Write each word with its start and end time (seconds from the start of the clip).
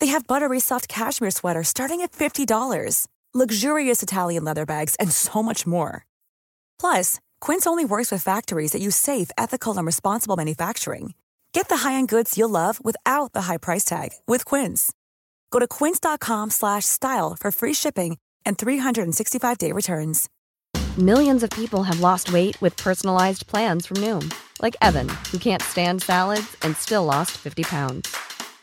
They 0.00 0.08
have 0.08 0.26
buttery 0.26 0.60
soft 0.60 0.88
cashmere 0.88 1.30
sweaters 1.30 1.68
starting 1.68 2.00
at 2.00 2.12
$50, 2.12 3.06
luxurious 3.34 4.02
Italian 4.02 4.44
leather 4.44 4.66
bags, 4.66 4.96
and 4.96 5.12
so 5.12 5.42
much 5.42 5.66
more. 5.66 6.04
Plus, 6.80 7.20
Quince 7.40 7.66
only 7.66 7.84
works 7.84 8.10
with 8.10 8.22
factories 8.24 8.72
that 8.72 8.82
use 8.82 8.96
safe, 8.96 9.30
ethical, 9.38 9.76
and 9.76 9.86
responsible 9.86 10.36
manufacturing. 10.36 11.14
Get 11.52 11.68
the 11.68 11.88
high-end 11.88 12.08
goods 12.08 12.36
you'll 12.36 12.48
love 12.48 12.84
without 12.84 13.32
the 13.34 13.42
high 13.42 13.58
price 13.58 13.84
tag 13.84 14.10
with 14.26 14.44
Quince. 14.44 14.92
Go 15.50 15.58
to 15.60 15.68
quince.com/style 15.68 17.36
for 17.40 17.50
free 17.52 17.74
shipping 17.74 18.18
and 18.46 18.56
365-day 18.56 19.72
returns. 19.72 20.28
Millions 20.98 21.42
of 21.42 21.50
people 21.50 21.82
have 21.84 22.00
lost 22.00 22.32
weight 22.32 22.60
with 22.60 22.76
personalized 22.76 23.46
plans 23.46 23.86
from 23.86 23.98
Noom, 23.98 24.32
like 24.62 24.76
Evan, 24.80 25.08
who 25.30 25.38
can't 25.38 25.62
stand 25.62 26.02
salads 26.02 26.56
and 26.62 26.76
still 26.76 27.04
lost 27.04 27.32
50 27.38 27.62
pounds. 27.64 28.08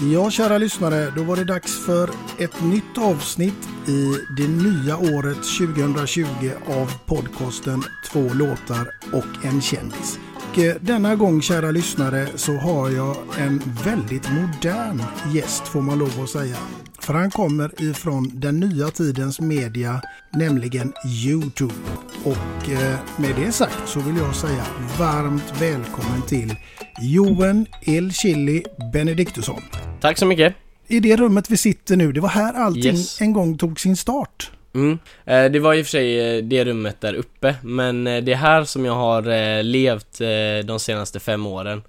Ja, 0.00 0.30
kära 0.30 0.58
lyssnare, 0.58 1.12
då 1.16 1.22
var 1.22 1.36
det 1.36 1.44
dags 1.44 1.86
för 1.86 2.10
ett 2.38 2.62
nytt 2.62 2.98
avsnitt 2.98 3.68
i 3.86 4.14
det 4.36 4.48
nya 4.48 4.96
året 4.96 5.36
2020 5.58 6.24
av 6.66 6.92
podcasten 7.06 7.82
Två 8.12 8.20
låtar 8.34 8.94
och 9.12 9.44
en 9.44 9.60
kändis. 9.60 10.18
Och 10.50 10.58
eh, 10.58 10.76
denna 10.80 11.16
gång, 11.16 11.42
kära 11.42 11.70
lyssnare, 11.70 12.28
så 12.34 12.52
har 12.52 12.90
jag 12.90 13.16
en 13.38 13.62
väldigt 13.84 14.30
modern 14.30 15.02
gäst 15.32 15.68
får 15.68 15.82
man 15.82 15.98
lov 15.98 16.20
att 16.22 16.30
säga. 16.30 16.56
För 16.98 17.14
han 17.14 17.30
kommer 17.30 17.82
ifrån 17.82 18.30
den 18.32 18.60
nya 18.60 18.90
tidens 18.90 19.40
media, 19.40 20.00
nämligen 20.32 20.92
Youtube. 21.26 21.74
Och 22.24 22.70
eh, 22.70 22.98
med 23.16 23.36
det 23.36 23.52
sagt 23.52 23.88
så 23.88 24.00
vill 24.00 24.16
jag 24.16 24.34
säga 24.34 24.64
varmt 24.98 25.60
välkommen 25.60 26.22
till 26.22 26.54
Joen 27.00 27.66
El 27.86 28.12
Chili 28.12 28.62
Benediktusson. 28.92 29.62
Tack 30.00 30.18
så 30.18 30.26
mycket. 30.26 30.54
I 30.88 31.00
det 31.00 31.16
rummet 31.16 31.50
vi 31.50 31.56
sitter 31.56 31.96
nu, 31.96 32.12
det 32.12 32.20
var 32.20 32.28
här 32.28 32.54
allting 32.54 32.84
Yes. 32.96 33.20
en 33.20 33.32
gång 33.32 33.58
tog 33.58 33.80
sin 33.80 33.96
start. 33.96 34.50
Mm. 34.74 34.98
Eh, 35.24 35.44
Det 35.44 35.58
var 35.58 35.74
i 35.74 35.82
och 35.82 35.86
för 35.86 35.90
sig 35.90 36.36
eh, 36.38 36.44
det 36.44 36.64
rummet 36.64 37.00
där 37.00 37.14
uppe, 37.14 37.54
men 37.62 38.06
eh, 38.06 38.22
det 38.24 38.32
är 38.32 38.36
här 38.36 38.64
som 38.64 38.84
jag 38.84 38.94
har 38.94 39.62
levt 39.62 40.18
de 40.64 40.80
senaste 40.80 41.20
fem 41.20 41.46
åren, 41.46 41.82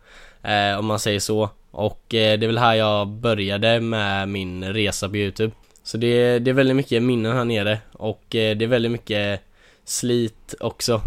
om 0.79 0.85
man 0.85 0.99
säger 0.99 1.19
så. 1.19 1.49
Och 1.71 2.03
det 2.09 2.17
är 2.17 2.37
väl 2.47 2.57
här 2.57 2.73
jag 2.75 3.07
började 3.07 3.79
med 3.79 4.29
min 4.29 4.63
resa 4.63 5.09
på 5.09 5.17
Youtube. 5.17 5.53
Så 5.83 5.97
det, 5.97 6.39
det 6.39 6.49
är 6.51 6.53
väldigt 6.53 6.75
mycket 6.75 7.03
minnen 7.03 7.37
här 7.37 7.45
nere 7.45 7.79
och 7.91 8.23
det 8.29 8.61
är 8.61 8.67
väldigt 8.67 8.91
mycket 8.91 9.41
slit 9.85 10.55
också 10.59 11.01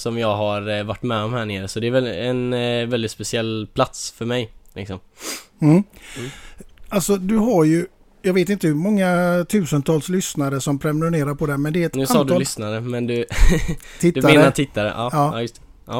som 0.00 0.18
jag 0.18 0.36
har 0.36 0.68
eh, 0.78 0.84
varit 0.84 1.02
med 1.02 1.22
om 1.22 1.32
här 1.34 1.44
nere. 1.46 1.68
Så 1.68 1.80
det 1.80 1.86
är 1.86 1.90
väl 1.90 2.06
en 2.06 2.52
eh, 2.52 2.86
väldigt 2.86 3.10
speciell 3.10 3.68
plats 3.74 4.10
för 4.10 4.24
mig, 4.24 4.50
liksom. 4.74 4.98
Mm. 5.62 5.82
Alltså 6.88 7.16
du 7.16 7.36
har 7.36 7.64
ju, 7.64 7.86
jag 8.22 8.34
vet 8.34 8.48
inte 8.48 8.66
hur 8.66 8.74
många 8.74 9.44
tusentals 9.48 10.08
lyssnare 10.08 10.60
som 10.60 10.78
prenumererar 10.78 11.34
på 11.34 11.46
det, 11.46 11.56
men 11.56 11.72
det 11.72 11.82
är 11.82 11.86
ett 11.86 11.94
Nu 11.94 12.06
sa 12.06 12.14
du 12.14 12.20
antal 12.20 12.38
lyssnare, 12.38 12.80
men 12.80 13.06
du... 13.06 13.14
Du 14.00 14.12
tittare. 14.12 14.34
menar 14.34 14.50
tittare? 14.50 14.88
Ja, 14.88 15.10
Ja. 15.12 15.30
ja. 15.34 15.40
just 15.42 15.54
det. 15.54 15.60
Ja. 15.86 15.98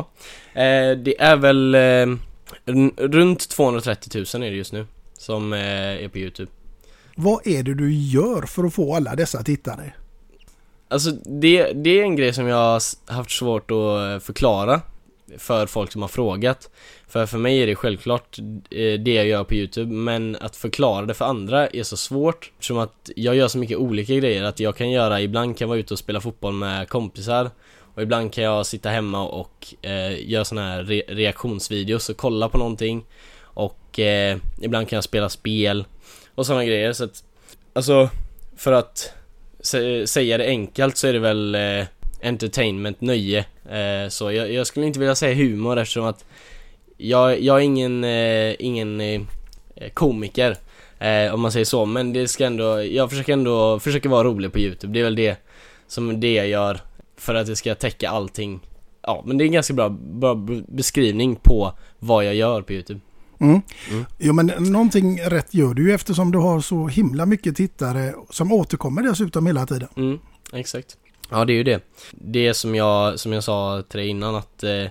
Eh, 0.63 0.99
det 0.99 1.21
är 1.21 1.37
väl 1.37 1.75
eh, 1.75 1.79
run- 2.67 2.95
runt 2.97 3.49
230 3.49 4.25
000 4.35 4.43
är 4.43 4.51
det 4.51 4.57
just 4.57 4.73
nu 4.73 4.87
som 5.19 5.53
eh, 5.53 5.59
är 6.05 6.09
på 6.09 6.19
Youtube. 6.19 6.51
Vad 7.17 7.47
är 7.47 7.63
det 7.63 7.75
du 7.75 7.93
gör 7.95 8.43
för 8.43 8.65
att 8.65 8.75
få 8.75 8.95
alla 8.97 9.15
dessa 9.15 9.43
tittare? 9.43 9.93
Alltså 10.91 11.11
det, 11.25 11.73
det 11.73 12.01
är 12.01 12.03
en 12.03 12.17
grej 12.17 12.33
som 12.33 12.47
jag 12.47 12.57
har 12.57 13.13
haft 13.15 13.31
svårt 13.31 13.71
att 13.71 13.77
eh, 13.77 14.19
förklara 14.19 14.81
för 15.39 15.67
folk 15.67 15.93
som 15.93 16.03
har 16.03 16.09
frågat. 16.09 16.71
För 17.09 17.27
för 17.27 17.39
mig 17.39 17.63
är 17.63 17.67
det 17.67 17.75
självklart 17.75 18.39
eh, 18.71 19.01
det 19.01 19.15
jag 19.15 19.27
gör 19.27 19.45
på 19.45 19.55
Youtube, 19.55 19.93
men 19.93 20.37
att 20.41 20.57
förklara 20.57 21.07
det 21.07 21.15
för 21.15 21.25
andra 21.25 21.67
är 21.67 21.83
så 21.83 21.97
svårt. 21.97 22.51
Eftersom 22.55 22.79
att 22.79 23.11
jag 23.17 23.35
gör 23.37 23.49
så 23.49 23.59
mycket 23.59 23.79
olika 23.79 24.15
grejer, 24.15 24.43
att 24.43 24.61
jag 24.61 24.77
kan 24.77 24.91
göra, 24.91 25.21
ibland 25.21 25.59
kan 25.59 25.65
jag 25.65 25.69
vara 25.69 25.79
ute 25.79 25.95
och 25.95 25.99
spela 25.99 26.21
fotboll 26.21 26.53
med 26.53 26.89
kompisar 26.89 27.51
och 27.95 28.03
ibland 28.03 28.33
kan 28.33 28.45
jag 28.45 28.67
sitta 28.67 28.89
hemma 28.89 29.27
och 29.29 29.75
eh, 29.83 30.31
göra 30.31 30.45
såna 30.45 30.63
här 30.63 30.83
re- 30.83 31.03
reaktionsvideos 31.09 32.09
och 32.09 32.17
kolla 32.17 32.49
på 32.49 32.59
någonting 32.59 33.05
Och 33.43 33.99
eh, 33.99 34.37
ibland 34.61 34.89
kan 34.89 34.97
jag 34.97 35.05
spela 35.05 35.29
spel 35.29 35.85
och 36.35 36.47
sådana 36.47 36.65
grejer 36.65 36.93
så 36.93 37.05
att 37.05 37.25
Alltså, 37.73 38.09
för 38.57 38.73
att 38.73 39.13
säga 40.07 40.39
det 40.39 40.47
enkelt 40.47 40.97
så 40.97 41.07
är 41.07 41.13
det 41.13 41.19
väl 41.19 41.55
eh, 41.55 41.87
entertainment, 42.23 43.01
nöje. 43.01 43.39
Eh, 43.71 44.09
Så 44.09 44.33
jag, 44.33 44.53
jag 44.53 44.67
skulle 44.67 44.87
inte 44.87 44.99
vilja 44.99 45.15
säga 45.15 45.35
humor 45.35 45.79
eftersom 45.79 46.05
att 46.05 46.25
Jag, 46.97 47.41
jag 47.41 47.57
är 47.57 47.61
ingen, 47.61 48.05
eh, 48.05 48.55
ingen 48.59 49.01
eh, 49.01 49.21
komiker 49.95 50.57
eh, 50.99 51.35
Om 51.35 51.41
man 51.41 51.53
säger 51.53 51.65
så, 51.65 51.87
men 51.87 52.13
det 52.13 52.29
ska 52.29 52.47
ändå, 52.47 52.83
jag 52.83 53.11
försöker 53.11 53.33
ändå, 53.33 53.81
försöker 53.81 54.09
vara 54.09 54.25
rolig 54.25 54.53
på 54.53 54.59
youtube, 54.59 54.93
det 54.93 55.01
är 55.01 55.05
väl 55.05 55.17
det 55.17 55.37
Som 55.87 56.21
det 56.21 56.35
jag 56.35 56.49
gör 56.49 56.81
för 57.17 57.35
att 57.35 57.47
det 57.47 57.57
ska 57.57 57.75
täcka 57.75 58.11
allting. 58.11 58.61
Ja, 59.03 59.23
men 59.27 59.39
det 59.39 59.45
är 59.45 59.47
en 59.47 59.53
ganska 59.53 59.75
bra, 59.75 59.89
bra 59.89 60.35
beskrivning 60.69 61.37
på 61.37 61.73
vad 61.99 62.25
jag 62.25 62.35
gör 62.35 62.63
på 62.63 62.73
youtube. 62.73 63.01
Mm. 63.41 63.63
Mm. 63.91 64.05
Jo 64.19 64.33
men 64.33 64.47
någonting 64.47 65.21
rätt 65.21 65.55
gör 65.55 65.75
du 65.75 65.89
ju 65.89 65.95
eftersom 65.95 66.33
du 66.33 66.39
har 66.39 66.61
så 66.61 66.89
himla 66.89 67.27
mycket 67.27 67.57
tittare 67.57 68.15
som 68.31 68.53
återkommer 68.53 69.03
dessutom 69.03 69.47
hela 69.47 69.67
tiden. 69.67 69.89
Mm, 69.97 70.19
exakt. 70.53 70.97
Ja, 71.31 71.45
det 71.45 71.53
är 71.53 71.55
ju 71.55 71.65
det. 71.65 71.81
Det 72.11 72.55
som 72.55 72.75
jag, 72.75 73.21
som 73.21 73.33
jag 73.33 73.45
sa 73.45 73.83
till 73.89 73.99
dig 73.99 74.09
innan 74.09 74.35
att 74.35 74.63
eh, 74.63 74.87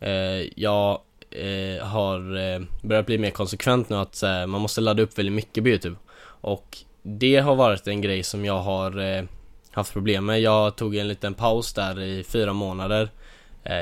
eh, 0.00 0.48
jag 0.56 1.00
eh, 1.30 1.86
har 1.86 2.36
eh, 2.36 2.60
börjat 2.82 3.06
bli 3.06 3.18
mer 3.18 3.30
konsekvent 3.30 3.88
nu 3.88 3.96
att 3.96 4.22
eh, 4.22 4.46
man 4.46 4.60
måste 4.60 4.80
ladda 4.80 5.02
upp 5.02 5.18
väldigt 5.18 5.34
mycket 5.34 5.64
på 5.64 5.68
Youtube. 5.68 5.96
Och 6.24 6.78
det 7.02 7.36
har 7.36 7.54
varit 7.54 7.86
en 7.86 8.00
grej 8.00 8.22
som 8.22 8.44
jag 8.44 8.60
har 8.60 9.16
eh, 9.16 9.24
haft 9.70 9.92
problem 9.92 10.26
med. 10.26 10.40
Jag 10.40 10.76
tog 10.76 10.96
en 10.96 11.08
liten 11.08 11.34
paus 11.34 11.74
där 11.74 12.00
i 12.00 12.24
fyra 12.24 12.52
månader 12.52 13.10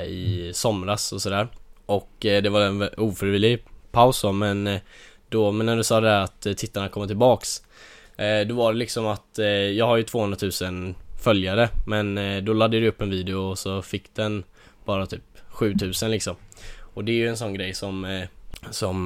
i 0.08 0.50
somras 0.54 1.12
och 1.12 1.22
sådär. 1.22 1.48
Och 1.86 2.10
det 2.20 2.48
var 2.48 2.60
en 2.60 2.88
ofrivillig 2.96 3.64
paus 3.92 4.24
men 4.24 4.66
eh, 4.66 4.80
då, 5.28 5.52
men 5.52 5.66
när 5.66 5.76
du 5.76 5.84
sa 5.84 6.00
det 6.00 6.08
där 6.08 6.20
att 6.20 6.46
eh, 6.46 6.52
tittarna 6.52 6.88
kommer 6.88 7.06
tillbaks 7.06 7.62
eh, 8.16 8.40
då 8.40 8.54
var 8.54 8.72
det 8.72 8.78
liksom 8.78 9.06
att 9.06 9.38
jag 9.74 9.86
har 9.86 9.96
ju 9.96 10.02
200 10.02 10.38
000 10.62 10.94
följare 11.22 11.68
men 11.86 12.14
då 12.44 12.52
laddade 12.52 12.76
jag 12.76 12.86
upp 12.86 13.00
en 13.00 13.10
video 13.10 13.36
och 13.36 13.58
så 13.58 13.82
fick 13.82 14.14
den 14.14 14.44
bara 14.84 15.06
typ 15.06 15.22
7000 15.48 16.10
liksom. 16.10 16.36
Och 16.94 17.04
det 17.04 17.12
är 17.12 17.16
ju 17.16 17.28
en 17.28 17.36
sån 17.36 17.54
grej 17.54 17.74
som, 17.74 18.26
som 18.70 19.02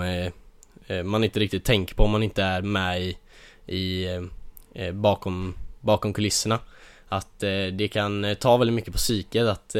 man 1.05 1.25
inte 1.25 1.41
riktigt 1.41 1.65
tänker 1.65 1.95
på 1.95 2.03
om 2.05 2.11
man 2.11 2.23
inte 2.23 2.43
är 2.43 2.63
med 2.63 3.03
i, 3.03 3.17
i 3.67 4.07
bakom, 4.93 5.55
bakom 5.81 6.13
kulisserna. 6.13 6.59
Att 7.09 7.39
det 7.73 7.93
kan 7.93 8.37
ta 8.41 8.57
väldigt 8.57 8.75
mycket 8.75 8.93
på 8.93 8.99
psyket 8.99 9.47
att 9.47 9.77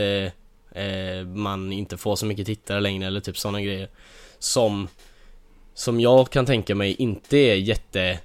man 1.35 1.73
inte 1.73 1.97
får 1.97 2.17
så 2.17 2.27
mycket 2.27 2.47
tittare 2.47 2.81
längre 2.81 3.07
eller 3.07 3.21
typ 3.21 3.39
sådana 3.39 3.61
grejer 3.61 3.89
som 4.45 4.89
Som 5.75 6.01
jag 6.01 6.31
kan 6.31 6.47
tänka 6.47 6.75
mig 6.75 6.95
inte 6.95 7.37
är 7.37 7.55
jätte 7.55 8.19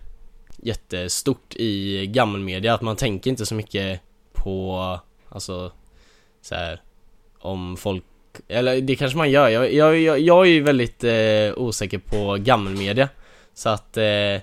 Jättestort 0.57 1.55
i 1.55 2.05
gammelmedia, 2.07 2.73
att 2.73 2.81
man 2.81 2.95
tänker 2.95 3.29
inte 3.29 3.45
så 3.45 3.55
mycket 3.55 4.01
på 4.33 4.99
Alltså 5.29 5.71
så 6.41 6.55
här, 6.55 6.81
Om 7.39 7.77
folk 7.77 8.03
Eller 8.47 8.81
det 8.81 8.95
kanske 8.95 9.17
man 9.17 9.31
gör, 9.31 9.49
jag, 9.49 9.73
jag, 9.73 9.99
jag, 9.99 10.19
jag 10.19 10.45
är 10.45 10.49
ju 10.49 10.61
väldigt 10.61 11.03
eh, 11.03 11.57
osäker 11.57 11.97
på 11.97 12.37
gammelmedia 12.39 13.09
Så 13.53 13.69
att 13.69 13.97
eh, 13.97 14.41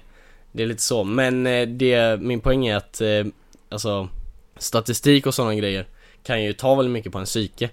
Det 0.52 0.62
är 0.62 0.66
lite 0.66 0.82
så, 0.82 1.04
men 1.04 1.46
eh, 1.46 1.68
det, 1.68 2.20
min 2.20 2.40
poäng 2.40 2.66
är 2.66 2.76
att 2.76 3.00
eh, 3.00 3.24
Alltså 3.68 4.08
Statistik 4.56 5.26
och 5.26 5.34
sådana 5.34 5.54
grejer 5.54 5.86
Kan 6.22 6.42
ju 6.42 6.52
ta 6.52 6.74
väldigt 6.74 6.92
mycket 6.92 7.12
på 7.12 7.18
en 7.18 7.24
psyke. 7.24 7.70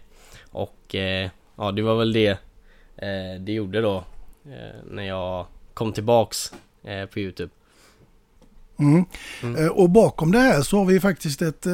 Och 0.52 0.96
eh, 0.96 1.30
ja 1.58 1.72
det 1.72 1.82
var 1.82 1.96
väl 1.96 2.14
det 2.14 2.38
det 3.40 3.52
gjorde 3.52 3.82
då 3.82 4.04
eh, 4.46 4.84
När 4.92 5.04
jag 5.04 5.46
kom 5.74 5.94
tillbaks 5.94 6.54
eh, 6.84 7.06
på 7.06 7.20
youtube 7.20 7.52
Mm. 8.80 9.06
Mm. 9.44 9.64
Eh, 9.66 9.72
Och 9.72 9.90
bakom 9.90 10.32
det 10.32 10.40
här 10.40 10.62
så 10.62 10.78
har 10.78 10.86
vi 10.86 11.00
faktiskt 11.00 11.42
ett 11.42 11.66
eh, 11.66 11.74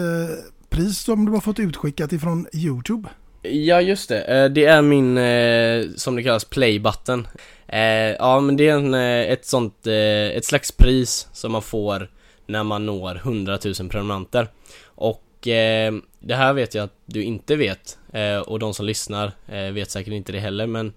pris 0.70 1.00
som 1.00 1.26
du 1.26 1.32
har 1.32 1.40
fått 1.42 1.60
utskickat 1.60 2.12
ifrån 2.14 2.48
YouTube. 2.54 3.10
Ja 3.42 3.82
just 3.82 4.10
det, 4.10 4.22
eh, 4.22 4.50
det 4.50 4.66
är 4.66 4.82
min, 4.82 5.18
eh, 5.18 5.86
som 5.96 6.16
det 6.16 6.24
kallas, 6.24 6.46
play 6.46 6.80
button 6.80 7.28
eh, 7.68 7.82
Ja 8.20 8.40
men 8.40 8.58
det 8.58 8.68
är 8.70 8.74
en, 8.74 8.94
eh, 8.94 9.32
ett 9.32 9.46
sånt, 9.46 9.88
eh, 9.88 9.94
ett 10.38 10.46
slags 10.46 10.72
pris 10.72 11.28
som 11.34 11.52
man 11.52 11.62
får 11.62 12.12
när 12.46 12.64
man 12.64 12.86
når 12.86 13.16
100 13.16 13.60
000 13.80 13.90
prenumeranter 13.90 14.48
Och 14.86 15.48
eh, 15.48 15.94
det 16.20 16.36
här 16.36 16.54
vet 16.54 16.76
jag 16.76 16.84
att 16.84 16.96
du 17.06 17.24
inte 17.24 17.56
vet 17.56 17.98
eh, 18.14 18.38
och 18.38 18.60
de 18.60 18.74
som 18.74 18.86
lyssnar 18.86 19.32
eh, 19.48 19.72
vet 19.72 19.92
säkert 19.92 20.14
inte 20.14 20.32
det 20.32 20.40
heller 20.40 20.68
men 20.68 20.88
eh, 20.88 20.94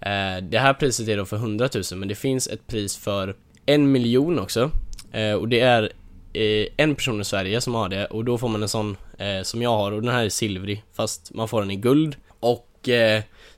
Eh, 0.00 0.42
det 0.42 0.58
här 0.58 0.74
priset 0.74 1.08
är 1.08 1.16
då 1.16 1.24
för 1.24 1.36
100 1.36 1.68
000 1.74 1.82
men 1.94 2.08
det 2.08 2.14
finns 2.14 2.48
ett 2.48 2.66
pris 2.66 2.96
för 2.96 3.36
en 3.66 3.92
miljon 3.92 4.38
också. 4.38 4.70
Eh, 5.12 5.32
och 5.32 5.48
det 5.48 5.60
är 5.60 5.92
eh, 6.32 6.66
en 6.76 6.94
person 6.94 7.20
i 7.20 7.24
Sverige 7.24 7.60
som 7.60 7.74
har 7.74 7.88
det 7.88 8.06
och 8.06 8.24
då 8.24 8.38
får 8.38 8.48
man 8.48 8.62
en 8.62 8.68
sån 8.68 8.96
som 9.42 9.62
jag 9.62 9.70
har 9.70 9.92
och 9.92 10.02
den 10.02 10.10
här 10.10 10.24
är 10.24 10.28
silvrig 10.28 10.84
fast 10.92 11.34
man 11.34 11.48
får 11.48 11.60
den 11.60 11.70
i 11.70 11.76
guld. 11.76 12.16
Och 12.40 12.88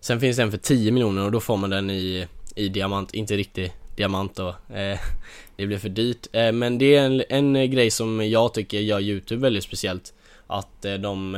sen 0.01 0.21
finns 0.21 0.37
det 0.37 0.43
en 0.43 0.51
för 0.51 0.59
10 0.59 0.93
miljoner 0.93 1.25
och 1.25 1.33
då 1.33 1.41
får 1.41 1.57
man 1.57 1.71
den 1.71 1.91
i, 1.91 2.27
i 2.57 2.69
diamant, 2.69 3.15
inte 3.15 3.37
riktig 3.37 3.73
diamant 3.97 4.37
då 4.37 4.57
Det 5.57 5.67
blir 5.67 5.79
för 5.79 5.89
dyrt. 5.89 6.27
Men 6.33 6.79
det 6.79 6.97
är 6.97 7.05
en, 7.05 7.23
en 7.29 7.71
grej 7.71 7.91
som 7.91 8.29
jag 8.29 8.55
tycker 8.55 8.79
gör 8.79 9.01
Youtube 9.01 9.43
väldigt 9.43 9.65
speciellt. 9.65 10.15
Att 10.47 10.83
de, 10.83 11.37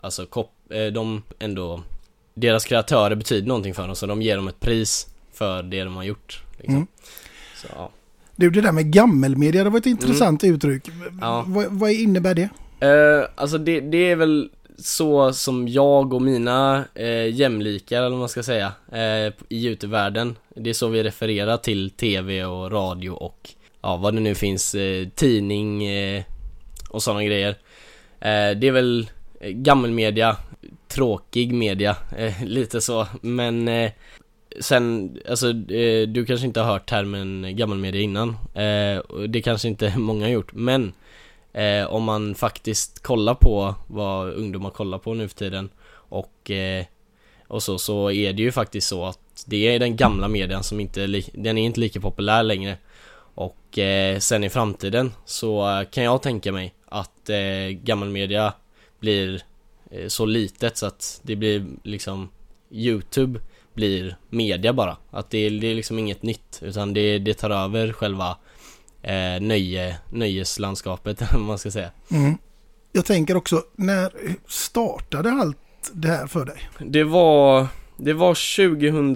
alltså 0.00 0.26
kop, 0.26 0.50
de 0.92 1.22
ändå 1.38 1.82
deras 2.34 2.64
kreatörer 2.64 3.14
betyder 3.14 3.48
någonting 3.48 3.74
för 3.74 3.86
dem 3.86 3.96
så 3.96 4.06
de 4.06 4.22
ger 4.22 4.36
dem 4.36 4.48
ett 4.48 4.60
pris 4.60 5.06
för 5.32 5.62
det 5.62 5.84
de 5.84 5.96
har 5.96 6.04
gjort 6.04 6.42
liksom. 6.56 6.74
Mm. 6.74 6.86
Så 7.56 7.66
ja 7.76 7.90
Du, 8.36 8.50
det 8.50 8.60
där 8.60 8.72
med 8.72 8.92
gammelmedia, 8.92 9.64
det 9.64 9.70
var 9.70 9.78
ett 9.78 9.86
intressant 9.86 10.44
uttryck. 10.44 10.88
Mm. 10.88 11.18
Ja. 11.20 11.44
Vad, 11.70 11.90
innebär 11.90 12.34
det? 12.34 12.48
Eh, 12.86 13.28
alltså 13.34 13.58
det, 13.58 13.80
det 13.80 14.10
är 14.10 14.16
väl 14.16 14.50
så 14.78 15.32
som 15.32 15.68
jag 15.68 16.14
och 16.14 16.22
mina 16.22 16.84
eh, 16.94 17.34
jämlikar, 17.34 17.96
eller 17.96 18.10
vad 18.10 18.18
man 18.18 18.28
ska 18.28 18.42
säga, 18.42 18.72
eh, 18.92 19.32
i 19.48 19.66
Youtube-världen. 19.66 20.36
Det 20.56 20.70
är 20.70 20.74
så 20.74 20.88
vi 20.88 21.02
refererar 21.02 21.56
till 21.56 21.90
TV 21.90 22.44
och 22.44 22.72
radio 22.72 23.10
och 23.10 23.50
ja, 23.82 23.96
vad 23.96 24.14
det 24.14 24.20
nu 24.20 24.34
finns, 24.34 24.74
eh, 24.74 25.08
tidning 25.08 25.82
och 26.88 27.02
sådana 27.02 27.24
grejer. 27.24 27.56
Det 28.54 28.66
är 28.68 28.72
väl 28.72 29.10
gammelmedia, 29.40 30.36
tråkig 30.94 31.52
media, 31.52 31.96
eh, 32.16 32.44
lite 32.44 32.80
så, 32.80 33.06
men 33.20 33.68
eh, 33.68 33.92
Sen, 34.60 35.16
alltså 35.28 35.48
eh, 35.50 36.08
du 36.08 36.24
kanske 36.26 36.46
inte 36.46 36.60
har 36.60 36.72
hört 36.72 36.88
termen 36.88 37.56
gammelmedia 37.56 38.00
innan, 38.00 38.28
eh, 38.54 38.98
och 38.98 39.30
det 39.30 39.42
kanske 39.42 39.68
inte 39.68 39.94
många 39.98 40.24
har 40.24 40.30
gjort, 40.30 40.52
men 40.52 40.92
eh, 41.52 41.84
om 41.84 42.04
man 42.04 42.34
faktiskt 42.34 43.02
kollar 43.02 43.34
på 43.34 43.74
vad 43.86 44.32
ungdomar 44.32 44.70
kollar 44.70 44.98
på 44.98 45.14
nu 45.14 45.28
för 45.28 45.36
tiden 45.36 45.70
och, 45.92 46.50
eh, 46.50 46.84
och 47.48 47.62
så, 47.62 47.78
så 47.78 48.10
är 48.10 48.32
det 48.32 48.42
ju 48.42 48.52
faktiskt 48.52 48.88
så 48.88 49.04
att 49.04 49.44
det 49.46 49.74
är 49.74 49.78
den 49.78 49.96
gamla 49.96 50.28
median 50.28 50.62
som 50.62 50.80
inte, 50.80 51.06
den 51.32 51.58
är 51.58 51.64
inte 51.64 51.80
lika 51.80 52.00
populär 52.00 52.42
längre. 52.42 52.76
Och 53.34 53.78
eh, 53.78 54.18
sen 54.18 54.44
i 54.44 54.50
framtiden 54.50 55.12
så 55.24 55.84
kan 55.90 56.04
jag 56.04 56.22
tänka 56.22 56.52
mig 56.52 56.74
att 56.88 57.30
eh, 57.30 57.68
gammalmedia 57.70 58.54
blir 59.00 59.42
så 60.08 60.24
litet 60.26 60.76
så 60.76 60.86
att 60.86 61.20
det 61.22 61.36
blir 61.36 61.66
liksom 61.82 62.28
Youtube 62.70 63.40
blir 63.74 64.16
media 64.30 64.72
bara. 64.72 64.96
Att 65.10 65.30
det, 65.30 65.38
är- 65.38 65.50
det 65.50 65.66
är 65.66 65.74
liksom 65.74 65.98
inget 65.98 66.22
nytt 66.22 66.58
utan 66.62 66.94
det, 66.94 67.18
det 67.18 67.34
tar 67.34 67.50
över 67.50 67.92
själva 67.92 68.36
eh, 69.02 69.40
nöje, 69.40 69.96
nöjeslandskapet 70.12 71.22
vad 71.32 71.40
man 71.42 71.58
ska 71.58 71.70
säga. 71.70 71.90
Mm. 72.10 72.38
Jag 72.92 73.04
tänker 73.04 73.36
också, 73.36 73.62
när 73.76 74.12
startade 74.48 75.30
allt 75.32 75.56
det 75.92 76.08
här 76.08 76.26
för 76.26 76.44
dig? 76.44 76.68
Det 76.78 77.04
var, 77.04 77.66
det 77.96 78.12
var 78.12 78.34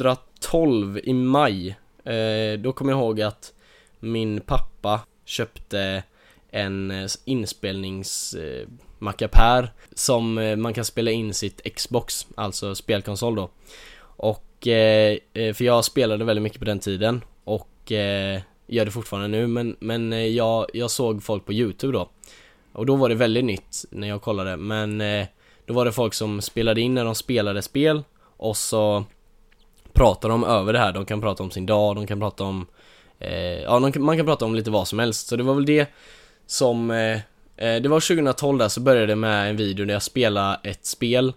2012 0.00 0.99
i 1.05 1.12
maj. 1.12 1.69
Eh, 2.05 2.58
då 2.58 2.73
kommer 2.73 2.93
jag 2.93 2.99
ihåg 3.00 3.20
att 3.23 3.52
min 4.00 4.40
pappa 4.40 5.00
köpte 5.25 6.02
en 6.50 6.90
eh, 6.90 7.06
Mackapär 8.98 9.72
som 9.94 10.38
eh, 10.38 10.56
man 10.56 10.75
kan 10.75 10.84
spela 10.84 11.10
in 11.10 11.34
sitt 11.34 11.75
Xbox, 11.76 12.26
alltså 12.34 12.75
spelkonsol 12.75 13.34
då. 13.34 13.50
Och, 14.00 14.66
eh, 14.66 15.19
eh, 15.32 15.54
för 15.54 15.64
jag 15.64 15.84
spelade 15.84 16.25
väldigt 16.25 16.43
mycket 16.43 16.58
på 16.58 16.64
den 16.64 16.78
tiden 16.78 17.25
och 17.44 17.93
eh, 17.93 18.40
gör 18.66 18.84
det 18.84 18.90
fortfarande 18.90 19.28
nu 19.28 19.46
men, 19.46 19.76
men 19.81 20.12
eh, 20.12 20.26
jag, 20.26 20.66
jag 20.72 20.90
såg 20.90 21.22
folk 21.22 21.44
på 21.44 21.52
Youtube 21.52 21.93
då. 21.93 22.08
Och 22.72 22.87
då 22.87 22.96
var 22.96 23.08
det 23.08 23.14
väldigt 23.14 23.44
nytt 23.44 23.84
när 23.90 24.08
jag 24.08 24.22
kollade 24.22 24.56
men 24.56 25.00
eh, 25.00 25.26
då 25.66 25.75
var 25.75 25.84
det 25.84 25.92
folk 25.92 26.14
som 26.14 26.40
spelade 26.40 26.81
in 26.81 26.94
när 26.94 27.04
de 27.04 27.14
spelade 27.14 27.62
spel 27.62 28.04
och 28.37 28.56
så 28.56 29.04
pratar 29.92 30.28
de 30.28 30.44
över 30.44 30.72
det 30.72 30.78
här. 30.78 30.92
De 30.92 31.04
kan 31.04 31.20
prata 31.20 31.42
om 31.42 31.50
sin 31.50 31.66
dag, 31.66 31.96
de 31.96 32.06
kan 32.06 32.20
prata 32.20 32.44
om 32.44 32.66
eh, 33.19 33.62
Ja, 33.62 33.81
de 33.81 33.92
kan, 33.92 34.02
man 34.02 34.16
kan 34.16 34.26
prata 34.26 34.44
om 34.44 34.54
lite 34.54 34.70
vad 34.70 34.88
som 34.88 34.99
helst. 34.99 35.26
Så 35.26 35.37
det 35.37 35.42
var 35.42 35.54
väl 35.54 35.66
det 35.66 35.87
som 36.46 36.90
eh, 36.90 37.19
det 37.56 37.88
var 37.88 38.00
2012 38.00 38.58
där 38.58 38.68
så 38.68 38.80
började 38.80 39.06
det 39.06 39.16
med 39.16 39.50
en 39.50 39.56
video 39.56 39.86
där 39.86 39.92
jag 39.92 40.02
spelade 40.02 40.58
ett 40.62 40.86
spel 40.86 41.32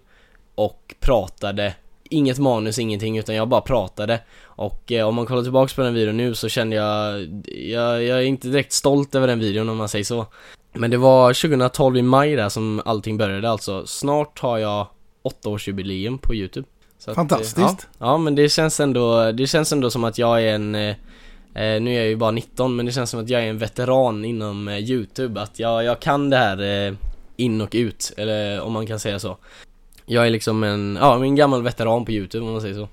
och 0.56 0.95
pratade. 1.00 1.75
Inget 2.10 2.39
manus, 2.39 2.80
ingenting 2.80 3.18
utan 3.18 3.36
jag 3.36 3.48
bara 3.48 3.62
pratade. 3.62 4.19
Och 4.44 4.92
eh, 4.92 5.07
om 5.07 5.16
man 5.16 5.26
kollar 5.26 5.44
tillbaks 5.44 5.73
på 5.73 5.81
den 5.81 5.94
videon 5.94 6.18
nu 6.18 6.35
så 6.35 6.49
kände 6.49 6.76
jag, 6.76 7.21
jag 7.45 8.04
Jag 8.04 8.18
är 8.18 8.21
inte 8.21 8.47
direkt 8.47 8.71
stolt 8.71 9.16
över 9.16 9.28
den 9.28 9.40
videon 9.40 9.69
om 9.69 9.78
man 9.78 9.90
säger 9.90 10.06
så. 10.06 10.26
Men 10.73 10.92
det 10.92 10.97
var 10.97 11.33
2012 11.33 11.97
i 11.97 12.02
maj 12.02 12.35
där 12.35 12.49
som 12.49 12.81
allting 12.85 13.18
började 13.18 13.49
alltså. 13.49 13.85
Snart 13.88 14.40
har 14.40 14.57
jag 14.57 14.88
åttaårsjubileum 15.21 16.18
på 16.18 16.35
youtube. 16.35 16.68
Att, 17.02 17.07
eh, 17.07 17.14
Fantastiskt. 17.14 17.57
ja, 17.57 17.78
ja 17.99 18.18
men 18.18 18.35
det 18.35 18.49
känns 18.49 18.80
ändå, 18.80 19.31
det 19.31 19.47
känns 19.47 19.71
ändå 19.71 19.90
som 19.90 20.04
att 20.04 20.18
jag 20.18 20.44
är 20.44 20.56
en 20.56 20.76
eh, 20.76 20.81
eh, 20.90 20.95
Nu 21.54 21.90
är 21.94 21.98
jag 22.00 22.08
ju 22.08 22.16
bara 22.16 22.32
19 22.32 22.76
men 22.76 22.86
det 22.86 22.92
känns 22.92 23.10
som 23.10 23.20
att 23.20 23.30
jag 23.30 23.44
är 23.44 23.48
en 23.48 23.58
veteran 23.58 24.26
inom 24.26 24.68
eh, 24.68 24.78
youtube 24.78 25.42
Att 25.42 25.60
jag, 25.60 25.84
jag 25.84 26.00
kan 26.00 26.30
det 26.30 26.38
här 26.38 26.88
eh, 26.88 26.94
in 27.36 27.62
och 27.62 27.70
ut, 27.76 28.14
eller 28.18 28.62
om 28.62 28.74
man 28.74 28.88
kan 28.88 29.00
säga 29.00 29.20
så 29.20 29.38
Jag 30.06 30.26
är 30.26 30.30
liksom 30.30 30.64
en, 30.64 30.98
ja 31.02 31.24
en 31.24 31.36
gammal 31.36 31.64
veteran 31.64 32.06
på 32.06 32.12
youtube 32.12 32.46
om 32.46 32.52
man 32.52 32.62
säger 32.62 32.76
så 32.76 32.88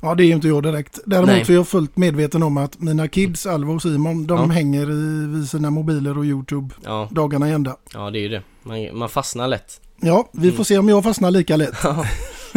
Ja, 0.00 0.14
det 0.14 0.22
är 0.24 0.26
ju 0.26 0.32
inte 0.32 0.48
jag 0.48 0.62
direkt. 0.62 0.98
Däremot 1.06 1.30
Nej. 1.30 1.44
så 1.44 1.52
är 1.52 1.56
jag 1.56 1.68
fullt 1.68 1.96
medveten 1.96 2.42
om 2.42 2.56
att 2.56 2.80
mina 2.80 3.08
kids, 3.08 3.46
Alva 3.46 3.72
och 3.72 3.82
Simon, 3.82 4.26
de 4.26 4.38
Ja. 4.38 4.46
hänger 4.46 4.90
i, 4.90 5.26
vid 5.34 5.48
sina 5.48 5.70
mobiler 5.70 6.18
och 6.18 6.24
YouTube 6.24 6.74
Ja, 6.84 7.08
dagarna 7.10 7.48
i 7.48 7.52
ända. 7.52 7.76
ja 7.94 8.10
det 8.10 8.18
är 8.18 8.20
ju 8.20 8.28
det 8.28 8.42
Man, 8.62 8.98
man 8.98 9.08
fastnar 9.08 9.48
lätt 9.48 9.80
Ja, 10.00 10.28
vi 10.32 10.52
får 10.52 10.64
se 10.64 10.78
om 10.78 10.88
jag 10.88 11.04
fastnar 11.04 11.30
lika 11.30 11.56
lätt. 11.56 11.74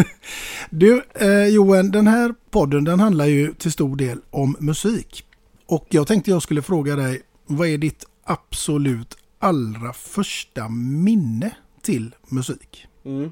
Du, 0.70 1.04
eh, 1.16 1.48
Johan, 1.48 1.92
den 1.92 2.08
här 2.08 2.34
podden 2.50 2.84
den 2.84 3.00
handlar 3.00 3.26
ju 3.26 3.54
till 3.54 3.72
stor 3.72 3.96
del 3.96 4.18
om 4.30 4.56
musik. 4.60 5.26
Och 5.66 5.88
jag 5.90 6.08
tänkte 6.08 6.32
jag 6.32 6.42
skulle 6.42 6.62
fråga 6.62 6.96
dig, 6.96 7.22
vad 7.46 7.68
är 7.68 7.78
ditt 7.78 8.06
absolut 8.24 9.18
allra 9.40 9.94
första 9.94 10.70
minne 10.70 11.52
till 11.82 12.16
musik? 12.28 12.88
Mm. 13.06 13.32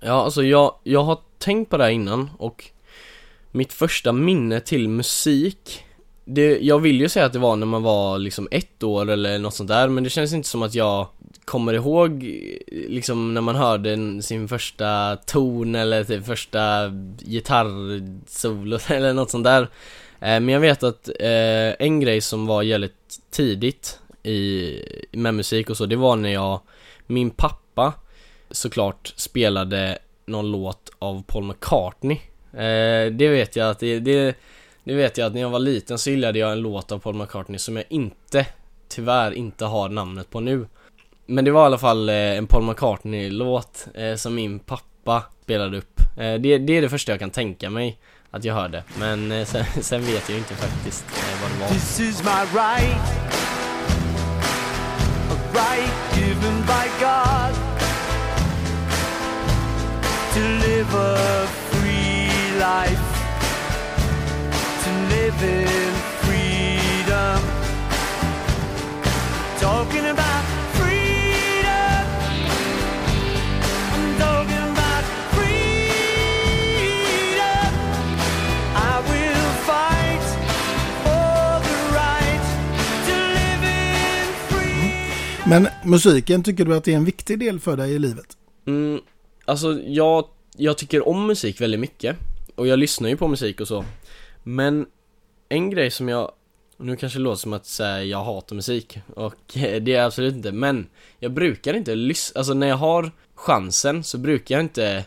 Ja, 0.00 0.24
alltså 0.24 0.42
jag, 0.42 0.74
jag 0.82 1.04
har 1.04 1.18
tänkt 1.38 1.70
på 1.70 1.76
det 1.76 1.84
här 1.84 1.90
innan 1.90 2.30
och 2.38 2.64
mitt 3.50 3.72
första 3.72 4.12
minne 4.12 4.60
till 4.60 4.88
musik 4.88 5.84
det, 6.24 6.58
Jag 6.58 6.78
vill 6.78 7.00
ju 7.00 7.08
säga 7.08 7.26
att 7.26 7.32
det 7.32 7.38
var 7.38 7.56
när 7.56 7.66
man 7.66 7.82
var 7.82 8.18
liksom 8.18 8.48
ett 8.50 8.82
år 8.82 9.10
eller 9.10 9.38
något 9.38 9.54
sånt 9.54 9.68
där 9.68 9.88
men 9.88 10.04
det 10.04 10.10
känns 10.10 10.32
inte 10.32 10.48
som 10.48 10.62
att 10.62 10.74
jag 10.74 11.06
kommer 11.44 11.74
ihåg 11.74 12.22
liksom 12.66 13.34
när 13.34 13.40
man 13.40 13.56
hörde 13.56 14.22
sin 14.22 14.48
första 14.48 15.16
ton 15.16 15.74
eller 15.74 16.04
typ 16.04 16.26
första 16.26 16.88
gitarrsolo 17.18 18.78
eller 18.88 19.12
något 19.12 19.30
sånt 19.30 19.44
där 19.44 19.62
eh, 20.20 20.40
Men 20.40 20.48
jag 20.48 20.60
vet 20.60 20.82
att 20.82 21.08
eh, 21.08 21.74
en 21.78 22.00
grej 22.00 22.20
som 22.20 22.46
var 22.46 22.62
jävligt 22.62 23.20
tidigt 23.30 23.98
i, 24.22 24.72
med 25.12 25.34
musik 25.34 25.70
och 25.70 25.76
så, 25.76 25.86
det 25.86 25.96
var 25.96 26.16
när 26.16 26.32
jag 26.32 26.60
Min 27.06 27.30
pappa 27.30 27.92
såklart 28.50 29.12
spelade 29.16 29.98
någon 30.26 30.52
låt 30.52 30.90
av 30.98 31.22
Paul 31.26 31.44
McCartney. 31.44 32.18
Eh, 32.52 33.12
det 33.12 33.28
vet 33.28 33.56
jag 33.56 33.70
att 33.70 33.78
det, 33.78 33.98
det, 33.98 34.36
det 34.84 34.94
vet 34.94 35.18
jag 35.18 35.26
att 35.26 35.34
när 35.34 35.40
jag 35.40 35.50
var 35.50 35.58
liten 35.58 35.98
så 35.98 36.10
gillade 36.10 36.38
jag 36.38 36.52
en 36.52 36.60
låt 36.60 36.92
av 36.92 36.98
Paul 36.98 37.14
McCartney 37.14 37.58
som 37.58 37.76
jag 37.76 37.84
inte, 37.88 38.46
tyvärr 38.88 39.32
inte 39.32 39.64
har 39.64 39.88
namnet 39.88 40.30
på 40.30 40.40
nu. 40.40 40.66
Men 41.26 41.44
det 41.44 41.50
var 41.50 41.62
i 41.62 41.66
alla 41.66 41.78
fall 41.78 42.08
eh, 42.08 42.14
en 42.14 42.46
Paul 42.46 42.62
McCartney-låt 42.62 43.86
eh, 43.94 44.14
som 44.14 44.34
min 44.34 44.58
pappa 44.58 45.22
spelade 45.42 45.78
upp. 45.78 46.00
Eh, 46.00 46.34
det, 46.34 46.58
det 46.58 46.72
är 46.72 46.82
det 46.82 46.88
första 46.88 47.12
jag 47.12 47.18
kan 47.18 47.30
tänka 47.30 47.70
mig 47.70 47.98
att 48.30 48.44
jag 48.44 48.54
hörde. 48.54 48.84
Men 48.98 49.46
sen, 49.46 49.64
sen 49.80 50.00
vet 50.00 50.28
jag 50.28 50.38
inte 50.38 50.54
faktiskt 50.54 51.04
vad 51.42 51.50
det 51.50 51.60
var. 51.60 51.68
This 51.68 52.00
is 52.00 52.22
my 52.22 52.30
right, 52.30 52.96
a 55.30 55.36
right 55.52 56.18
given 56.18 56.60
by 56.60 56.88
God 57.00 57.54
to 60.34 60.40
live 60.40 60.94
a 60.94 61.46
free 61.70 62.58
life, 62.58 63.04
to 64.84 64.90
live 65.16 65.62
in 65.62 65.92
freedom. 66.22 67.40
Talking 69.60 70.06
about 70.06 70.53
Men 85.54 85.68
musiken, 85.84 86.42
tycker 86.42 86.64
du 86.64 86.76
att 86.76 86.84
det 86.84 86.92
är 86.92 86.96
en 86.96 87.04
viktig 87.04 87.38
del 87.38 87.60
för 87.60 87.76
dig 87.76 87.92
i 87.92 87.98
livet? 87.98 88.36
Mm, 88.66 89.00
alltså 89.44 89.80
jag, 89.86 90.24
jag 90.56 90.78
tycker 90.78 91.08
om 91.08 91.26
musik 91.26 91.60
väldigt 91.60 91.80
mycket. 91.80 92.16
Och 92.54 92.66
jag 92.66 92.78
lyssnar 92.78 93.08
ju 93.08 93.16
på 93.16 93.28
musik 93.28 93.60
och 93.60 93.68
så. 93.68 93.84
Men 94.42 94.86
en 95.48 95.70
grej 95.70 95.90
som 95.90 96.08
jag 96.08 96.32
Nu 96.76 96.96
kanske 96.96 97.18
det 97.18 97.22
låter 97.22 97.40
som 97.40 97.52
att 97.52 97.66
säga 97.66 98.04
jag 98.04 98.24
hatar 98.24 98.56
musik 98.56 98.98
Och 99.14 99.34
det 99.54 99.88
är 99.88 99.88
jag 99.88 100.04
absolut 100.04 100.34
inte 100.34 100.52
Men 100.52 100.86
jag 101.18 101.32
brukar 101.32 101.74
inte 101.74 101.94
lyssna 101.94 102.38
Alltså 102.38 102.54
när 102.54 102.66
jag 102.66 102.76
har 102.76 103.10
chansen 103.34 104.04
så 104.04 104.18
brukar 104.18 104.54
jag 104.54 104.64
inte 104.64 105.04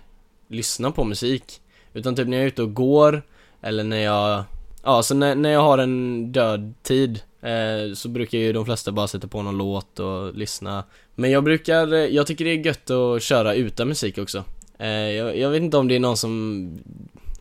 Lyssna 0.48 0.92
på 0.92 1.04
musik. 1.04 1.62
Utan 1.94 2.16
typ 2.16 2.28
när 2.28 2.38
jag 2.38 2.44
är 2.44 2.48
ute 2.48 2.64
och 2.64 2.74
går 2.74 3.22
Eller 3.62 3.84
när 3.84 4.04
jag 4.04 4.44
Ja, 4.88 5.04
så 5.04 5.16
när, 5.16 5.36
när 5.36 5.50
jag 5.50 5.62
har 5.62 5.78
en 5.78 6.32
död 6.32 6.74
tid 6.84 7.22
eh, 7.42 7.94
Så 7.94 8.10
brukar 8.10 8.38
ju 8.38 8.54
de 8.54 8.66
flesta 8.66 8.92
bara 8.92 9.08
sätta 9.08 9.28
på 9.28 9.42
någon 9.42 9.58
låt 9.58 10.00
och 10.00 10.34
lyssna. 10.34 10.84
Men 11.16 11.32
jag 11.32 11.44
brukar, 11.44 11.94
eh, 11.94 12.00
jag 12.00 12.28
tycker 12.28 12.46
det 12.46 12.52
är 12.52 12.66
gött 12.66 12.90
att 12.90 13.24
köra 13.24 13.54
utan 13.54 13.88
musik 13.88 14.18
också. 14.18 14.44
Eh, 14.80 14.90
jag, 14.90 15.38
jag 15.38 15.50
vet 15.50 15.62
inte 15.62 15.78
om 15.78 15.88
det 15.88 15.96
är 15.96 16.00
någon 16.00 16.18
som 16.18 16.72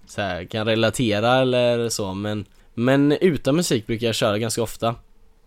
så 0.06 0.20
här, 0.20 0.44
kan 0.44 0.66
relatera 0.66 1.34
eller 1.34 1.88
så 1.88 2.14
men 2.14 2.44
Men 2.74 3.12
utan 3.12 3.56
musik 3.56 3.86
brukar 3.86 4.06
jag 4.06 4.14
köra 4.14 4.38
ganska 4.38 4.62
ofta. 4.62 4.94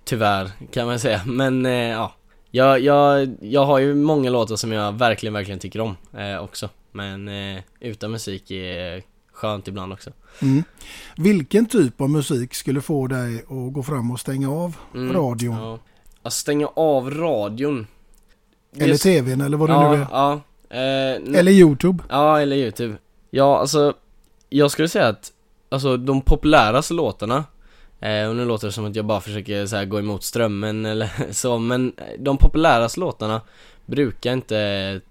Tyvärr 0.03 0.51
kan 0.71 0.87
man 0.87 0.99
säga, 0.99 1.21
men 1.25 1.65
eh, 1.65 1.89
ja. 1.89 2.13
Jag, 2.51 2.79
jag, 2.79 3.35
jag 3.41 3.65
har 3.65 3.79
ju 3.79 3.95
många 3.95 4.29
låtar 4.29 4.55
som 4.55 4.71
jag 4.71 4.91
verkligen, 4.91 5.33
verkligen 5.33 5.59
tycker 5.59 5.81
om 5.81 5.97
eh, 6.17 6.43
också. 6.43 6.69
Men 6.91 7.27
eh, 7.27 7.61
utan 7.79 8.11
musik 8.11 8.51
är 8.51 9.03
skönt 9.39 9.67
ibland 9.67 9.93
också 9.93 10.09
Mm. 10.41 10.63
Vilken 11.17 11.65
typ 11.65 12.01
av 12.01 12.09
musik 12.09 12.53
skulle 12.53 12.81
få 12.81 13.07
dig 13.07 13.37
att 13.49 13.73
gå 13.73 13.83
fram 13.83 14.11
och 14.11 14.19
stänga 14.19 14.51
av 14.51 14.75
Mm, 14.95 15.13
radion? 15.15 15.55
Ja. 15.55 15.79
Att 16.23 16.33
stänga 16.33 16.67
av 16.67 17.11
radion 17.11 17.87
Eller 18.77 18.95
tvn 18.97 19.41
eller 19.41 19.57
vad 19.57 19.69
det 19.69 19.73
ja, 19.73 19.91
nu 19.91 19.97
är? 20.01 20.07
Ja, 20.11 20.33
eh, 20.69 21.39
Eller 21.39 21.51
Youtube? 21.51 22.03
ja, 22.09 22.41
eller 22.41 22.55
youtube 22.55 22.97
Ja, 23.29 23.59
alltså 23.59 23.93
Jag 24.49 24.71
skulle 24.71 24.87
säga 24.89 25.07
att 25.07 25.31
Alltså 25.69 25.97
de 25.97 26.21
populäraste 26.21 26.93
låtarna 26.93 27.43
eh, 27.99 28.27
Och 28.29 28.35
nu 28.35 28.45
låter 28.45 28.67
det 28.67 28.73
som 28.73 28.85
att 28.85 28.95
jag 28.95 29.05
bara 29.05 29.21
försöker 29.21 29.65
så 29.65 29.75
här, 29.75 29.85
gå 29.85 29.99
emot 29.99 30.23
strömmen 30.23 30.85
eller 30.91 31.11
så 31.31 31.57
Men 31.57 31.93
de 32.19 32.37
populäraste 32.37 32.99
låtarna 32.99 33.41
Brukar 33.85 34.33
inte 34.33 35.01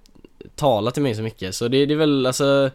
Tala 0.56 0.90
till 0.90 1.02
mig 1.02 1.14
så 1.14 1.22
mycket 1.22 1.54
Så 1.54 1.68
det, 1.68 1.86
det 1.86 1.94
är 1.94 1.98
väl 1.98 2.26
alltså 2.26 2.70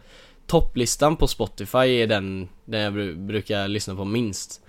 Topplistan 0.46 1.16
på 1.16 1.26
Spotify 1.26 1.78
är 1.78 2.06
den 2.06 2.48
Den 2.64 2.80
jag 2.80 3.18
brukar 3.18 3.68
lyssna 3.68 3.94
på 3.94 4.04
minst. 4.04 4.60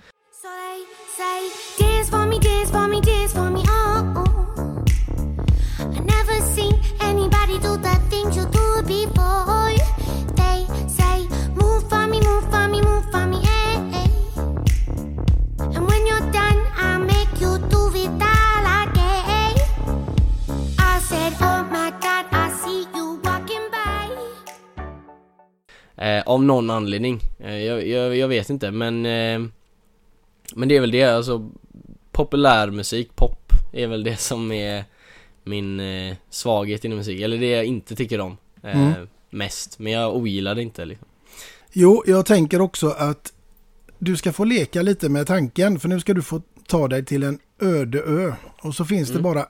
Eh, 25.98 26.22
av 26.26 26.44
någon 26.44 26.70
anledning. 26.70 27.20
Eh, 27.40 27.58
jag, 27.58 27.88
jag, 27.88 28.18
jag 28.18 28.28
vet 28.28 28.50
inte 28.50 28.72
men 28.72 29.06
eh, 29.06 29.50
Men 30.56 30.70
det 30.70 30.76
är 30.78 30.82
väl 30.82 30.92
det, 30.92 31.04
alltså 31.04 31.50
Populärmusik, 32.12 33.16
pop 33.16 33.52
är 33.74 33.88
väl 33.88 34.04
det 34.04 34.18
som 34.20 34.52
är 34.52 34.84
min 35.44 35.80
eh, 35.80 36.16
svaghet 36.30 36.86
inom 36.86 36.98
musik, 36.98 37.22
eller 37.22 37.38
det 37.38 37.50
jag 37.50 37.66
inte 37.66 37.96
tycker 37.96 38.20
om 38.20 38.38
eh, 38.64 38.82
Mm. 38.88 39.08
Mest, 39.30 39.80
men 39.80 39.94
jag 39.94 40.16
ogillar 40.16 40.56
det 40.56 40.62
inte 40.62 40.86
liksom. 40.86 41.08
Jo, 41.74 42.04
jag 42.06 42.26
tänker 42.26 42.62
också 42.62 42.90
att 42.90 43.34
du 44.00 44.18
ska 44.18 44.34
få 44.34 44.44
leka 44.44 44.82
lite 44.82 45.10
med 45.10 45.28
tanken 45.28 45.80
för 45.80 45.90
nu 45.90 46.00
ska 46.00 46.14
du 46.14 46.22
få 46.22 46.42
ta 46.68 46.88
dig 46.88 47.06
till 47.06 47.24
en 47.24 47.40
öde 47.62 48.00
ö 48.02 48.34
och 48.62 48.76
så 48.76 48.86
finns 48.86 49.08
det 49.10 49.14
Mm. 49.20 49.24
bara 49.24 49.46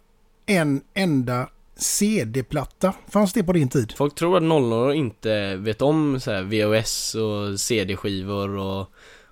en 0.45 0.81
enda 0.93 1.49
CD-platta. 1.75 2.93
Fanns 3.09 3.33
det 3.33 3.43
på 3.43 3.53
din 3.53 3.69
tid? 3.69 3.93
Folk 3.97 4.15
tror 4.15 4.37
att 4.37 4.43
00 4.43 4.95
inte 4.95 5.55
vet 5.55 5.81
om 5.81 6.19
så 6.19 6.31
här 6.31 6.43
VHS 6.43 7.15
och 7.15 7.59
CD-skivor 7.59 8.49
och, 8.57 8.89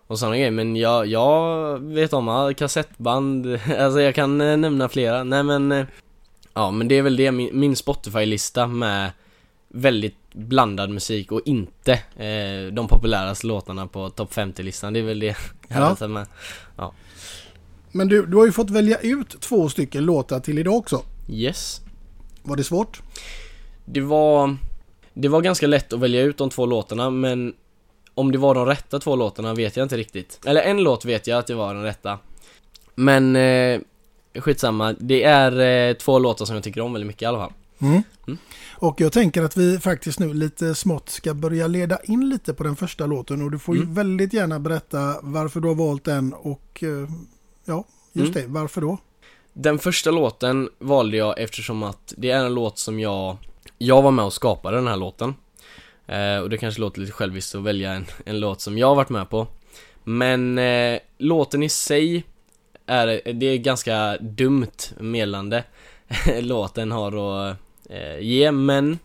och 0.07 0.19
sådana 0.19 0.35
grejer 0.35 0.51
Men 0.51 0.75
jag, 0.75 1.07
jag 1.07 1.79
vet 1.79 2.13
om 2.13 2.53
kassettband, 2.57 3.45
alltså 3.79 4.01
jag 4.01 4.15
kan 4.15 4.41
eh, 4.41 4.57
nämna 4.57 4.89
flera 4.89 5.23
Nej 5.23 5.43
men 5.43 5.71
eh, 5.71 5.85
Ja 6.53 6.71
men 6.71 6.87
det 6.87 6.95
är 6.95 7.01
väl 7.01 7.15
det, 7.15 7.31
min, 7.31 7.75
Spotify-lista 7.75 8.67
med 8.67 9.11
Väldigt 9.67 10.17
blandad 10.33 10.89
musik 10.89 11.31
och 11.31 11.41
inte 11.45 11.91
eh, 11.93 12.73
de 12.73 12.87
populäraste 12.87 13.47
låtarna 13.47 13.87
på 13.87 14.09
topp 14.09 14.33
50-listan 14.33 14.93
Det 14.93 14.99
är 14.99 15.03
väl 15.03 15.19
det 15.19 15.25
jag 15.67 15.81
Ja. 15.81 15.95
tagit 15.95 16.11
med 16.11 16.27
Men 17.91 18.07
du, 18.07 18.25
du 18.25 18.37
har 18.37 18.45
ju 18.45 18.51
fått 18.51 18.69
välja 18.69 18.97
ut 18.97 19.41
två 19.41 19.69
stycken 19.69 20.05
låtar 20.05 20.39
till 20.39 20.59
idag 20.59 20.75
också. 20.75 21.01
Yes 21.29 21.82
Var 22.43 22.55
det 22.55 22.63
svårt? 22.63 23.01
Det 23.85 24.01
var 24.01 24.57
Det 25.13 25.27
var 25.27 25.41
ganska 25.41 25.67
lätt 25.67 25.93
att 25.93 25.99
välja 25.99 26.21
ut 26.21 26.37
de 26.37 26.49
två 26.49 26.65
låtarna 26.65 27.09
men 27.09 27.53
Om 28.13 28.31
det 28.31 28.37
var 28.37 28.55
de 28.55 28.65
rätta 28.65 28.99
två 28.99 29.15
låtarna 29.15 29.53
vet 29.53 29.77
jag 29.77 29.85
inte 29.85 29.97
riktigt 29.97 30.39
Eller 30.45 30.61
en 30.61 30.83
låt 30.83 31.05
vet 31.05 31.27
jag 31.27 31.39
att 31.39 31.47
det 31.47 31.55
var 31.55 31.73
den 31.73 31.83
rätta 31.83 32.19
Men 32.95 33.35
eh, 33.35 33.79
Skitsamma, 34.35 34.93
det 34.99 35.23
är 35.23 35.59
eh, 35.89 35.93
två 35.93 36.19
låtar 36.19 36.45
som 36.45 36.55
jag 36.55 36.63
tycker 36.63 36.81
om 36.81 36.93
väldigt 36.93 37.07
mycket 37.07 37.21
i 37.21 37.25
alla 37.25 37.37
fall 37.37 37.53
Mm. 37.81 38.03
Mm. 38.27 38.37
Och 38.75 39.01
jag 39.01 39.11
tänker 39.11 39.43
att 39.43 39.57
vi 39.57 39.79
faktiskt 39.79 40.19
nu 40.19 40.33
lite 40.33 40.75
smått 40.75 41.09
ska 41.09 41.33
börja 41.33 41.67
leda 41.67 41.97
in 42.03 42.29
lite 42.29 42.53
på 42.53 42.63
den 42.63 42.75
första 42.75 43.05
låten 43.05 43.41
och 43.41 43.51
du 43.51 43.59
får 43.59 43.75
ju 43.75 43.81
Mm. 43.81 43.93
väldigt 43.93 44.33
gärna 44.33 44.59
berätta 44.59 45.15
varför 45.21 45.59
du 45.59 45.67
har 45.67 45.75
valt 45.75 46.03
den 46.03 46.33
och 46.33 46.83
eh, 46.83 47.09
ja, 47.65 47.83
just 48.13 48.35
Mm. 48.35 48.47
det, 48.47 48.59
varför 48.59 48.81
då? 48.81 48.97
Den 49.53 49.79
första 49.79 50.11
låten 50.11 50.69
valde 50.79 51.17
jag 51.17 51.39
eftersom 51.39 51.83
att 51.83 52.13
det 52.17 52.31
är 52.31 52.45
en 52.45 52.53
låt 52.53 52.77
som 52.77 52.99
jag 52.99 53.37
Jag 53.77 54.01
var 54.01 54.11
med 54.11 54.25
och 54.25 54.33
skapade 54.33 54.77
den 54.77 54.87
här 54.87 54.97
låten. 54.97 55.35
Eh, 56.07 56.37
Och 56.37 56.49
det 56.49 56.57
kanske 56.57 56.81
låter 56.81 57.01
lite 57.01 57.13
själviskt 57.13 57.55
att 57.55 57.63
välja 57.63 57.91
en, 57.93 58.05
en 58.25 58.39
låt 58.39 58.61
som 58.61 58.77
jag 58.77 58.87
har 58.87 58.95
varit 58.95 59.09
med 59.09 59.29
på. 59.29 59.47
Men 60.03 60.57
eh, 60.57 60.99
låten 61.17 61.63
i 61.63 61.69
sig 61.69 62.23
är, 62.85 63.33
det 63.33 63.45
är 63.45 63.57
ganska 63.57 64.17
dumt 64.17 64.77
meddelande 64.99 65.63
låten 66.41 66.91
har 66.91 67.47
att 67.49 67.57
eh, 67.89 68.19
ge 68.19 68.51
men 68.51 68.99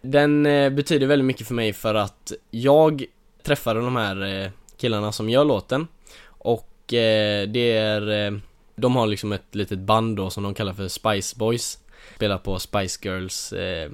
Den 0.00 0.46
eh, 0.46 0.70
betyder 0.70 1.06
väldigt 1.06 1.26
mycket 1.26 1.46
för 1.46 1.54
mig 1.54 1.72
för 1.72 1.94
att 1.94 2.32
jag 2.50 3.04
träffade 3.42 3.80
de 3.80 3.96
här 3.96 4.42
eh, 4.44 4.50
killarna 4.76 5.12
som 5.12 5.28
gör 5.30 5.44
låten. 5.44 5.86
Och 6.24 6.92
eh, 6.94 7.48
det 7.48 7.72
är 7.72 8.26
eh, 8.26 8.38
de 8.74 8.96
har 8.96 9.06
liksom 9.06 9.32
ett 9.32 9.54
litet 9.54 9.78
band 9.78 10.16
då 10.16 10.30
som 10.30 10.42
de 10.42 10.54
kallar 10.54 10.72
för 10.72 10.88
Spice 10.88 11.38
Boys. 11.38 11.78
Spelar 12.16 12.38
på 12.38 12.58
Spice 12.58 12.98
Girls 13.02 13.52
eh, 13.52 13.90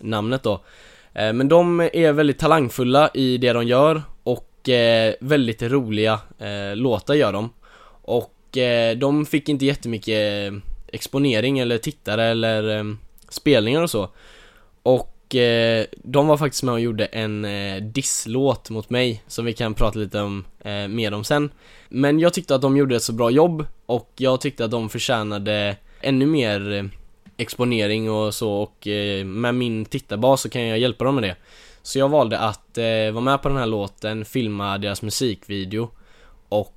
namnet 0.00 0.42
då. 0.42 0.60
Eh, 1.14 1.32
Men 1.32 1.48
de 1.48 1.80
är 1.80 2.12
väldigt 2.12 2.38
talangfulla 2.38 3.10
i 3.14 3.38
det 3.38 3.52
de 3.52 3.66
gör 3.66 4.02
och 4.22 4.68
eh, 4.68 5.14
väldigt 5.20 5.62
roliga 5.62 6.20
eh, 6.38 6.76
låtar 6.76 7.14
gör 7.14 7.32
de. 7.32 7.50
Och 8.02 8.58
eh, 8.58 8.96
de 8.96 9.26
fick 9.26 9.48
inte 9.48 9.66
jättemycket 9.66 10.52
eh, 10.52 10.58
exponering 10.92 11.58
eller 11.58 11.78
tittare 11.78 12.24
eller 12.24 12.78
eh, 12.78 12.84
spelningar 13.28 13.82
och 13.82 13.90
så. 13.90 14.08
Och 14.82 15.34
eh, 15.34 15.84
de 15.96 16.26
var 16.26 16.36
faktiskt 16.36 16.62
med 16.62 16.72
och 16.72 16.80
gjorde 16.80 17.04
en 17.04 17.44
eh, 17.44 17.82
disslåt 17.82 18.70
mot 18.70 18.90
mig 18.90 19.22
som 19.26 19.44
vi 19.44 19.52
kan 19.52 19.74
prata 19.74 19.98
lite 19.98 20.20
om, 20.20 20.44
eh, 20.60 20.88
mer 20.88 21.14
om 21.14 21.24
sen. 21.24 21.50
Men 21.88 22.20
jag 22.20 22.34
tyckte 22.34 22.54
att 22.54 22.62
de 22.62 22.76
gjorde 22.76 22.96
ett 22.96 23.02
så 23.02 23.12
bra 23.12 23.30
jobb 23.30 23.66
och 23.86 24.10
jag 24.16 24.40
tyckte 24.40 24.64
att 24.64 24.70
de 24.70 24.88
förtjänade 24.88 25.76
ännu 26.00 26.26
mer 26.26 26.72
eh, 26.72 26.84
exponering 27.36 28.10
och 28.10 28.34
så 28.34 28.52
och 28.52 28.86
eh, 28.86 29.24
med 29.24 29.54
min 29.54 29.84
tittarbas 29.84 30.40
så 30.40 30.48
kan 30.48 30.62
jag 30.66 30.78
hjälpa 30.78 31.04
dem 31.04 31.14
med 31.14 31.24
det. 31.24 31.36
Så 31.82 31.98
jag 31.98 32.08
valde 32.08 32.38
att 32.38 32.78
eh, 32.78 32.84
vara 33.12 33.20
med 33.24 33.42
på 33.42 33.48
den 33.48 33.58
här 33.58 33.66
låten, 33.66 34.24
filma 34.24 34.78
deras 34.78 35.02
musikvideo 35.02 35.90
och 36.48 36.72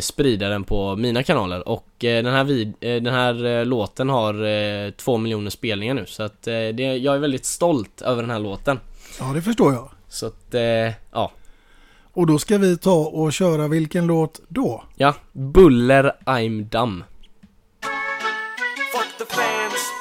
sprida 0.00 0.48
den 0.48 0.64
på 0.64 0.96
mina 0.96 1.22
kanaler 1.22 1.68
och 1.68 1.86
den 1.98 2.26
här, 2.26 2.44
vid- 2.44 2.74
den 2.80 3.06
här 3.06 3.64
låten 3.64 4.08
har 4.08 4.90
två 4.90 5.16
miljoner 5.18 5.50
spelningar 5.50 5.94
nu 5.94 6.06
så 6.06 6.22
att 6.22 6.42
det, 6.42 6.96
jag 6.96 7.14
är 7.14 7.18
väldigt 7.18 7.44
stolt 7.44 8.02
över 8.02 8.22
den 8.22 8.30
här 8.30 8.38
låten. 8.38 8.80
Ja, 9.20 9.24
det 9.34 9.42
förstår 9.42 9.72
jag. 9.72 9.90
Så 10.08 10.26
att, 10.26 10.54
ja. 11.12 11.32
Och 12.16 12.26
då 12.26 12.38
ska 12.38 12.58
vi 12.58 12.76
ta 12.76 12.94
och 12.94 13.32
köra 13.32 13.68
vilken 13.68 14.06
låt 14.06 14.40
då? 14.48 14.84
Ja, 14.96 15.14
Buller 15.32 16.12
I'm 16.24 16.64
Dumb. 16.64 17.04
Fuck 18.92 19.18
the 19.18 19.34
fans. 19.34 19.92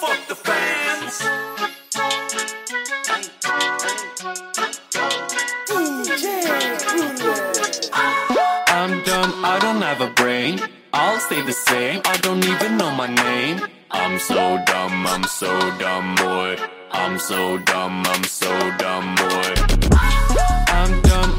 Fuck 0.00 0.28
the 0.28 0.34
fans. 0.34 1.22
I'm 8.68 9.02
dumb, 9.04 9.44
I 9.44 9.58
don't 9.60 9.82
have 9.82 10.00
a 10.04 10.10
brain. 10.16 10.60
I'll 10.92 11.20
stay 11.20 11.42
the 11.42 11.52
same, 11.52 12.00
I 12.04 12.16
don't 12.22 12.44
even 12.44 12.78
know 12.78 12.90
my 12.90 13.06
name. 13.06 13.60
I'm 13.90 14.18
so 14.18 14.58
dumb, 14.66 15.06
I'm 15.06 15.24
so 15.24 15.78
dumb, 15.78 16.14
boy. 16.16 16.56
I'm 16.90 17.18
so 17.18 17.58
dumb, 17.58 18.02
I'm 18.06 18.24
so 18.24 18.50
dumb, 18.78 19.14
boy. 19.14 20.15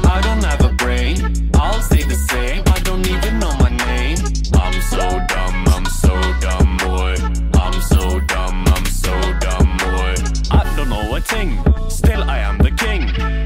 I 0.08 0.20
don't 0.22 0.42
have 0.42 0.64
a 0.64 0.72
brain. 0.72 1.50
I'll 1.54 1.80
stay 1.82 2.02
the 2.02 2.14
same, 2.14 2.62
I 2.66 2.78
don't 2.80 3.06
even 3.06 3.38
know 3.38 3.52
my 3.58 3.70
name. 3.70 4.18
I'm 4.54 4.80
so 4.92 5.02
dumb, 5.32 5.64
I'm 5.68 5.86
so 5.86 6.14
dumb, 6.40 6.76
boy. 6.78 7.14
I'm 7.54 7.80
so 7.82 8.20
dumb, 8.20 8.64
I'm 8.74 8.86
so 8.86 9.14
dumb, 9.44 9.76
boy. 9.76 10.14
I 10.50 10.62
don't 10.76 10.88
know 10.88 11.14
a 11.14 11.20
thing, 11.20 11.50
still 11.88 12.22
I 12.22 12.38
am 12.38 12.58
the 12.58 12.70
king. 12.70 13.02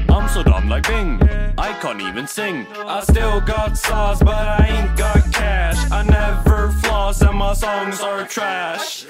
I'm 0.09 0.27
so 0.29 0.41
dumb 0.43 0.69
like 0.69 0.87
Bing, 0.87 1.21
I 1.57 1.73
can't 1.81 2.01
even 2.01 2.27
sing. 2.27 2.65
I 2.85 3.01
still 3.01 3.41
got 3.41 3.77
sauce, 3.77 4.19
but 4.19 4.47
I 4.59 4.65
ain't 4.67 4.97
got 4.97 5.21
cash. 5.33 5.91
I 5.91 6.03
never 6.03 6.71
floss, 6.81 7.21
and 7.21 7.37
my 7.37 7.53
songs 7.53 7.99
are 8.01 8.25
trash. 8.25 9.02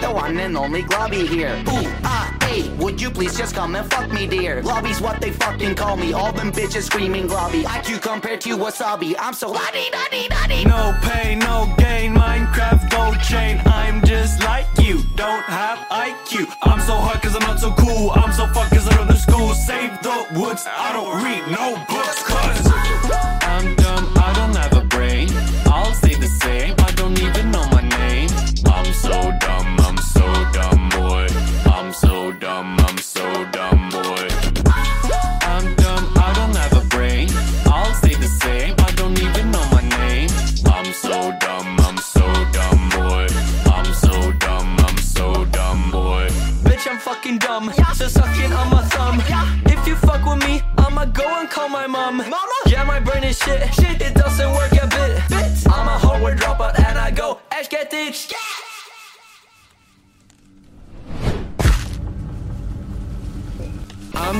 The 0.00 0.10
one 0.10 0.38
and 0.38 0.56
only 0.56 0.82
Globby 0.82 1.28
here. 1.28 1.62
Ooh, 1.68 1.86
ah, 2.04 2.34
hey, 2.42 2.70
would 2.76 3.00
you 3.00 3.10
please 3.10 3.36
just 3.36 3.54
come 3.54 3.74
and 3.74 3.88
fuck 3.90 4.10
me, 4.10 4.26
dear? 4.26 4.62
Globby's 4.62 5.00
what 5.00 5.20
they 5.20 5.30
fucking 5.30 5.74
call 5.74 5.96
me. 5.96 6.12
All 6.12 6.32
them 6.32 6.50
bitches 6.52 6.84
screaming 6.84 7.28
Globby. 7.28 7.64
IQ 7.64 8.00
compared 8.00 8.40
to 8.42 8.56
Wasabi. 8.56 9.14
I'm 9.18 9.34
so 9.34 9.50
lottie 9.50 9.90
dotty 9.90 10.28
dotty. 10.28 10.64
No 10.64 10.96
pain, 11.02 11.38
no 11.40 11.72
gain. 11.78 12.14
Minecraft 12.14 12.90
gold 12.90 13.20
chain. 13.20 13.60
I'm 13.66 14.02
just 14.04 14.42
like 14.42 14.66
you, 14.80 15.02
don't 15.16 15.44
have 15.44 15.78
IQ. 15.90 16.46
I'm 16.62 16.80
so 16.80 16.94
hard 16.94 17.20
cause 17.22 17.34
I'm 17.36 17.42
not 17.42 17.60
so 17.60 17.72
cool. 17.72 18.10
I'm 18.12 18.32
so 18.32 18.46
fucked 18.48 18.72
cause 18.72 18.88
I 18.88 18.96
don't 18.96 19.08
do 19.08 19.16
school. 19.16 19.52
Save 19.54 20.02
the 20.02 20.26
woods, 20.34 20.64
I 20.66 20.92
don't 20.92 21.22
read 21.22 21.42
no 21.50 21.76
books 21.88 22.22
cause 22.22 22.66
I'm 23.42 23.74
dumb, 23.76 24.12
I 24.16 24.32
don't 24.34 24.56
have 24.56 24.76
a 24.76 24.84
brain. 24.86 25.28
I'll 25.66 25.92
stay 25.94 26.14
the 26.14 26.28
same, 26.42 26.74
I 26.78 26.90
don't 26.92 27.18
even 27.20 27.50
know 27.50 27.66
my 27.70 27.82
name. 27.82 28.30
I'm 28.66 28.92
so 28.94 29.10
dumb, 29.40 29.76
so 30.20 30.50
dumb, 30.52 30.88
boy. 30.90 31.26
I'm 31.76 31.92
so 31.92 32.32
dumb, 32.32 32.76
I'm 32.80 32.98
so 32.98 33.26
dumb, 33.56 33.88
boy. 33.90 34.26
I'm 35.52 35.74
dumb, 35.76 36.04
I 36.26 36.32
don't 36.38 36.56
have 36.62 36.74
a 36.82 36.84
brain. 36.88 37.28
I'll 37.66 37.94
stay 37.94 38.14
the 38.14 38.30
same, 38.42 38.74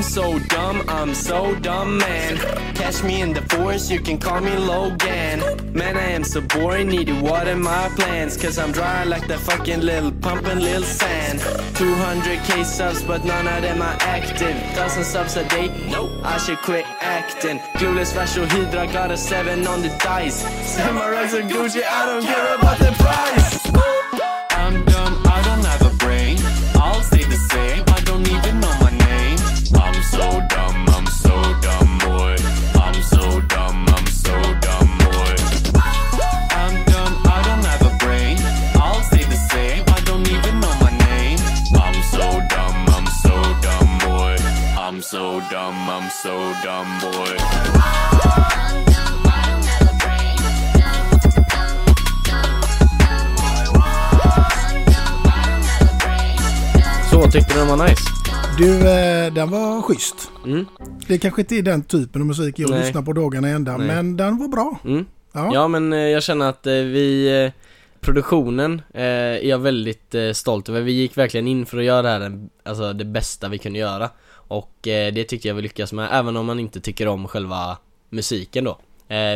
I'm 0.01 0.07
so 0.09 0.39
dumb, 0.39 0.83
I'm 0.87 1.13
so 1.13 1.53
dumb, 1.59 1.99
man. 1.99 2.35
Catch 2.73 3.03
me 3.03 3.21
in 3.21 3.33
the 3.33 3.43
forest, 3.43 3.91
you 3.91 3.99
can 3.99 4.17
call 4.17 4.41
me 4.41 4.57
Logan. 4.57 5.73
Man, 5.73 5.95
I 5.95 6.09
am 6.17 6.23
so 6.23 6.41
boring, 6.41 6.87
need 6.87 7.05
to 7.05 7.21
water 7.21 7.55
my 7.55 7.87
plants. 7.89 8.35
Cause 8.35 8.57
I'm 8.57 8.71
dry 8.71 9.03
like 9.03 9.27
the 9.27 9.37
fucking 9.37 9.81
little 9.81 10.11
pumping 10.11 10.57
little 10.57 10.81
sand. 10.81 11.41
200k 11.77 12.65
subs, 12.65 13.03
but 13.03 13.23
none 13.25 13.47
of 13.47 13.61
them 13.61 13.79
are 13.83 13.95
active. 13.99 14.55
Dozen 14.73 15.03
subs 15.03 15.37
a 15.37 15.47
day, 15.49 15.67
nope, 15.91 16.09
I 16.23 16.39
should 16.39 16.57
quit 16.63 16.87
acting. 16.99 17.59
Clueless 17.77 18.13
Rasho 18.17 18.47
Hydra 18.49 18.91
got 18.91 19.11
a 19.11 19.17
7 19.17 19.67
on 19.67 19.83
the 19.83 19.89
dice. 19.99 20.43
Samurais 20.75 21.39
and 21.39 21.47
Gucci, 21.47 21.83
I 21.87 22.05
don't 22.07 22.23
care 22.23 22.55
about 22.55 22.79
the 22.79 22.91
price. 23.03 23.69
I'm 24.49 24.83
dumb, 24.83 25.21
I 25.27 25.41
don't 25.43 25.63
have 25.63 25.93
a 25.93 25.95
brain. 25.97 26.39
I'll 26.73 27.03
stay 27.03 27.23
the 27.23 27.37
same, 27.51 27.83
I 27.85 28.01
don't 28.01 28.27
even 28.27 28.59
know. 28.61 28.80
So 30.03 30.41
dumb, 30.49 30.85
I'm 30.89 31.05
so 31.05 31.35
dumb, 31.61 31.97
boy. 31.99 32.35
I'm 32.75 33.01
so 33.01 33.41
dumb, 33.41 33.85
I'm 33.87 34.07
so 34.07 34.33
dumb, 34.59 34.97
boy. 34.97 35.35
I'm 36.61 36.83
dumb, 36.85 37.21
I 37.25 37.41
don't 37.45 37.65
have 37.65 37.85
a 37.85 37.95
brain. 37.97 38.37
I'll 38.75 39.03
stay 39.03 39.23
the 39.23 39.39
same, 39.51 39.83
I 39.87 39.99
don't 40.01 40.27
even 40.27 40.59
know 40.59 40.75
my 40.81 40.91
name. 41.09 41.39
I'm 41.75 42.01
so 42.03 42.41
dumb, 42.49 42.85
I'm 42.89 43.07
so 43.23 43.35
dumb, 43.61 43.97
boy. 43.99 44.35
I'm 44.77 45.01
so 45.01 45.39
dumb, 45.49 45.89
I'm 45.89 46.09
so 46.09 46.53
dumb, 46.63 46.99
boy. 46.99 47.37
Tyckte 57.31 57.53
den 57.53 57.67
var 57.67 57.77
nice? 57.77 58.20
Du, 58.57 58.75
eh, 58.75 59.33
den 59.33 59.49
var 59.49 59.81
schysst. 59.81 60.31
Mm. 60.45 60.65
Det 61.07 61.17
kanske 61.17 61.41
inte 61.41 61.55
är 61.55 61.61
den 61.61 61.83
typen 61.83 62.21
av 62.21 62.27
musik 62.27 62.59
jag 62.59 62.69
Nej. 62.69 62.79
lyssnar 62.79 63.01
på 63.01 63.13
dagarna 63.13 63.49
i 63.49 63.51
ända, 63.51 63.77
Nej. 63.77 63.87
men 63.87 64.17
den 64.17 64.37
var 64.37 64.47
bra. 64.47 64.79
Mm. 64.85 65.05
Ja. 65.33 65.51
Ja 65.53 65.67
men 65.67 65.93
eh, 65.93 65.99
jag 65.99 66.23
känner 66.23 66.49
att 66.49 66.67
eh, 66.67 66.73
vi 66.73 67.51
Produktionen 68.01 68.81
eh, 68.93 69.03
är 69.03 69.47
jag 69.47 69.59
väldigt 69.59 70.15
eh, 70.15 70.31
stolt 70.31 70.69
över. 70.69 70.81
Vi 70.81 70.91
gick 70.91 71.17
verkligen 71.17 71.47
in 71.47 71.65
för 71.65 71.77
att 71.77 71.83
göra 71.83 72.01
det 72.01 72.09
här 72.09 72.47
alltså 72.63 72.93
det 72.93 73.05
bästa 73.05 73.49
vi 73.49 73.57
kunde 73.57 73.79
göra. 73.79 74.09
Och 74.33 74.87
eh, 74.87 75.13
det 75.13 75.23
tyckte 75.23 75.47
jag 75.47 75.55
vi 75.55 75.61
lyckas 75.61 75.93
med, 75.93 76.09
även 76.11 76.37
om 76.37 76.45
man 76.45 76.59
inte 76.59 76.79
tycker 76.79 77.07
om 77.07 77.27
själva 77.27 77.77
musiken 78.09 78.63
då. 78.63 78.77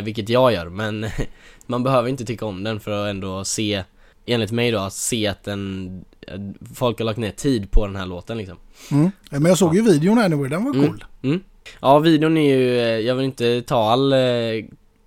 Vilket 0.04 0.30
jag 0.30 0.54
gör, 0.54 0.69
men 0.69 1.06
man 1.65 1.84
behöver 1.84 2.10
inte 2.10 2.25
tycka 2.25 2.45
om 2.45 2.63
den 2.63 2.80
för 2.80 2.91
att 2.91 3.10
ändå 3.10 3.43
se, 3.43 3.84
enligt 4.25 4.51
mig 4.51 4.71
då, 4.71 4.80
att 4.80 4.93
se 4.93 5.28
att 5.28 5.43
den, 5.43 6.06
folk 6.76 7.00
har 7.00 7.06
lagt 7.06 7.20
ner 7.20 7.32
tid 7.32 7.72
på 7.72 7.86
den 7.88 7.96
här 7.96 8.06
låten 8.06 8.38
liksom. 8.38 8.58
Mm. 8.92 9.12
Men 9.30 9.46
jag 9.46 9.58
såg 9.58 9.76
ju 9.76 9.82
videon 9.82 10.18
anyway, 10.20 10.50
den 10.50 10.64
var 10.66 10.74
Mm. 10.74 10.88
cool. 10.88 11.06
Mm. 11.24 11.40
Ja, 11.82 12.00
videon 12.00 12.38
är 12.38 12.56
ju, 12.58 12.80
eh, 12.80 12.86
jag 13.00 13.16
vill 13.16 13.26
inte 13.26 13.62
ta 13.62 13.92
all 13.92 14.14
eh, 14.14 14.20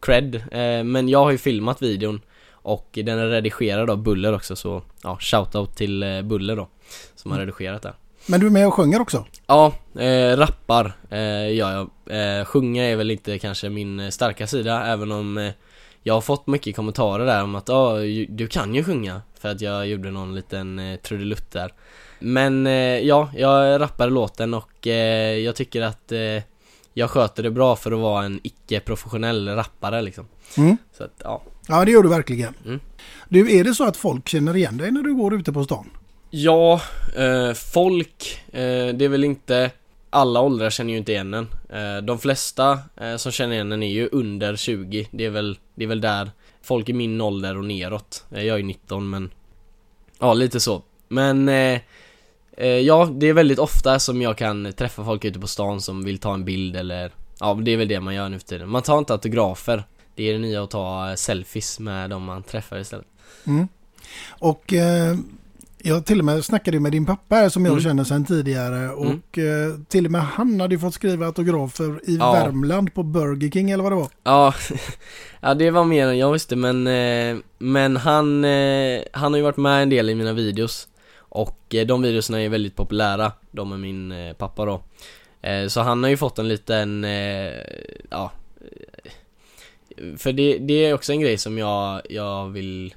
cred, 0.01 0.35
eh, 0.35 0.85
men 0.85 1.09
jag 1.09 1.19
har 1.25 1.31
ju 1.31 1.39
filmat 1.39 1.83
videon 1.83 2.21
och 2.53 2.89
den 2.93 3.19
är 3.19 3.27
redigerad 3.27 3.91
av 3.91 3.99
Buller 4.03 4.35
också 4.35 4.57
så, 4.57 4.83
ja, 5.03 5.19
shoutout 5.21 5.77
till 5.77 6.03
eh, 6.03 6.23
Buller 6.23 6.57
då, 6.57 6.69
som 7.15 7.33
har 7.33 7.39
redigerat 7.39 7.83
det. 7.83 7.93
Men 8.27 8.41
du 8.41 8.47
är 8.47 8.51
med 8.51 8.67
och 8.67 8.75
sjunger 8.75 9.01
också? 9.01 9.25
Ja, 9.47 9.73
eh, 9.99 10.37
rappar 10.37 10.93
eh, 11.11 11.55
gör 11.55 11.73
jag. 11.73 11.91
Eh, 12.41 12.45
sjunga 12.45 12.85
är 12.85 12.97
väl 12.97 13.11
inte 13.11 13.39
kanske 13.39 13.69
min 13.69 14.01
eh, 14.01 14.09
starka 14.11 14.47
sida, 14.47 14.87
även 14.87 15.13
om 15.13 15.39
eh, 15.39 15.53
jag 16.03 16.15
har 16.15 16.21
fått 16.21 16.47
mycket 16.47 16.77
kommentarer 16.77 17.27
där 17.27 17.43
om 17.43 17.55
att 17.55 17.71
ah, 17.71 17.97
du 18.29 18.47
kan 18.51 18.75
ju 18.75 18.85
sjunga, 18.85 19.23
för 19.39 19.49
att 19.49 19.61
jag 19.61 19.87
gjorde 19.87 20.11
någon 20.11 20.35
liten 20.35 20.79
eh, 20.79 20.97
trudelutt 20.97 21.51
där. 21.51 21.73
Men 22.19 22.67
eh, 22.67 22.73
ja, 22.99 23.31
jag 23.37 23.81
rappar 23.81 24.11
låten 24.11 24.55
och 24.55 24.87
eh, 24.87 25.39
jag 25.39 25.57
tycker 25.57 25.83
att 25.83 26.13
eh, 26.13 26.43
jag 26.95 27.11
sköter 27.11 27.43
det 27.43 27.51
bra 27.51 27.77
för 27.77 27.93
att 27.93 27.99
vara 27.99 28.25
en 28.25 28.41
icke-professionell 28.43 29.49
rappare 29.49 30.03
liksom. 30.03 30.27
Mm. 30.57 30.77
Så 30.93 31.05
att, 31.05 31.15
ja. 31.25 31.43
Ja, 31.69 31.85
det 31.85 31.91
gör 31.91 32.03
du 32.03 32.09
verkligen. 32.09 32.55
Mm. 32.65 32.81
Du, 33.29 33.59
är 33.59 33.65
det 33.65 33.75
så 33.75 33.85
att 33.85 33.97
folk 33.97 34.29
känner 34.29 34.57
igen 34.57 34.77
dig 34.77 34.91
när 34.91 35.03
du 35.03 35.15
går 35.15 35.35
ute 35.35 35.53
på 35.53 35.65
stan? 35.65 35.91
Ja, 36.31 36.81
eh, 37.17 37.53
folk, 37.53 38.43
eh, 38.53 38.95
det 38.95 39.05
är 39.05 39.09
väl 39.09 39.25
inte 39.25 39.71
alla 40.11 40.41
åldrar 40.41 40.71
känner 40.71 40.93
ju 40.93 40.99
inte 40.99 41.13
igen 41.13 41.35
en. 41.35 41.49
De 42.07 42.19
flesta 42.19 42.79
som 43.17 43.33
känner 43.33 43.55
igen 43.55 43.73
en 43.73 43.83
är 43.83 43.91
ju 43.91 44.09
under 44.13 44.57
20. 44.57 45.09
Det 45.11 45.25
är 45.25 45.31
väl, 45.31 45.59
det 45.75 45.85
är 45.85 45.89
väl 45.89 46.01
där 46.01 46.31
folk 46.63 46.89
i 46.89 46.93
min 46.93 47.21
ålder 47.21 47.57
och 47.57 47.65
neråt. 47.65 48.25
Eh, 48.31 48.43
jag 48.43 48.59
är 48.59 48.63
19 48.63 49.11
men 49.11 49.31
ja, 50.19 50.35
lite 50.35 50.61
så. 50.61 50.83
Men 51.09 51.49
eh, 51.49 51.81
eh, 52.57 52.67
ja, 52.67 53.09
det 53.13 53.27
är 53.27 53.33
väldigt 53.33 53.59
ofta 53.59 53.99
som 53.99 54.23
jag 54.23 54.39
kan 54.39 54.73
träffa 54.73 55.05
folk 55.05 55.25
ute 55.25 55.41
på 55.41 55.47
stan 55.47 55.81
som 55.81 56.05
vill 56.05 56.19
ta 56.19 56.35
en 56.35 56.45
bild 56.45 56.77
eller 56.77 57.13
Ja, 57.41 57.55
det 57.55 57.71
är 57.71 57.77
väl 57.77 57.89
det 57.89 58.01
man 58.01 58.15
gör 58.15 58.29
nu 58.29 58.39
för 58.39 58.47
tiden. 58.47 58.69
Man 58.69 58.83
tar 58.83 58.99
inte 58.99 59.13
autografer. 59.13 59.85
Det 60.15 60.29
är 60.29 60.33
det 60.33 60.39
nya 60.39 60.63
att 60.63 60.71
ta 60.71 61.11
eh, 61.11 61.15
selfies 61.15 61.81
med 61.81 62.11
de 62.11 62.23
man 62.23 62.43
träffar 62.43 62.79
istället. 62.79 63.07
Mm. 63.47 63.69
Och 64.29 64.73
eh, 64.73 65.17
jag 65.83 66.07
till 66.07 66.19
och 66.19 66.25
med 66.25 66.45
snackade 66.45 66.81
med 66.81 66.93
din 66.93 67.07
pappa 67.07 67.37
här 67.37 67.49
som 67.49 67.65
jag 67.65 67.73
Mm. 67.73 67.83
känner 67.85 68.05
sedan 68.05 68.25
tidigare. 68.25 68.91
Och 68.91 69.39
eh, 69.39 69.75
till 69.89 70.05
och 70.07 70.13
med 70.13 70.21
han 70.23 70.61
hade 70.61 70.75
ju 70.75 70.79
fått 70.79 70.95
skriva 70.95 71.27
autografer 71.27 72.01
i 72.11 72.17
Ja. 72.17 72.33
Värmland 72.33 72.95
på 72.95 73.03
Burger 73.03 73.51
King 73.51 73.71
eller 73.71 73.83
vad 73.83 73.93
det 73.93 73.97
var. 73.97 74.09
Ja, 74.25 74.55
ja 75.41 75.55
det 75.55 75.71
var 75.71 75.85
mer 75.85 76.07
än 76.09 76.19
jag 76.19 76.33
visste 76.33 76.57
men, 76.57 76.87
eh, 76.87 77.37
men 77.59 77.97
han, 77.97 78.45
eh, 78.45 79.03
han 79.13 79.33
har 79.33 79.37
ju 79.37 79.43
varit 79.43 79.57
med 79.57 79.83
en 79.83 79.91
del 79.91 80.11
i 80.11 80.15
mina 80.15 80.33
videos 80.33 80.89
Och 81.29 81.59
de 81.87 82.03
videorna 82.03 82.41
är 82.43 82.49
väldigt 82.49 82.77
populära, 82.77 83.33
de 83.51 83.69
med 83.69 83.81
min 83.81 84.15
pappa 84.39 84.65
då 84.65 84.83
Så 85.69 85.81
han 85.81 86.03
har 86.03 86.11
ju 86.11 86.17
fått 86.17 86.39
en 86.39 86.49
liten, 86.49 87.07
ja 88.11 88.33
För 90.17 90.33
det, 90.33 90.59
det 90.59 90.85
är 90.87 90.95
också 90.95 91.13
en 91.13 91.21
grej 91.21 91.39
som 91.39 91.59
jag, 91.59 92.03
jag 92.11 92.49
vill 92.49 92.95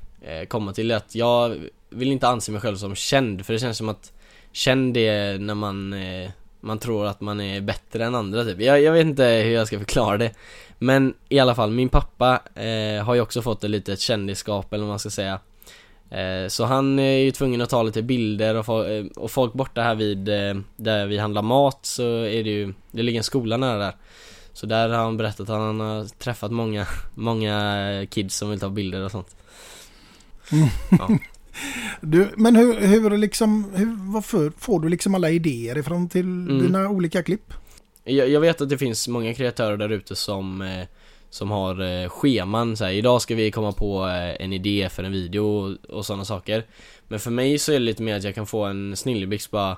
komma 0.48 0.74
till 0.74 0.92
att 0.92 1.16
jag 1.16 1.58
vill 1.92 2.12
inte 2.12 2.28
anse 2.28 2.52
mig 2.52 2.62
själv 2.62 2.76
som 2.78 2.96
känd 2.96 3.46
för 3.46 3.54
det 3.54 3.60
känns 3.60 3.78
som 3.78 3.90
att 3.90 4.12
Känd 4.54 4.98
är 4.98 5.40
när 5.40 5.56
man, 5.56 5.94
eh, 5.94 6.30
man 6.62 6.80
tror 6.80 7.06
att 7.06 7.22
man 7.22 7.42
är 7.42 7.62
bättre 7.62 8.06
än 8.06 8.16
andra 8.16 8.44
typ. 8.44 8.62
Jag, 8.62 8.82
jag 8.82 8.94
vet 8.94 9.06
inte 9.06 9.24
hur 9.24 9.52
jag 9.52 9.68
ska 9.68 9.78
förklara 9.80 10.18
det. 10.18 10.32
Men 10.78 11.14
i 11.30 11.40
alla 11.40 11.56
fall, 11.56 11.72
min 11.72 11.90
pappa 11.90 12.42
eh, 12.56 13.04
har 13.04 13.14
ju 13.16 13.22
också 13.22 13.42
fått 13.42 13.64
ett 13.64 13.70
litet 13.70 14.00
kändisskap 14.00 14.74
eller 14.74 14.84
vad 14.84 14.90
man 14.90 15.00
ska 15.00 15.10
säga. 15.10 15.40
Eh, 16.10 16.48
Så 16.48 16.66
han 16.66 17.00
är 17.00 17.18
ju 17.18 17.32
tvungen 17.32 17.62
att 17.62 17.70
ta 17.70 17.84
lite 17.84 18.02
bilder 18.02 18.70
och, 18.70 18.90
eh, 18.90 19.06
och 19.16 19.32
folk 19.32 19.54
borta 19.54 19.82
här 19.82 19.96
vid 19.96 20.30
eh, 20.30 20.56
där 20.76 21.08
vi 21.08 21.18
handlar 21.18 21.42
mat 21.42 21.80
så 21.86 22.04
är 22.04 22.44
det 22.44 22.50
ju 22.50 22.74
Det 22.92 23.04
ligger 23.04 23.18
en 23.18 23.24
skola 23.24 23.58
nära 23.58 23.78
där. 23.78 23.96
Så 24.54 24.66
där 24.66 24.90
har 24.90 24.98
han 24.98 25.18
berättat 25.18 25.40
att 25.40 25.60
han 25.60 25.80
har 25.80 26.20
träffat 26.20 26.52
många, 26.52 26.88
många 27.16 28.06
kids 28.10 28.36
som 28.36 28.50
vill 28.50 28.60
ta 28.60 28.70
bilder 28.70 29.02
och 29.02 29.12
sånt. 29.12 29.36
Ja. 31.00 31.10
Du, 32.02 32.28
men 32.38 32.56
hur, 32.56 32.80
hur 32.80 33.18
liksom, 33.18 33.72
hur, 33.76 34.12
varför 34.14 34.52
får 34.58 34.80
du 34.80 34.90
liksom 34.90 35.16
alla 35.16 35.30
idéer 35.30 35.78
ifrån 35.78 36.10
till 36.10 36.26
Mm. 36.26 36.64
dina 36.64 36.90
olika 36.90 37.24
klipp? 37.24 37.54
Jag, 38.04 38.30
jag 38.30 38.42
vet 38.42 38.62
att 38.62 38.70
det 38.70 38.78
finns 38.78 39.08
många 39.08 39.34
kreatörer 39.34 39.78
där 39.78 39.90
ute 39.90 40.16
som 40.16 40.62
eh, 40.62 40.86
Som 41.30 41.52
har 41.52 42.04
eh, 42.04 42.10
scheman 42.10 42.78
så 42.78 42.86
här, 42.86 42.92
idag 42.92 43.22
ska 43.22 43.36
vi 43.36 43.52
komma 43.52 43.72
på 43.72 44.08
eh, 44.08 44.46
en 44.46 44.54
idé 44.54 44.90
för 44.92 45.04
en 45.04 45.12
video 45.12 45.42
och, 45.46 45.90
och 45.96 46.06
sådana 46.06 46.26
saker 46.26 46.66
Men 47.08 47.20
för 47.20 47.32
mig 47.32 47.60
så 47.60 47.72
är 47.72 47.74
det 47.80 47.86
lite 47.86 48.04
mer 48.04 48.16
att 48.18 48.24
jag 48.24 48.36
kan 48.36 48.48
få 48.48 48.64
en 48.64 48.98
snilleblixt 48.98 49.52
bara 49.52 49.78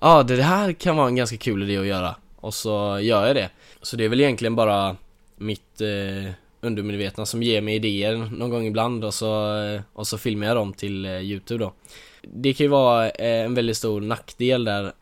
Ja, 0.00 0.18
ah, 0.18 0.22
det 0.22 0.42
här 0.42 0.72
kan 0.72 0.96
vara 0.96 1.08
en 1.08 1.16
ganska 1.16 1.36
kul 1.36 1.62
idé 1.62 1.78
att 1.78 1.86
göra 1.86 2.16
Och 2.36 2.54
så 2.54 2.98
gör 3.02 3.26
jag 3.26 3.36
det 3.36 3.50
Så 3.82 3.96
det 3.96 4.04
är 4.04 4.08
väl 4.08 4.20
egentligen 4.20 4.54
bara 4.56 4.96
mitt 5.36 5.80
eh, 5.80 6.32
undermedvetna 6.62 7.26
som 7.26 7.42
ger 7.42 7.60
mig 7.60 7.74
idéer 7.74 8.16
någon 8.16 8.50
gång 8.50 8.66
ibland 8.66 9.04
och 9.04 9.14
så, 9.14 9.58
eh, 9.58 9.80
och 9.92 10.06
så 10.06 10.18
filmar 10.18 10.46
jag 10.46 10.56
dem 10.56 10.72
till 10.72 11.04
eh, 11.04 11.20
Youtube 11.20 11.64
då. 11.64 11.72
Det 12.22 12.54
kan 12.54 12.64
ju 12.64 12.70
vara 12.70 13.10
eh, 13.10 13.44
en 13.44 13.54
väldigt 13.54 13.76
stor 13.76 14.00
nackdel 14.00 14.64
där 14.64 14.92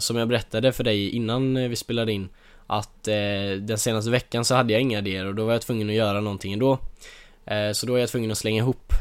Som 0.00 0.16
jag 0.16 0.28
berättade 0.28 0.72
för 0.72 0.84
dig 0.84 1.10
innan 1.10 1.70
vi 1.70 1.76
spelade 1.76 2.12
in 2.12 2.28
Att 2.66 3.04
den 3.60 3.78
senaste 3.78 4.10
veckan 4.10 4.44
så 4.44 4.54
hade 4.54 4.72
jag 4.72 4.82
inga 4.82 4.98
idéer 4.98 5.26
och 5.26 5.34
då 5.34 5.44
var 5.44 5.52
jag 5.52 5.62
tvungen 5.62 5.88
att 5.88 5.94
göra 5.94 6.20
någonting 6.20 6.52
ändå. 6.52 6.78
Så 7.72 7.86
då 7.86 7.94
är 7.94 7.98
jag 7.98 8.08
tvungen 8.08 8.30
att 8.30 8.38
slänga 8.38 8.62
ihop 8.62 8.92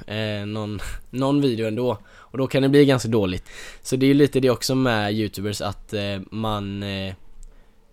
någon, 0.45 0.79
någon 1.09 1.41
video 1.41 1.67
ändå. 1.67 1.97
Och 2.07 2.37
då 2.37 2.47
kan 2.47 2.61
det 2.63 2.69
bli 2.69 2.85
ganska 2.85 3.09
dåligt. 3.09 3.49
Så 3.81 3.95
det 3.95 4.05
är 4.05 4.07
ju 4.07 4.13
lite 4.13 4.39
det 4.39 4.49
också 4.49 4.75
med 4.75 5.13
youtubers 5.13 5.61
att 5.61 5.93
man 6.29 6.83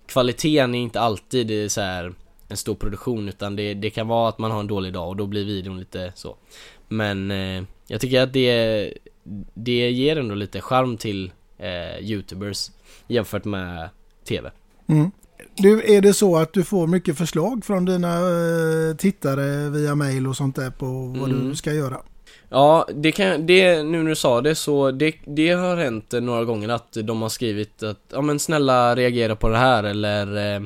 Kvaliteten 0.07 0.75
är 0.75 0.79
inte 0.79 1.01
alltid 1.01 1.73
så 1.73 1.81
här 1.81 2.13
en 2.53 2.57
stor 2.57 2.75
produktion 2.75 3.29
utan 3.29 3.57
det, 3.57 3.75
det 3.75 3.91
kan 3.91 4.09
vara 4.09 4.29
att 4.29 4.39
man 4.39 4.51
har 4.51 4.61
en 4.61 4.67
dålig 4.67 4.93
dag 4.93 5.09
och 5.09 5.17
då 5.17 5.27
blir 5.27 5.45
videon 5.45 5.79
lite 5.79 6.13
så 6.15 6.37
Men 6.89 7.31
eh, 7.31 7.63
jag 7.87 8.01
tycker 8.01 8.23
att 8.23 8.33
det, 8.33 8.93
det 9.55 9.91
ger 9.91 10.17
ändå 10.17 10.35
lite 10.35 10.61
charm 10.61 10.97
till 10.97 11.33
eh, 11.59 11.99
youtubers 12.11 12.71
jämfört 13.09 13.45
med 13.45 13.89
TV 14.29 14.51
Mm. 14.87 15.11
Du, 15.57 15.95
är 15.97 16.01
det 16.01 16.15
så 16.15 16.37
att 16.37 16.53
du 16.53 16.65
får 16.65 16.87
mycket 16.87 17.19
förslag 17.19 17.65
från 17.65 17.85
dina 17.85 18.09
eh, 18.19 18.97
tittare 18.99 19.71
via 19.71 19.95
mail 19.95 20.27
och 20.27 20.37
sånt 20.37 20.57
där 20.57 20.71
på 20.71 20.87
vad 20.87 21.31
Mm. 21.31 21.49
du 21.49 21.57
ska 21.57 21.73
göra? 21.73 21.97
Ja, 22.49 22.89
det 22.95 23.13
kan, 23.13 23.47
det, 23.47 23.83
nu 23.83 24.03
när 24.03 24.09
du 24.11 24.17
sa 24.17 24.41
det 24.41 24.55
så 24.55 24.91
det, 24.91 25.15
det 25.27 25.51
har 25.51 25.77
hänt 25.77 26.13
några 26.13 26.45
gånger 26.45 26.69
att 26.69 26.93
de 27.05 27.23
har 27.23 27.29
skrivit 27.29 27.83
att 27.83 28.01
ja 28.13 28.21
men 28.23 28.39
snälla 28.39 28.97
reagera 28.97 29.37
på 29.37 29.49
det 29.49 29.57
här 29.59 29.85
eller 29.85 30.55
eh, 30.57 30.63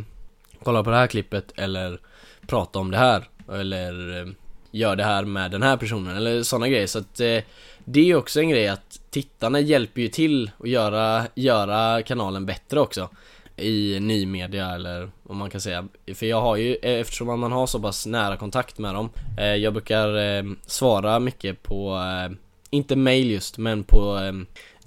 kolla 0.67 0.85
på 0.85 0.91
det 0.91 0.97
här 0.97 1.07
klippet 1.07 1.53
eller 1.57 2.01
prata 2.47 2.79
om 2.79 2.91
det 2.91 2.97
här 2.97 3.29
eller 3.53 4.21
eh, 4.21 4.27
gör 4.71 4.97
det 4.97 5.05
här 5.05 5.25
med 5.25 5.51
den 5.51 5.63
här 5.63 5.77
personen 5.77 6.17
eller 6.17 6.43
sådana 6.43 6.69
grejer. 6.69 6.87
Så 6.87 6.99
att 6.99 7.21
eh, 7.21 7.39
det 7.85 8.01
är 8.01 8.05
ju 8.05 8.17
också 8.17 8.41
en 8.41 8.49
grej 8.49 8.69
att 8.69 9.01
tittarna 9.11 9.61
hjälper 9.61 10.01
ju 10.01 10.09
till 10.09 10.51
att 10.59 10.69
göra, 10.69 11.27
göra 11.35 12.03
kanalen 12.03 12.47
bättre 12.47 12.81
också 12.81 13.09
i 13.57 14.01
ny 14.01 14.27
media 14.27 14.75
eller 14.75 15.11
vad 15.23 15.37
man 15.37 15.51
kan 15.51 15.61
säga. 15.61 15.89
För 16.15 16.27
jag 16.27 16.41
har 16.41 16.57
ju, 16.57 16.77
eh, 16.83 17.01
eftersom 17.01 17.41
man 17.41 17.53
har 17.53 17.67
så 17.67 17.81
pass 17.81 18.07
nära 18.07 18.37
kontakt 18.37 18.79
med 18.79 18.95
dem 18.95 19.11
eh, 19.39 19.55
Jag 19.55 19.73
brukar 19.73 20.17
eh, 20.17 20.45
svara 20.67 21.19
mycket 21.19 21.63
på, 21.63 21.97
eh, 21.97 22.37
inte 22.71 22.97
mail 22.97 23.31
just 23.31 23.59
men 23.59 23.85
på 23.85 24.19
eh, 24.19 24.33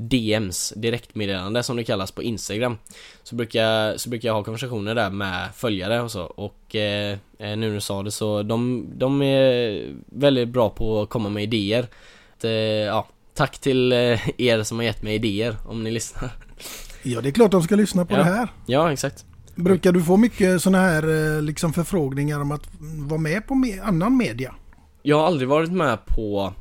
DMs, 0.01 0.73
direktmeddelande 0.75 1.63
som 1.63 1.77
det 1.77 1.83
kallas 1.83 2.11
på 2.11 2.23
Instagram 2.23 2.77
Så 3.23 3.35
brukar, 3.35 3.97
så 3.97 4.09
brukar 4.09 4.29
jag 4.29 4.33
ha 4.33 4.43
konversationer 4.43 4.95
där 4.95 5.09
med 5.09 5.49
följare 5.55 6.01
och 6.01 6.11
så 6.11 6.23
och 6.23 6.75
eh, 6.75 7.11
eh, 7.11 7.17
nu 7.39 7.55
när 7.55 7.73
du 7.73 7.81
sa 7.81 8.03
det 8.03 8.11
så 8.11 8.43
de, 8.43 8.85
de 8.95 9.21
är 9.21 9.85
väldigt 10.05 10.49
bra 10.49 10.69
på 10.69 11.01
att 11.01 11.09
komma 11.09 11.29
med 11.29 11.43
idéer 11.43 11.87
att, 12.37 12.43
eh, 12.43 12.51
Ja, 12.51 13.07
tack 13.33 13.57
till 13.59 13.91
eh, 13.91 14.29
er 14.39 14.63
som 14.63 14.77
har 14.77 14.83
gett 14.83 15.03
mig 15.03 15.15
idéer 15.15 15.55
om 15.67 15.83
ni 15.83 15.91
lyssnar 15.91 16.31
Ja, 17.03 17.21
det 17.21 17.29
är 17.29 17.33
klart 17.33 17.51
de 17.51 17.63
ska 17.63 17.75
lyssna 17.75 18.05
på 18.05 18.13
Ja. 18.13 18.17
det 18.17 18.23
här. 18.23 18.47
Ja, 18.65 18.91
exakt 18.93 19.25
Brukar 19.55 19.91
du 19.91 20.03
få 20.03 20.17
mycket 20.17 20.61
sådana 20.61 20.83
här 20.83 21.35
eh, 21.35 21.41
liksom 21.41 21.73
förfrågningar 21.73 22.39
om 22.39 22.51
att 22.51 22.69
vara 22.79 23.19
med 23.19 23.47
på 23.47 23.63
annan 23.83 24.17
media? 24.17 24.55
Jag 25.01 25.17
har 25.19 25.25
aldrig 25.27 25.49
varit 25.49 25.71
med 25.71 26.05
på 26.05 26.53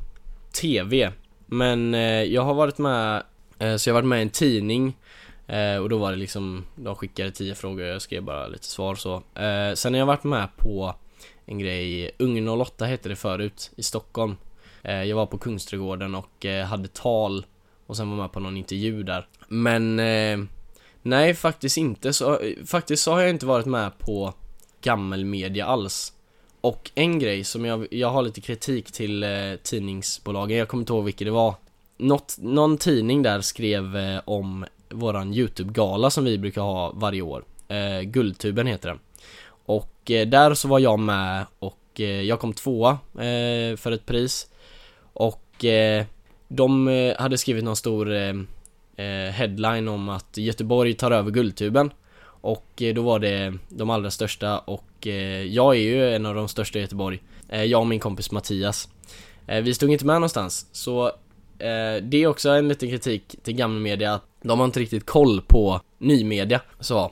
TV 0.61 1.11
men 1.51 1.93
eh, 1.93 2.23
jag 2.23 2.41
har 2.41 2.53
varit 2.53 2.77
med 2.77 3.23
eh, 3.59 3.75
Så 3.75 3.89
jag 3.89 3.93
har 3.95 4.01
varit 4.01 4.09
med 4.09 4.19
i 4.19 4.21
en 4.21 4.29
tidning 4.29 4.97
eh, 5.47 5.75
Och 5.75 5.89
då 5.89 5.97
var 5.97 6.11
det 6.11 6.17
liksom 6.17 6.65
De 6.75 6.95
skickade 6.95 7.31
tio 7.31 7.55
frågor 7.55 7.83
och 7.83 7.89
jag 7.93 8.01
skrev 8.01 8.23
bara 8.23 8.47
lite 8.47 8.65
svar 8.65 8.95
så. 8.95 9.15
Eh, 9.35 9.73
Sen 9.75 9.93
har 9.93 9.99
jag 9.99 10.05
varit 10.05 10.23
med 10.23 10.47
på 10.57 10.95
En 11.45 11.59
grej 11.59 12.11
Ung08 12.19 12.85
hette 12.85 13.09
det 13.09 13.15
förut 13.15 13.71
I 13.75 13.83
Stockholm. 13.83 14.35
Eh, 14.83 15.03
Jag 15.03 15.15
var 15.15 15.25
på 15.25 15.37
Kungsträdgården 15.37 16.15
och 16.15 16.45
eh, 16.45 16.65
hade 16.65 16.87
tal 16.87 17.45
Och 17.87 17.97
sen 17.97 18.09
var 18.09 18.17
med 18.17 18.31
på 18.31 18.39
någon 18.39 18.57
intervju 18.57 19.03
där. 19.03 19.27
Men 19.47 19.99
eh, 19.99 20.39
Nej 21.01 21.33
faktiskt 21.33 21.77
inte. 21.77 22.13
Så 22.13 22.39
eh, 22.39 22.65
Faktiskt 22.65 23.03
så 23.03 23.11
har 23.11 23.21
jag 23.21 23.29
inte 23.29 23.45
varit 23.45 23.65
med 23.65 23.97
på 23.97 24.33
Gammelmedia 24.81 25.65
alls 25.65 26.13
och 26.61 26.91
en 26.95 27.19
grej 27.19 27.43
som 27.43 27.65
jag, 27.65 27.87
jag 27.91 28.09
har 28.09 28.21
lite 28.21 28.41
kritik 28.41 28.91
till 28.91 29.23
eh, 29.23 29.29
tidningsbolagen, 29.63 30.57
jag 30.57 30.67
kommer 30.67 30.81
inte 30.81 30.93
ihåg 30.93 31.05
vilket 31.05 31.27
det 31.27 31.31
var. 31.31 31.53
Något, 31.97 32.35
Någon 32.39 32.77
tidning 32.77 33.23
där 33.23 33.41
skrev 33.41 33.97
eh, 33.97 34.21
om 34.25 34.65
våran 34.89 35.33
YouTube-gala 35.33 36.09
som 36.09 36.23
vi 36.23 36.37
brukar 36.37 36.61
ha 36.61 36.91
varje 36.91 37.21
år. 37.21 37.43
Eh, 37.67 38.01
Guldtuben 38.01 38.67
heter 38.67 38.89
den. 38.89 38.99
Och 39.65 40.11
eh, 40.11 40.27
där 40.27 40.53
så 40.53 40.67
var 40.67 40.79
jag 40.79 40.99
med 40.99 41.45
och 41.59 41.79
eh, 41.95 42.21
jag 42.21 42.39
kom 42.39 42.53
tvåa 42.53 42.91
eh, 43.13 43.77
för 43.77 43.91
ett 43.91 44.05
pris. 44.05 44.47
Och 45.13 45.65
eh, 45.65 46.05
de 46.47 46.87
eh, 46.87 47.17
hade 47.17 47.37
skrivit 47.37 47.63
någon 47.63 47.75
stor 47.75 48.13
eh, 48.13 48.33
eh, 48.95 49.31
headline 49.31 49.87
om 49.87 50.09
att 50.09 50.37
Göteborg 50.37 50.93
tar 50.93 51.11
över 51.11 51.31
Guldtuben 51.31 51.91
och 52.41 52.81
eh, 52.81 52.93
då 52.93 53.01
var 53.01 53.19
det 53.19 53.53
de 53.69 53.89
allra 53.89 54.11
största 54.11 54.59
och 54.59 55.07
eh, 55.07 55.43
jag 55.43 55.75
är 55.75 55.79
ju 55.79 56.15
en 56.15 56.25
av 56.25 56.35
de 56.35 56.47
största 56.47 56.79
i 56.79 56.81
Göteborg. 56.81 57.19
Eh, 57.49 57.63
jag 57.63 57.81
och 57.81 57.87
min 57.87 57.99
kompis 57.99 58.31
Mattias. 58.31 58.89
Vi 59.63 59.73
stod 59.73 59.91
inte 59.91 60.05
med 60.05 60.15
någonstans. 60.15 60.65
Så 60.71 61.11
det 62.01 62.13
är 62.13 62.27
också 62.27 62.49
en 62.49 62.67
liten 62.67 62.89
kritik 62.89 63.35
till 63.43 63.55
gamla 63.55 63.79
media 63.79 64.13
att 64.13 64.25
de 64.41 64.59
har 64.59 64.65
inte 64.65 64.79
riktigt 64.79 65.05
koll 65.05 65.41
på 65.41 65.81
nymedia. 65.97 66.61
Så 66.79 67.11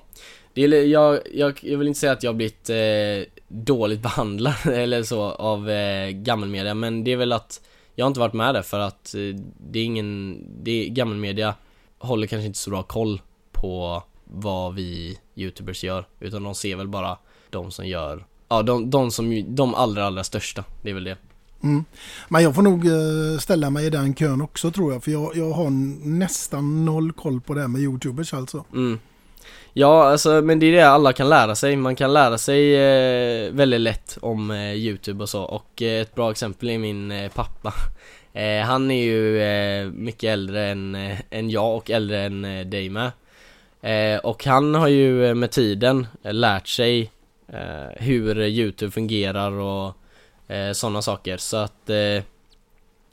det 0.58 0.64
är, 0.64 0.86
jag, 0.86 1.20
jag, 1.34 1.60
jag 1.62 1.78
vill 1.78 1.88
inte 1.88 2.00
säga 2.00 2.12
att 2.12 2.24
jag 2.24 2.32
har 2.32 2.36
blivit 2.36 2.70
eh, 2.70 3.44
dåligt 3.48 4.00
behandlad 4.02 4.56
eller 4.66 5.04
så 5.04 5.22
av 5.24 5.70
eh, 5.70 6.10
gammelmedia 6.10 6.74
men 6.74 7.04
det 7.04 7.12
är 7.12 7.18
väl 7.18 7.32
att 7.32 7.62
jag 7.96 8.06
har 8.06 8.08
inte 8.08 8.20
varit 8.20 8.34
med 8.34 8.54
där 8.56 8.62
för 8.62 8.80
att 8.80 9.16
eh, 9.16 9.22
det 9.72 9.80
är 9.80 9.84
ingen, 9.84 10.44
det 10.64 10.72
är, 10.72 10.90
gammelmedia 10.90 11.56
håller 12.00 12.28
kanske 12.28 12.46
inte 12.48 12.60
så 12.60 12.70
bra 12.70 12.84
koll 12.84 13.22
på 13.52 14.04
vad 14.32 14.76
vi 14.76 15.20
youtubers 15.36 15.84
gör 15.84 16.08
utan 16.20 16.44
de 16.44 16.56
ser 16.56 16.76
väl 16.76 16.88
bara 16.88 17.18
de 17.50 17.72
som 17.72 17.88
gör 17.88 18.26
Ja, 18.50 18.62
de, 18.62 18.90
de 18.90 19.12
som, 19.12 19.56
de 19.56 19.76
allra 19.76 20.06
allra 20.06 20.24
största, 20.24 20.64
det 20.82 20.90
är 20.90 20.94
väl 20.94 21.04
det 21.04 21.18
Mm. 21.64 21.86
Men 22.28 22.44
jag 22.44 22.56
får 22.56 22.62
nog 22.62 22.86
eh, 22.86 23.40
ställa 23.40 23.70
mig 23.70 23.86
i 23.86 23.90
den 23.90 24.14
kön 24.14 24.42
också 24.42 24.72
tror 24.72 24.94
jag. 24.94 25.04
För 25.04 25.12
jag, 25.12 25.38
jag 25.38 25.52
har 25.52 25.70
nästan 26.08 26.86
noll 26.86 27.12
koll 27.12 27.42
på 27.42 27.54
det 27.54 27.62
här 27.62 27.68
med 27.68 27.82
YouTubers 27.82 28.34
alltså. 28.34 28.66
Mm. 28.74 29.00
Ja, 29.74 30.10
alltså 30.10 30.42
men 30.42 30.60
det 30.60 30.66
är 30.66 30.72
det 30.72 30.90
alla 30.90 31.14
kan 31.14 31.30
lära 31.30 31.56
sig. 31.56 31.76
Man 31.76 31.96
kan 31.96 32.14
lära 32.14 32.38
sig 32.38 32.76
eh, 32.76 33.52
väldigt 33.52 33.82
lätt 33.82 34.18
om 34.22 34.52
eh, 34.52 34.74
Youtube 34.74 35.24
och 35.24 35.30
så 35.30 35.44
och 35.44 35.82
eh, 35.82 36.02
ett 36.02 36.16
bra 36.16 36.32
exempel 36.32 36.70
är 36.70 36.78
min 36.78 37.12
eh, 37.12 37.32
pappa. 37.32 37.74
Eh, 38.34 38.62
han 38.66 38.92
är 38.92 39.04
ju 39.04 39.92
mycket 39.92 40.30
äldre 40.30 40.68
än, 40.68 40.98
än 41.30 41.50
jag 41.50 41.76
och 41.78 41.90
äldre 41.90 42.26
än 42.26 42.46
eh, 42.46 42.66
dig 42.66 42.90
med. 42.90 43.12
Eh, 43.82 44.18
och 44.18 44.46
han 44.46 44.76
har 44.76 44.88
ju 44.88 45.34
med 45.34 45.52
tiden 45.52 46.08
eh, 46.24 46.34
lärt 46.34 46.68
sig 46.68 47.12
eh, 47.48 47.88
hur 47.96 48.42
Youtube 48.42 48.92
fungerar 48.92 49.52
och 49.52 49.94
eh, 50.52 50.72
sådana 50.72 51.02
saker 51.02 51.38
så 51.38 51.58
att 51.58 51.90
eh, 51.90 52.24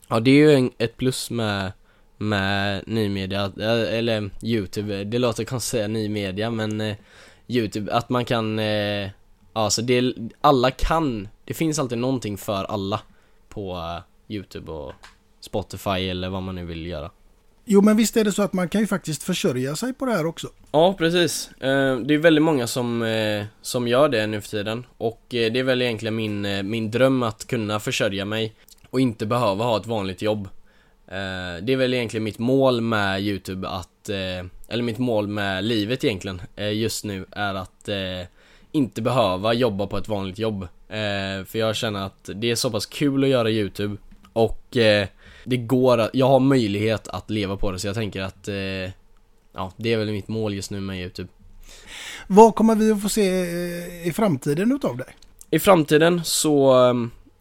Ja 0.08 0.20
det 0.20 0.30
är 0.30 0.34
ju 0.34 0.54
en, 0.54 0.70
ett 0.78 0.96
plus 0.96 1.30
med 1.30 1.72
med 2.18 2.82
ny 2.86 3.08
media, 3.08 3.44
eh, 3.44 3.98
eller 3.98 4.30
Youtube, 4.42 5.04
det 5.04 5.18
låter 5.18 5.44
konstigt 5.44 5.68
att 5.68 5.70
säga 5.70 5.88
ny 5.88 6.08
media 6.08 6.50
men 6.50 6.80
eh, 6.80 6.96
Youtube, 7.48 7.92
att 7.92 8.08
man 8.08 8.24
kan, 8.24 8.58
eh, 8.58 9.10
ja 9.54 9.70
det, 9.82 10.14
alla 10.40 10.70
kan, 10.70 11.28
det 11.44 11.54
finns 11.54 11.78
alltid 11.78 11.98
någonting 11.98 12.38
för 12.38 12.64
alla 12.64 13.00
på 13.48 13.76
eh, 13.76 14.34
Youtube 14.34 14.72
och 14.72 14.92
Spotify 15.40 16.08
eller 16.08 16.28
vad 16.28 16.42
man 16.42 16.54
nu 16.54 16.64
vill 16.64 16.86
göra. 16.86 17.10
Jo 17.66 17.80
men 17.80 17.96
visst 17.96 18.16
är 18.16 18.24
det 18.24 18.32
så 18.32 18.42
att 18.42 18.52
man 18.52 18.68
kan 18.68 18.80
ju 18.80 18.86
faktiskt 18.86 19.22
försörja 19.22 19.76
sig 19.76 19.92
på 19.92 20.06
det 20.06 20.12
här 20.12 20.26
också. 20.26 20.48
Ja 20.72 20.94
precis, 20.98 21.50
eh, 21.60 21.96
det 21.96 22.14
är 22.14 22.18
väldigt 22.18 22.44
många 22.44 22.66
som, 22.66 23.02
eh, 23.02 23.44
som 23.62 23.88
gör 23.88 24.08
det 24.08 24.26
nu 24.26 24.40
för 24.40 24.48
tiden 24.48 24.86
och 24.96 25.34
eh, 25.34 25.52
det 25.52 25.58
är 25.58 25.62
väl 25.64 25.82
egentligen 25.82 26.16
min, 26.16 26.70
min 26.70 26.90
dröm 26.90 27.22
att 27.22 27.46
kunna 27.46 27.80
försörja 27.80 28.24
mig 28.24 28.54
och 28.90 29.00
inte 29.00 29.26
behöva 29.26 29.64
ha 29.64 29.76
ett 29.76 29.86
vanligt 29.86 30.22
jobb. 30.22 30.48
Det 31.62 31.72
är 31.72 31.76
väl 31.76 31.94
egentligen 31.94 32.24
mitt 32.24 32.38
mål 32.38 32.80
med 32.80 33.22
Youtube 33.22 33.68
att, 33.68 34.08
eller 34.68 34.82
mitt 34.82 34.98
mål 34.98 35.26
med 35.28 35.64
livet 35.64 36.04
egentligen 36.04 36.40
just 36.72 37.04
nu 37.04 37.26
är 37.30 37.54
att 37.54 37.88
inte 38.72 39.02
behöva 39.02 39.52
jobba 39.52 39.86
på 39.86 39.98
ett 39.98 40.08
vanligt 40.08 40.38
jobb. 40.38 40.68
För 41.46 41.56
jag 41.56 41.76
känner 41.76 42.06
att 42.06 42.30
det 42.34 42.50
är 42.50 42.54
så 42.54 42.70
pass 42.70 42.86
kul 42.86 43.24
att 43.24 43.30
göra 43.30 43.50
Youtube 43.50 43.96
och 44.32 44.76
eh, 44.76 45.08
det 45.44 45.56
går 45.56 45.98
att, 45.98 46.10
jag 46.12 46.28
har 46.28 46.40
möjlighet 46.40 47.08
att 47.08 47.30
leva 47.30 47.56
på 47.56 47.72
det 47.72 47.78
så 47.78 47.86
jag 47.86 47.94
tänker 47.94 48.22
att 48.22 48.48
ja, 49.54 49.72
det 49.76 49.92
är 49.92 49.96
väl 49.96 50.12
mitt 50.12 50.28
mål 50.28 50.54
just 50.54 50.70
nu 50.70 50.80
med 50.80 51.00
Youtube. 51.00 51.28
Vad 52.26 52.54
kommer 52.54 52.74
vi 52.74 52.90
att 52.92 53.02
få 53.02 53.08
se 53.08 53.22
i 54.04 54.12
framtiden 54.14 54.72
utav 54.72 54.96
dig? 54.96 55.06
I 55.50 55.58
framtiden 55.58 56.20
så 56.24 56.74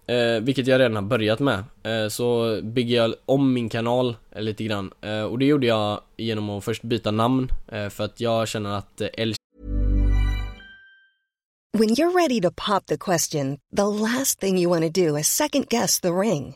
Eh, 0.07 0.41
vilket 0.41 0.67
jag 0.67 0.79
redan 0.79 0.95
har 0.95 1.01
börjat 1.01 1.39
med. 1.39 1.63
Eh, 1.83 2.09
så 2.09 2.59
bygger 2.63 2.95
jag 2.95 3.15
om 3.25 3.53
min 3.53 3.69
kanal 3.69 4.15
eh, 4.31 4.41
lite 4.41 4.63
grann. 4.63 4.91
Eh, 5.01 5.21
och 5.23 5.39
det 5.39 5.45
gjorde 5.45 5.67
jag 5.67 6.01
genom 6.17 6.49
att 6.49 6.63
först 6.63 6.83
byta 6.83 7.11
namn. 7.11 7.49
Eh, 7.71 7.89
för 7.89 8.03
att 8.03 8.19
jag 8.19 8.47
känner 8.47 8.77
att 8.77 9.01
eh, 9.01 9.07
El 9.13 9.35
When 11.77 11.89
you're 11.89 12.15
ready 12.15 12.41
to 12.41 12.51
pop 12.51 12.85
the 12.85 12.97
question, 12.97 13.57
the 13.75 13.83
last 13.83 14.39
thing 14.39 14.59
you 14.59 14.69
want 14.69 14.95
to 14.95 15.01
do 15.01 15.17
is 15.17 15.27
second 15.27 15.69
guess 15.69 15.99
the 15.99 16.09
ring. 16.09 16.55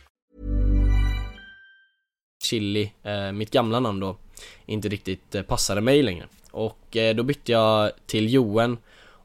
Chili, 2.41 2.91
eh, 3.03 3.31
mitt 3.31 3.51
gamla 3.51 3.79
namn 3.79 3.99
då, 3.99 4.17
inte 4.65 4.89
riktigt 4.89 5.35
eh, 5.35 5.41
passade 5.41 5.81
mig 5.81 6.03
längre. 6.03 6.25
Och 6.51 6.97
eh, 6.97 7.15
då 7.15 7.23
bytte 7.23 7.51
jag 7.51 7.91
till 8.05 8.33
Joen 8.33 8.77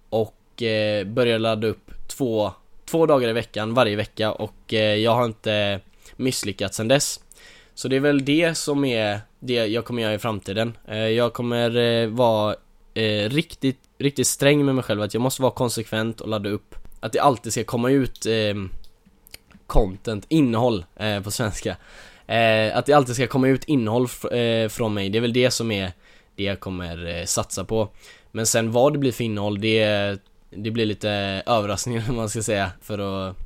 och 0.09 0.63
eh, 0.63 1.07
började 1.07 1.39
ladda 1.39 1.67
upp 1.67 1.91
två, 2.07 2.53
två 2.85 3.07
dagar 3.07 3.29
i 3.29 3.33
veckan 3.33 3.75
varje 3.75 3.97
vecka 3.97 4.33
och 4.33 4.75
eh, 4.75 4.95
jag 4.95 5.15
har 5.15 5.25
inte 5.25 5.81
misslyckats 6.17 6.77
sedan 6.77 6.89
dess. 6.89 7.21
Så 7.75 7.89
det 7.89 7.97
är 7.97 8.01
väl 8.01 8.25
det 8.25 8.55
som 8.55 8.85
är 8.85 9.21
det 9.41 9.67
jag 9.67 9.85
kommer 9.85 10.03
göra 10.03 10.15
i 10.15 10.19
framtiden. 10.19 10.77
Eh, 10.89 10.97
jag 10.97 11.33
kommer 11.33 11.77
eh, 11.77 12.09
vara 12.09 12.57
eh, 12.95 13.29
riktigt, 13.31 13.79
riktigt 13.99 14.27
sträng 14.27 14.65
med 14.65 14.75
mig 14.75 14.85
själv 14.85 15.03
att 15.03 15.15
jag 15.15 15.21
måste 15.21 15.43
vara 15.43 15.53
konsekvent 15.53 16.21
och 16.21 16.29
ladda 16.29 16.51
upp. 16.51 16.75
Att 17.01 17.13
det 17.13 17.19
alltid 17.19 17.53
ska 17.53 17.65
komma 17.65 17.91
ut 17.91 18.27
eh, 18.27 18.55
content, 19.67 20.27
innehåll 20.29 20.85
eh, 20.97 21.21
på 21.23 21.31
svenska. 21.31 21.77
Eh, 22.27 22.77
att 22.77 22.87
det 22.87 22.93
alltid 22.93 23.15
ska 23.15 23.27
komma 23.27 23.49
ut 23.49 23.65
innehåll 23.65 24.09
eh, 24.33 24.69
från 24.69 24.95
mig, 24.95 25.11
det 25.11 25.19
är 25.19 25.23
väl 25.23 25.33
det 25.33 25.51
som 25.51 25.71
är 25.71 25.93
det 26.37 26.43
jag 26.43 26.61
kommer 26.61 27.07
eh, 27.07 27.25
satsa 27.25 27.65
på. 27.65 27.89
Men 28.33 28.47
sen 28.47 28.73
vad 28.73 28.93
det 28.93 28.99
blir 28.99 29.13
för 29.13 29.25
innehåll, 29.25 29.61
det, 29.61 30.19
det 30.51 30.71
blir 30.71 30.87
lite 30.87 31.11
överraskning 31.47 32.03
om 32.09 32.17
man 32.17 32.29
ska 32.29 32.43
säga 32.43 32.71
för 32.83 32.99
att, 32.99 33.37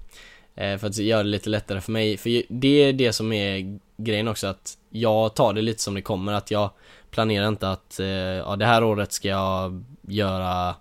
eh, 0.55 0.77
för 0.79 0.87
att 0.87 0.97
göra 0.97 1.23
det 1.23 1.29
lite 1.29 1.51
lättare 1.51 1.81
för 1.81 1.93
mig. 1.93 2.17
För 2.17 2.43
det 2.49 2.83
är 2.83 2.93
det 2.93 3.13
som 3.13 3.33
är 3.33 3.79
grejen 3.97 4.29
också 4.29 4.47
att 4.47 4.79
jag 4.91 5.35
tar 5.35 5.53
det 5.53 5.63
lite 5.63 5.83
som 5.83 5.95
det 5.95 6.03
kommer, 6.03 6.33
att 6.33 6.51
jag 6.51 6.71
planerar 7.11 7.49
inte 7.49 7.71
att, 7.71 8.01
eh, 8.01 8.07
ja 8.07 8.57
det 8.57 8.67
här 8.67 8.85
året 8.85 9.13
ska 9.13 9.29
jag 9.29 9.85
göra 10.03 10.75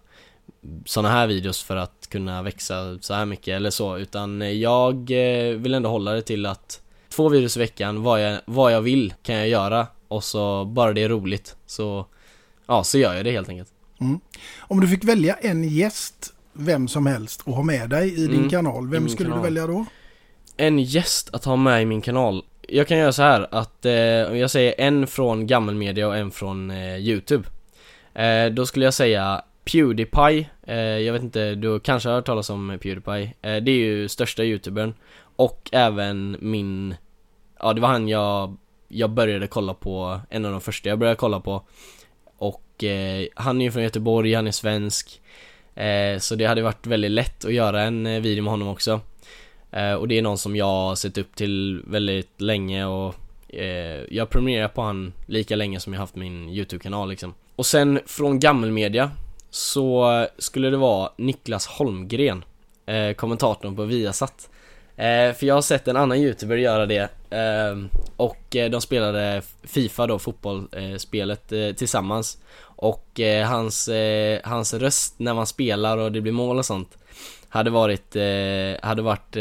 såna 0.85 1.09
här 1.09 1.27
videos 1.27 1.63
för 1.63 1.75
att 1.75 2.07
kunna 2.09 2.41
växa 2.41 2.97
så 3.01 3.13
här 3.13 3.25
mycket 3.25 3.55
eller 3.55 3.69
så, 3.69 3.97
utan 3.97 4.59
jag 4.59 5.11
eh, 5.11 5.55
vill 5.55 5.73
ändå 5.73 5.89
hålla 5.89 6.13
det 6.13 6.21
till 6.21 6.45
att 6.45 6.81
två 7.09 7.29
videos 7.29 7.57
i 7.57 7.59
veckan, 7.59 8.03
vad 8.03 8.23
jag, 8.23 8.39
vad 8.45 8.73
jag 8.73 8.81
vill 8.81 9.13
kan 9.23 9.35
jag 9.35 9.47
göra 9.47 9.87
och 10.07 10.23
så 10.23 10.65
bara 10.65 10.93
det 10.93 11.03
är 11.03 11.09
roligt 11.09 11.55
så, 11.65 12.05
ja 12.67 12.83
så 12.83 12.97
gör 12.97 13.13
jag 13.15 13.25
det 13.25 13.31
helt 13.31 13.49
enkelt. 13.49 13.69
Mm. 14.01 14.19
Om 14.59 14.79
du 14.81 14.87
fick 14.87 15.03
välja 15.03 15.35
en 15.35 15.63
gäst, 15.63 16.33
vem 16.53 16.87
som 16.87 17.05
helst, 17.05 17.41
och 17.45 17.53
ha 17.53 17.63
med 17.63 17.89
dig 17.89 18.13
i 18.13 18.27
din 18.27 18.35
Mm, 18.37 18.49
kanal, 18.49 18.89
vem 18.89 19.09
skulle 19.09 19.29
kanal. 19.29 19.43
du 19.43 19.49
välja 19.53 19.67
då? 19.67 19.85
En 20.57 20.79
gäst 20.79 21.29
att 21.33 21.45
ha 21.45 21.55
med 21.55 21.81
i 21.81 21.85
min 21.85 22.01
kanal. 22.01 22.43
Jag 22.67 22.87
kan 22.87 22.97
göra 22.97 23.11
så 23.11 23.21
här 23.21 23.47
att 23.51 23.85
eh, 23.85 23.93
jag 23.93 24.51
säger 24.51 24.73
en 24.77 25.07
från 25.07 25.47
gammelmedia 25.47 26.07
och 26.07 26.17
en 26.17 26.31
från 26.31 26.71
eh, 26.71 26.97
Youtube. 26.97 27.49
Eh, 28.13 28.45
då 28.45 28.65
skulle 28.65 28.85
jag 28.85 28.93
säga 28.93 29.41
Pewdiepie, 29.71 30.49
eh, 30.67 30.75
jag 30.77 31.13
vet 31.13 31.23
inte, 31.23 31.55
du 31.55 31.79
kanske 31.79 32.09
har 32.09 32.15
hört 32.15 32.25
talas 32.25 32.49
om 32.49 32.77
Pewdiepie. 32.81 33.33
Eh, 33.41 33.55
det 33.55 33.71
är 33.71 33.75
ju 33.75 34.07
största 34.07 34.43
youtubern 34.43 34.93
och 35.39 35.69
även 35.71 36.37
min, 36.39 36.95
ja 37.59 37.73
det 37.73 37.81
var 37.81 37.89
han 37.89 38.07
jag, 38.07 38.57
jag 38.87 39.09
började 39.09 39.47
kolla 39.47 39.73
på, 39.73 40.19
en 40.29 40.45
av 40.45 40.51
de 40.51 40.61
första 40.61 40.89
jag 40.89 40.99
började 40.99 41.15
kolla 41.15 41.39
på. 41.39 41.61
Och 42.37 42.83
eh, 42.83 43.27
han 43.35 43.61
är 43.61 43.65
ju 43.65 43.71
från 43.71 43.83
Göteborg, 43.83 44.33
han 44.33 44.47
är 44.47 44.51
svensk. 44.51 45.21
Eh, 45.75 46.19
så 46.19 46.35
det 46.35 46.45
hade 46.45 46.61
varit 46.61 46.87
väldigt 46.87 47.11
lätt 47.11 47.45
att 47.45 47.53
göra 47.53 47.81
en 47.81 48.05
eh, 48.05 48.21
video 48.21 48.43
med 48.43 48.51
honom 48.51 48.67
också. 48.67 49.01
Eh, 49.71 49.93
och 49.93 50.07
det 50.07 50.17
är 50.17 50.21
någon 50.21 50.37
som 50.37 50.55
jag 50.55 50.65
har 50.65 50.95
sett 50.95 51.17
upp 51.17 51.35
till 51.35 51.83
väldigt 51.87 52.41
länge 52.41 52.85
och 52.85 53.15
eh, 53.49 54.03
jag 54.09 54.29
prenumererar 54.29 54.67
på 54.67 54.81
han 54.81 55.13
lika 55.25 55.55
länge 55.55 55.79
som 55.79 55.93
jag 55.93 55.99
haft 55.99 56.15
min 56.15 56.49
YouTube-kanal 56.49 57.09
liksom. 57.09 57.33
Och 57.55 57.65
sen 57.65 57.99
från 58.05 58.39
gammelmedia 58.39 59.11
så 59.49 60.27
skulle 60.37 60.69
det 60.69 60.77
vara 60.77 61.11
Niklas 61.17 61.67
Holmgren, 61.67 62.43
eh, 62.85 63.13
kommentatorn 63.13 63.75
på 63.75 63.83
Viasat. 63.83 64.49
Eh, 64.99 65.33
för 65.33 65.45
jag 65.45 65.55
har 65.55 65.61
sett 65.61 65.87
en 65.87 65.97
annan 65.97 66.17
YouTuber 66.17 66.57
göra 66.57 66.85
det 66.85 67.09
eh, 67.29 67.77
och 68.17 68.45
de 68.49 68.81
spelade 68.81 69.41
Fifa 69.63 70.07
då, 70.07 70.19
fotbollsspelet 70.19 71.51
eh, 71.51 71.71
tillsammans. 71.71 72.37
Och 72.61 73.19
eh, 73.19 73.47
hans, 73.47 73.87
eh, 73.87 74.39
hans 74.43 74.73
röst 74.73 75.13
när 75.17 75.33
man 75.33 75.47
spelar 75.47 75.97
och 75.97 76.11
det 76.11 76.21
blir 76.21 76.31
mål 76.31 76.57
och 76.57 76.65
sånt 76.65 76.97
hade 77.49 77.69
varit, 77.69 78.15
eh, 78.15 78.87
hade 78.87 79.01
varit 79.01 79.35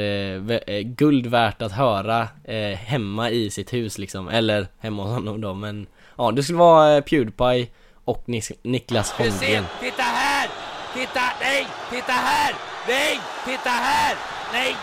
guld 0.85 1.27
värt 1.27 1.63
att 1.63 1.73
höra 1.73 2.29
hemma 2.77 3.31
i 3.31 3.51
sitt 3.51 3.73
hus 3.73 3.99
liksom, 3.99 4.29
eller 4.29 4.67
hemma 4.79 5.03
hos 5.03 5.13
honom 5.13 5.41
då 5.41 5.55
men 5.55 5.87
Ja, 6.19 6.31
det 6.31 6.43
skulle 6.43 6.59
vara 6.59 7.03
Pewdiepie 7.03 7.67
och 8.05 8.25
Nis- 8.27 8.53
Niklas 8.63 9.11
Holmgren 9.13 9.65
Titta 9.81 10.03
här! 10.03 10.49
Titta! 10.95 11.21
Nej! 11.41 11.67
Titta 11.91 12.13
här! 12.13 12.55
Nej! 12.89 13.21
Titta 13.45 13.71
här! 13.71 14.17
Nej! 14.53 14.77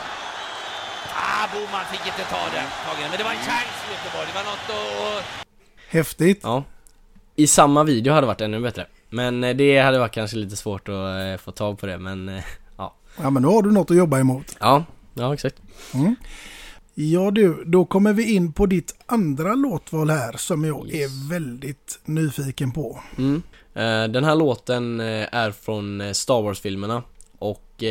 Ah, 1.37 1.47
Boman 1.53 1.85
fick 1.91 2.05
inte 2.07 2.23
ta 2.29 2.43
den, 2.53 2.65
men 3.09 3.17
det 3.17 3.23
var 3.23 3.31
en 3.31 3.37
chans 3.37 3.71
för 3.83 3.91
Göteborg. 3.93 4.27
Det 4.27 4.33
var 4.33 4.43
något 4.43 4.69
att... 4.69 5.45
Häftigt. 5.89 6.39
Ja 6.43 6.63
I 7.35 7.47
samma 7.47 7.83
video 7.83 8.13
hade 8.13 8.21
det 8.21 8.27
varit 8.27 8.41
ännu 8.41 8.59
bättre 8.59 8.87
Men 9.09 9.43
eh, 9.43 9.55
det 9.55 9.79
hade 9.79 9.99
varit 9.99 10.11
kanske 10.11 10.37
lite 10.37 10.55
svårt 10.55 10.89
att 10.89 10.93
eh, 10.93 11.37
få 11.43 11.51
tag 11.51 11.79
på 11.79 11.85
det 11.85 11.97
men 11.97 12.29
eh, 12.29 12.43
ja 12.77 12.95
Ja 13.17 13.29
men 13.29 13.43
då 13.43 13.51
har 13.51 13.61
du 13.61 13.71
något 13.71 13.91
att 13.91 13.97
jobba 13.97 14.19
emot. 14.19 14.55
Ja, 14.59 14.85
ja 15.13 15.33
exakt 15.33 15.55
Mm. 15.93 16.15
Ja 16.93 17.31
du, 17.31 17.63
då 17.65 17.85
kommer 17.85 18.13
vi 18.13 18.33
in 18.33 18.53
på 18.53 18.65
ditt 18.65 18.95
andra 19.05 19.55
låtval 19.55 20.09
här 20.09 20.37
som 20.37 20.65
jag 20.65 20.93
är 20.93 21.29
väldigt 21.29 21.99
nyfiken 22.05 22.71
på. 22.71 22.99
Mm. 23.17 23.41
Den 24.13 24.23
här 24.23 24.35
låten 24.35 24.99
är 24.99 25.51
från 25.51 26.15
Star 26.15 26.41
Wars-filmerna 26.41 27.03
och 27.39 27.83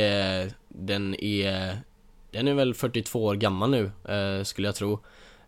den 0.68 1.14
är 1.14 1.78
den 2.34 2.48
är 2.48 2.54
väl 2.54 2.74
42 2.74 3.24
år 3.24 3.34
gammal 3.34 3.70
nu 3.70 3.90
eh, 4.14 4.44
skulle 4.44 4.68
jag 4.68 4.74
tro. 4.74 4.92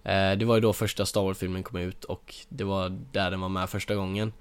Eh, 0.05 0.33
Det 0.33 0.45
var 0.45 0.55
ju 0.55 0.61
då 0.61 0.73
första 0.73 1.07
Star 1.07 1.23
Wars-filmen 1.23 1.63
kom 1.63 1.79
ut 1.79 2.05
och 2.05 2.35
det 2.49 2.65
var 2.65 2.89
där 3.13 3.31
den 3.31 3.41
var 3.41 3.49
med 3.49 3.71
första 3.71 3.95
gången. 3.95 4.33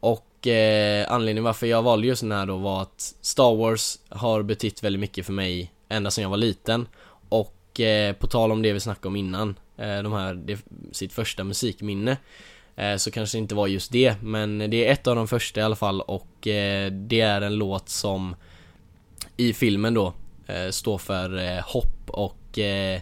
Och 0.00 0.46
eh, 0.46 1.12
anledningen 1.12 1.44
varför 1.44 1.66
jag 1.66 1.82
valde 1.82 2.06
just 2.06 2.22
den 2.22 2.32
här 2.32 2.46
då 2.46 2.56
var 2.56 2.82
att 2.82 3.14
Star 3.20 3.56
Wars 3.56 3.98
har 4.08 4.42
betytt 4.42 4.82
väldigt 4.82 5.00
mycket 5.00 5.26
för 5.26 5.32
mig 5.32 5.72
ända 5.88 6.10
sedan 6.10 6.22
jag 6.22 6.30
var 6.30 6.36
liten. 6.36 6.88
Och 7.28 7.80
eh, 7.80 8.12
på 8.12 8.26
tal 8.26 8.52
om 8.52 8.62
det 8.62 8.72
vi 8.72 8.80
snackade 8.80 9.08
om 9.08 9.16
innan 9.16 9.54
eh, 9.76 10.02
De 10.02 10.12
här, 10.12 10.34
det, 10.34 10.58
sitt 10.92 11.12
första 11.12 11.44
musikminne 11.44 12.16
eh, 12.76 12.96
Så 12.96 13.10
kanske 13.10 13.38
det 13.38 13.40
inte 13.40 13.54
var 13.54 13.66
just 13.66 13.92
det 13.92 14.22
men 14.22 14.58
det 14.58 14.86
är 14.86 14.92
ett 14.92 15.06
av 15.06 15.16
de 15.16 15.28
första 15.28 15.60
i 15.60 15.62
alla 15.62 15.76
fall 15.76 16.00
och 16.00 16.46
eh, 16.46 16.92
det 16.92 17.20
är 17.20 17.40
en 17.40 17.54
låt 17.54 17.88
som 17.88 18.36
i 19.36 19.52
filmen 19.52 19.94
då 19.94 20.12
Eh, 20.50 20.70
står 20.70 20.98
för 20.98 21.38
eh, 21.38 21.62
hopp 21.64 22.10
och 22.10 22.58
eh, 22.58 23.00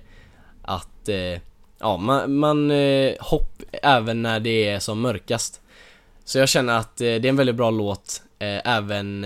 att 0.63 1.09
ja, 1.79 1.97
man, 1.97 2.35
man 2.35 2.73
hopp 3.21 3.63
även 3.83 4.23
när 4.23 4.41
det 4.41 4.69
är 4.69 4.79
som 4.79 5.01
mörkast. 5.01 5.61
Så 6.25 6.39
jag 6.39 6.49
känner 6.49 6.79
att 6.79 6.97
det 6.97 7.07
är 7.07 7.27
en 7.27 7.37
väldigt 7.37 7.57
bra 7.57 7.71
låt 7.71 8.23
även 8.39 9.25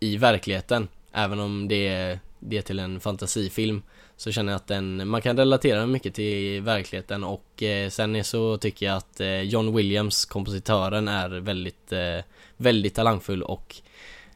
i 0.00 0.16
verkligheten. 0.16 0.88
Även 1.12 1.40
om 1.40 1.68
det 1.68 1.88
är, 1.88 2.18
det 2.38 2.58
är 2.58 2.62
till 2.62 2.78
en 2.78 3.00
fantasifilm 3.00 3.82
så 4.20 4.32
känner 4.32 4.52
jag 4.52 4.56
att 4.56 4.66
den, 4.66 5.08
man 5.08 5.22
kan 5.22 5.36
relatera 5.36 5.86
mycket 5.86 6.14
till 6.14 6.62
verkligheten 6.62 7.24
och 7.24 7.62
eh, 7.62 7.90
sen 7.90 8.24
så 8.24 8.56
tycker 8.56 8.86
jag 8.86 8.96
att 8.96 9.20
eh, 9.20 9.40
John 9.40 9.76
Williams, 9.76 10.24
kompositören, 10.24 11.08
är 11.08 11.28
väldigt, 11.28 11.92
eh, 11.92 12.24
väldigt 12.56 12.94
talangfull 12.94 13.42
och 13.42 13.76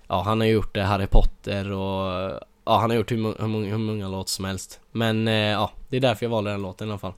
ja, 0.09 0.23
han 0.23 0.41
har 0.41 0.47
gjort 0.47 0.77
Harry 0.77 1.07
Potter 1.07 1.71
och 1.71 2.41
ja, 2.65 2.79
han 2.79 2.91
har 2.91 2.97
gjort 2.97 3.13
hur, 3.13 3.47
många, 3.47 3.67
hur 3.71 3.79
många 3.79 4.09
låtar 4.09 4.29
som 4.29 4.45
helst. 4.45 4.81
Men 4.93 5.29
eh, 5.29 5.35
ja, 5.35 5.71
det 5.89 5.97
är 5.97 6.01
därför 6.01 6.27
jag 6.27 6.31
valde 6.31 6.51
den 6.51 6.63
låten 6.63 6.89
i 6.89 6.91
alla 6.91 6.99
fall. 6.99 7.13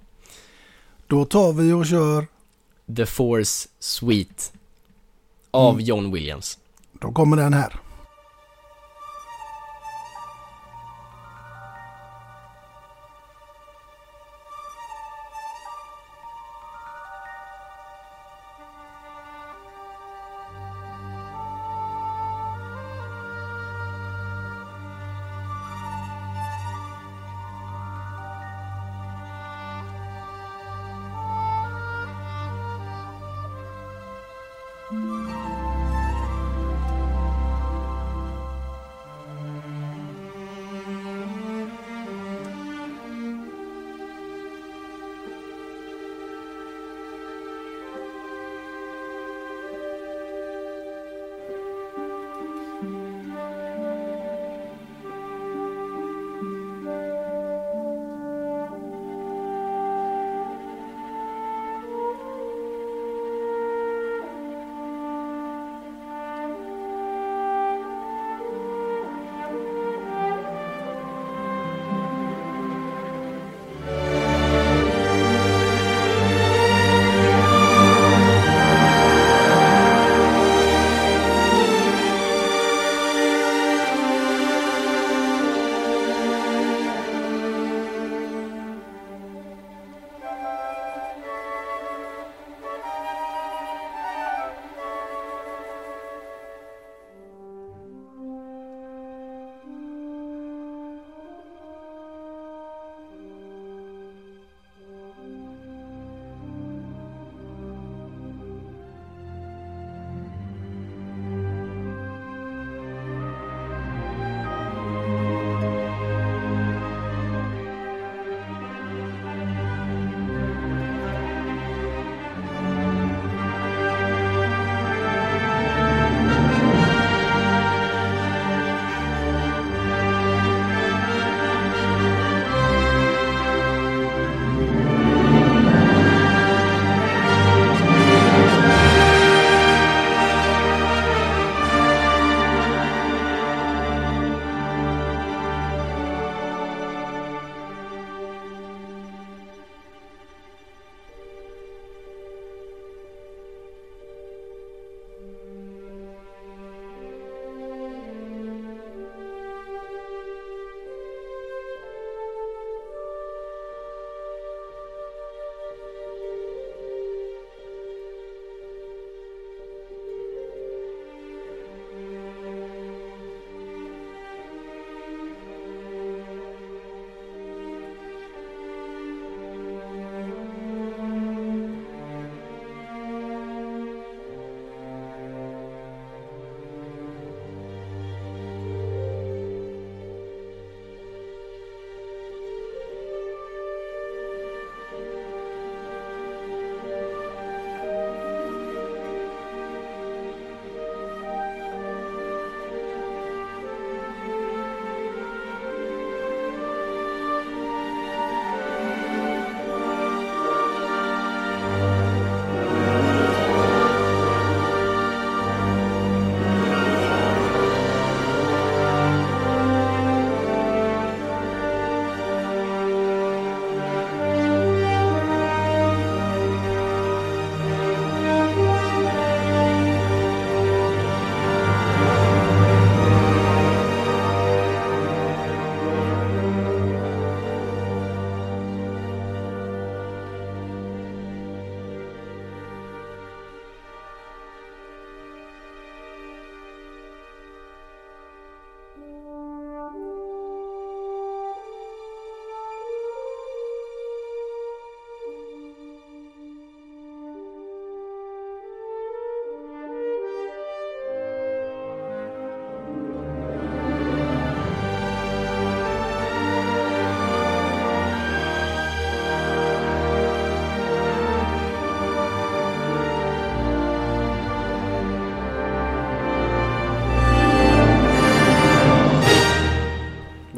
Då 1.07 1.25
tar 1.25 1.53
vi 1.53 1.73
och 1.73 1.87
kör, 1.87 2.27
The 2.97 3.07
Force 3.07 3.69
Suite 3.79 4.43
av 5.51 5.75
Mm. 5.75 5.85
John 5.85 6.13
Williams. 6.13 6.59
då 6.93 7.13
kommer 7.13 7.37
den 7.37 7.55
här. 7.55 7.81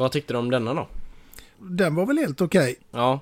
Vad 0.08 0.12
tyckte 0.12 0.32
du 0.34 0.38
om 0.38 0.50
denna 0.50 0.74
då? 0.74 0.86
Den 1.58 1.94
var 1.94 2.06
väl 2.06 2.18
helt 2.18 2.40
okej. 2.40 2.78
Ja. 2.90 3.20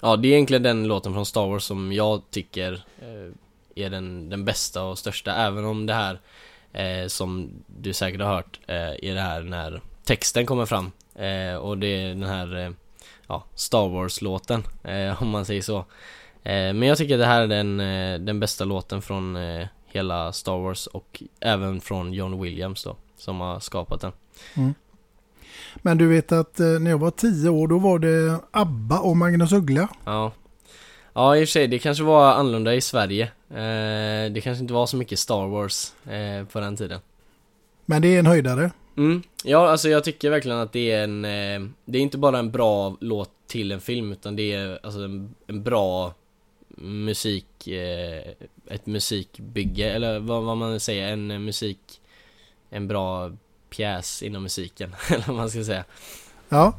Ja, 0.00 0.16
det 0.16 0.28
är 0.28 0.32
egentligen 0.32 0.62
den 0.62 0.88
låten 0.88 1.12
från 1.14 1.26
Star 1.26 1.46
Wars 1.46 1.62
som 1.62 1.92
jag 1.92 2.22
tycker 2.30 2.72
eh, 2.98 3.32
är 3.84 3.90
den, 3.90 4.30
den 4.30 4.44
bästa 4.44 4.82
och 4.84 4.98
största, 4.98 5.34
även 5.34 5.64
om 5.64 5.86
det 5.86 5.94
här 5.94 6.20
eh, 6.72 7.06
som 7.06 7.50
du 7.66 7.92
säkert 7.92 8.20
har 8.20 8.34
hört 8.34 8.60
eh, 8.66 8.76
är 8.76 9.14
det 9.14 9.20
här 9.20 9.42
när 9.42 9.80
texten 10.04 10.46
kommer 10.46 10.66
fram 10.66 10.92
eh, 11.14 11.54
och 11.56 11.78
det 11.78 11.86
är 11.86 12.08
den 12.08 12.22
här 12.22 12.56
eh, 12.56 12.70
ja, 13.26 13.44
Star 13.54 13.88
Wars-låten, 13.88 14.62
eh, 14.84 15.22
om 15.22 15.28
man 15.28 15.44
säger 15.44 15.62
så. 15.62 15.84
Men 16.46 16.82
jag 16.82 16.98
tycker 16.98 17.18
det 17.18 17.26
här 17.26 17.42
är 17.42 17.46
den, 17.46 17.76
den 18.26 18.40
bästa 18.40 18.64
låten 18.64 19.02
från 19.02 19.38
hela 19.86 20.32
Star 20.32 20.58
Wars 20.58 20.86
och 20.86 21.22
även 21.40 21.80
från 21.80 22.12
John 22.12 22.40
Williams 22.42 22.84
då, 22.84 22.96
som 23.16 23.40
har 23.40 23.60
skapat 23.60 24.00
den. 24.00 24.12
Mm. 24.54 24.74
Men 25.76 25.98
du 25.98 26.08
vet 26.08 26.32
att 26.32 26.60
eh, 26.60 26.66
när 26.66 26.90
jag 26.90 26.98
var 26.98 27.10
tio 27.10 27.48
år 27.48 27.68
då 27.68 27.78
var 27.78 27.98
det 27.98 28.40
ABBA 28.50 28.98
och 28.98 29.16
Magnus 29.16 29.52
Uggla. 29.52 29.88
Ja. 30.04 30.32
Ja, 31.12 31.36
i 31.36 31.44
och 31.44 31.48
för 31.48 31.52
sig, 31.52 31.68
det 31.68 31.78
kanske 31.78 32.04
var 32.04 32.32
annorlunda 32.32 32.74
i 32.74 32.80
Sverige. 32.80 33.24
Eh, 33.50 34.32
det 34.32 34.40
kanske 34.42 34.62
inte 34.62 34.74
var 34.74 34.86
så 34.86 34.96
mycket 34.96 35.18
Star 35.18 35.46
Wars 35.46 35.92
eh, 36.10 36.46
på 36.46 36.60
den 36.60 36.76
tiden. 36.76 37.00
Men 37.86 38.02
det 38.02 38.08
är 38.08 38.18
en 38.18 38.26
höjdare. 38.26 38.70
Mm. 38.96 39.22
Ja, 39.44 39.70
alltså 39.70 39.88
jag 39.88 40.04
tycker 40.04 40.30
verkligen 40.30 40.58
att 40.58 40.72
det 40.72 40.90
är 40.90 41.04
en... 41.04 41.24
Eh, 41.24 41.70
det 41.84 41.98
är 41.98 42.02
inte 42.02 42.18
bara 42.18 42.38
en 42.38 42.50
bra 42.50 42.96
låt 43.00 43.30
till 43.46 43.72
en 43.72 43.80
film, 43.80 44.12
utan 44.12 44.36
det 44.36 44.52
är 44.52 44.78
alltså 44.82 45.00
en, 45.00 45.34
en 45.46 45.62
bra 45.62 46.14
musik... 46.76 47.68
Ett 48.68 48.86
musikbygge, 48.86 49.90
eller 49.90 50.18
vad, 50.18 50.42
vad 50.42 50.56
man 50.56 50.80
säger, 50.80 51.12
en 51.12 51.44
musik... 51.44 51.78
En 52.70 52.88
bra 52.88 53.32
pjäs 53.76 54.22
inom 54.22 54.42
musiken, 54.42 54.94
eller 55.08 55.24
vad 55.26 55.36
man 55.36 55.50
ska 55.50 55.64
säga. 55.64 55.84
Ja. 56.48 56.74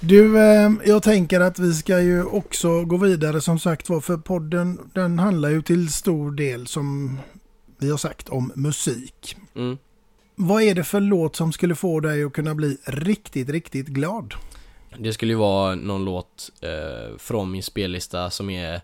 Du, 0.00 0.38
eh, 0.38 0.70
jag 0.84 1.02
tänker 1.02 1.40
att 1.40 1.58
vi 1.58 1.74
ska 1.74 2.00
ju 2.00 2.24
också 2.24 2.84
gå 2.84 2.96
vidare 2.96 3.40
som 3.40 3.58
sagt 3.58 3.88
var 3.88 4.00
för 4.00 4.16
podden 4.16 4.90
den 4.94 5.18
handlar 5.18 5.48
ju 5.48 5.62
till 5.62 5.92
stor 5.92 6.30
del 6.30 6.66
som 6.66 7.18
vi 7.78 7.90
har 7.90 7.98
sagt 7.98 8.28
om 8.28 8.52
musik. 8.54 9.36
Mm. 9.54 9.78
Vad 10.34 10.62
är 10.62 10.74
det 10.74 10.84
för 10.84 11.00
låt 11.00 11.36
som 11.36 11.52
skulle 11.52 11.74
få 11.74 12.00
dig 12.00 12.24
att 12.24 12.32
kunna 12.32 12.54
bli 12.54 12.78
riktigt, 12.84 13.48
riktigt 13.48 13.86
glad? 13.86 14.34
Det 14.98 15.12
skulle 15.12 15.32
ju 15.32 15.38
vara 15.38 15.74
någon 15.74 16.04
låt 16.04 16.50
eh, 16.60 17.16
från 17.18 17.50
min 17.50 17.62
spellista 17.62 18.30
som 18.30 18.50
är 18.50 18.80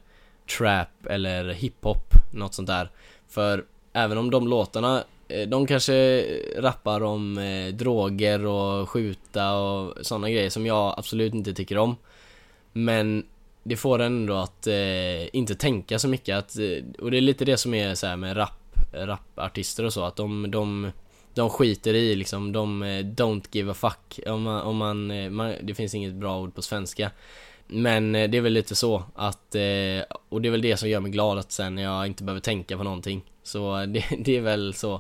trap 0.59 1.07
eller 1.07 1.49
hiphop, 1.49 2.15
något 2.33 2.55
sånt 2.55 2.69
där. 2.69 2.91
För 3.29 3.65
även 3.93 4.19
om 4.19 4.31
de 4.31 4.49
låtarna, 4.49 5.05
Eh, 5.29 5.49
de 5.49 5.67
kanske 5.67 6.25
rappar 6.57 7.03
om 7.03 7.39
eh, 7.39 7.75
droger 7.75 8.47
och 8.47 8.89
skjuta 8.89 9.55
och 9.59 10.07
sådana 10.07 10.31
grejer 10.31 10.51
som 10.51 10.67
jag 10.67 10.95
absolut 10.99 11.35
inte 11.35 11.55
tycker 11.55 11.79
om. 11.79 11.97
Men 12.73 13.27
det 13.63 13.77
får 13.77 13.99
en 13.99 14.07
ändå 14.17 14.35
att 14.35 14.67
eh, 14.67 15.37
inte 15.37 15.55
tänka 15.55 15.99
så 15.99 16.09
mycket 16.09 16.37
att, 16.37 16.59
eh, 16.59 16.85
och 17.01 17.11
det 17.11 17.17
är 17.17 17.21
lite 17.21 17.45
det 17.45 17.57
som 17.57 17.75
är 17.75 17.95
så 17.95 18.07
här 18.07 18.17
med 18.17 18.37
rap, 18.37 18.77
rapartister 18.93 19.85
och 19.85 19.93
så, 19.93 20.05
att 20.05 20.17
de, 20.17 20.51
de 20.51 20.93
de 21.37 21.51
skiter 21.51 21.95
i 21.95 22.15
liksom, 22.15 22.53
de 22.53 22.83
eh, 22.83 23.05
don't 23.05 23.45
give 23.53 23.71
a 23.71 23.75
fuck. 23.75 24.21
Om 24.27 24.43
man, 24.43 24.63
om 24.63 24.77
man, 24.77 25.35
man, 25.35 25.55
det 25.63 25.75
finns 25.75 25.95
inget 25.95 26.15
bra 26.15 26.41
ord 26.41 26.55
på 26.55 26.63
svenska. 26.63 27.11
Men 27.67 28.15
eh, 28.15 28.31
det 28.31 28.37
är 28.39 28.43
väl 28.43 28.53
lite 28.53 28.75
så 28.75 29.03
att, 29.15 29.55
eh, 29.55 30.17
och 30.29 30.43
det 30.43 30.49
är 30.49 30.51
väl 30.51 30.63
det 30.63 30.77
som 30.77 30.89
gör 30.89 31.01
mig 31.01 31.11
glad 31.11 31.39
att 31.39 31.53
sen 31.53 31.79
jag 31.79 32.07
inte 32.07 32.25
behöver 32.25 32.41
tänka 32.41 32.77
på 32.77 32.83
någonting. 32.83 33.23
Så 33.43 33.87
det, 33.89 34.05
det 34.19 34.37
är 34.37 34.41
väl 34.41 34.75
så. 34.75 34.95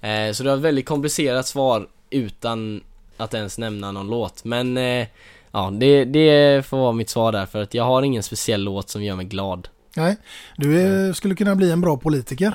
Eh, 0.00 0.32
så 0.32 0.42
det 0.42 0.48
var 0.48 0.56
ett 0.56 0.62
väldigt 0.62 0.86
komplicerat 0.86 1.46
svar 1.46 1.88
utan 2.10 2.84
att 3.16 3.34
ens 3.34 3.58
nämna 3.58 3.92
någon 3.92 4.06
låt. 4.06 4.44
Men 4.44 4.76
eh, 4.76 5.06
ja, 5.50 5.70
det, 5.72 6.04
det 6.04 6.66
får 6.66 6.76
vara 6.76 6.92
mitt 6.92 7.10
svar 7.10 7.32
där 7.32 7.46
för 7.46 7.62
att 7.62 7.74
jag 7.74 7.84
har 7.84 8.02
ingen 8.02 8.22
speciell 8.22 8.62
låt 8.62 8.88
som 8.88 9.04
gör 9.04 9.16
mig 9.16 9.26
glad. 9.26 9.68
Nej, 9.96 10.16
du 10.56 10.80
är, 10.80 11.12
skulle 11.12 11.34
kunna 11.34 11.54
bli 11.54 11.70
en 11.70 11.80
bra 11.80 11.96
politiker. 11.96 12.54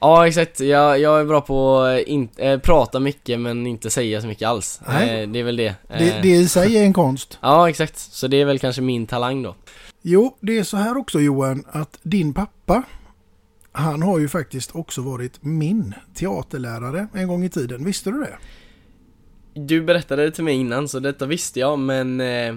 Ja 0.00 0.26
exakt, 0.26 0.60
jag, 0.60 0.98
jag 1.00 1.20
är 1.20 1.24
bra 1.24 1.40
på 1.40 1.78
att 1.80 2.00
in, 2.00 2.28
äh, 2.36 2.58
prata 2.58 3.00
mycket 3.00 3.40
men 3.40 3.66
inte 3.66 3.90
säga 3.90 4.20
så 4.20 4.26
mycket 4.26 4.48
alls. 4.48 4.80
Nej. 4.88 5.22
Äh, 5.22 5.28
det 5.28 5.38
är 5.38 5.44
väl 5.44 5.56
det. 5.56 5.74
Det, 5.88 6.10
Eh, 6.10 6.22
det 6.22 6.28
i 6.28 6.48
sig 6.48 6.76
är 6.76 6.82
en 6.82 6.92
konst. 6.92 7.38
Ja 7.40 7.68
exakt, 7.68 7.98
så 7.98 8.26
det 8.26 8.40
är 8.40 8.44
väl 8.44 8.58
kanske 8.58 8.82
min 8.82 9.06
talang 9.06 9.42
då. 9.42 9.54
Jo, 10.02 10.36
det 10.40 10.58
är 10.58 10.64
så 10.64 10.76
här 10.76 10.96
också 10.96 11.20
Johan, 11.20 11.64
att 11.70 11.98
din 12.02 12.34
pappa, 12.34 12.82
han 13.72 14.02
har 14.02 14.18
ju 14.18 14.28
faktiskt 14.28 14.74
också 14.74 15.02
varit 15.02 15.42
min 15.44 15.94
teaterlärare 16.14 17.06
en 17.14 17.28
gång 17.28 17.44
i 17.44 17.48
tiden. 17.48 17.84
Visste 17.84 18.10
du 18.10 18.20
det? 18.20 18.36
Du 19.54 19.82
berättade 19.82 20.22
det 20.22 20.30
till 20.30 20.44
mig 20.44 20.54
innan 20.54 20.88
så 20.88 21.00
detta 21.00 21.26
visste 21.26 21.60
jag 21.60 21.78
men 21.78 22.20
eh, 22.20 22.54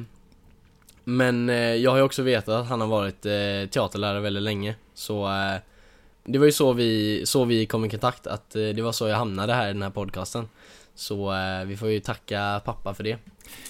Men 1.03 1.49
eh, 1.49 1.55
jag 1.55 1.91
har 1.91 1.97
ju 1.97 2.03
också 2.03 2.23
vetat 2.23 2.49
att 2.49 2.67
han 2.67 2.81
har 2.81 2.87
varit 2.87 3.25
eh, 3.25 3.69
teaterlärare 3.71 4.21
väldigt 4.21 4.43
länge 4.43 4.75
så 4.93 5.27
det 6.25 6.37
var 6.37 6.45
ju 6.45 6.51
så 6.51 6.73
vi, 6.73 7.21
så 7.25 7.45
vi 7.45 7.65
kom 7.65 7.85
i 7.85 7.89
kontakt 7.89 8.27
att 8.27 8.55
eh, 8.55 8.61
det 8.61 8.81
var 8.81 8.91
så 8.91 9.07
jag 9.07 9.17
hamnade 9.17 9.53
här 9.53 9.69
i 9.69 9.73
den 9.73 9.81
här 9.81 9.89
podcasten. 9.89 10.47
Så 10.95 11.33
eh, 11.33 11.65
vi 11.65 11.77
får 11.77 11.89
ju 11.89 11.99
tacka 11.99 12.61
pappa 12.65 12.93
för 12.93 13.03
det. 13.03 13.17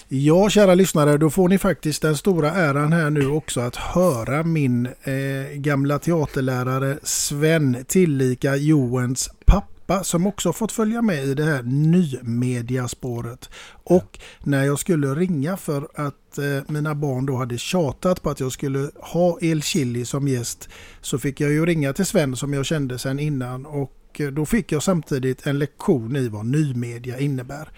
Ja, 0.08 0.50
kära 0.50 0.76
lyssnare, 0.76 1.18
då 1.18 1.30
får 1.30 1.50
ni 1.50 1.58
faktiskt 1.58 2.02
den 2.02 2.18
stora 2.18 2.52
äran 2.52 2.94
här 2.94 3.10
nu 3.10 3.28
också 3.28 3.62
att 3.62 3.76
höra 3.76 4.44
min 4.44 4.86
eh, 4.86 5.56
gamla 5.56 6.00
teaterlärare 6.00 6.98
Sven, 7.04 7.86
tillika 7.88 8.56
Joens 8.56 9.30
pappa, 9.46 9.73
som 10.04 10.28
också 10.28 10.54
fått 10.54 10.72
följa 10.72 11.02
med 11.02 11.26
i 11.26 11.34
det 11.34 11.44
här 11.44 11.64
nymediaspåret. 11.64 13.50
Och 13.84 14.20
när 14.44 14.64
jag 14.64 14.80
skulle 14.80 15.08
ringa 15.08 15.58
för 15.58 15.88
att 15.96 16.38
eh, 16.38 16.44
mina 16.68 16.96
barn 16.96 17.26
då 17.26 17.36
hade 17.36 17.58
tjatat 17.58 18.22
på 18.22 18.30
att 18.30 18.40
jag 18.40 18.52
skulle 18.52 18.90
ha 18.96 19.38
El 19.42 19.62
Chili 19.62 20.06
som 20.06 20.28
gäst, 20.28 20.70
så 21.02 21.20
fick 21.20 21.40
jag 21.40 21.52
ju 21.52 21.66
ringa 21.66 21.94
till 21.94 22.06
Sven 22.06 22.36
som 22.36 22.54
jag 22.54 22.66
kände 22.66 23.00
sedan 23.00 23.20
innan 23.20 23.66
och 23.66 24.22
eh, 24.22 24.28
då 24.28 24.46
fick 24.46 24.72
jag 24.72 24.84
samtidigt 24.84 25.48
en 25.48 25.60
lektion 25.60 26.16
i 26.16 26.28
vad 26.28 26.46
nymedia 26.46 27.20
innebär. 27.20 27.70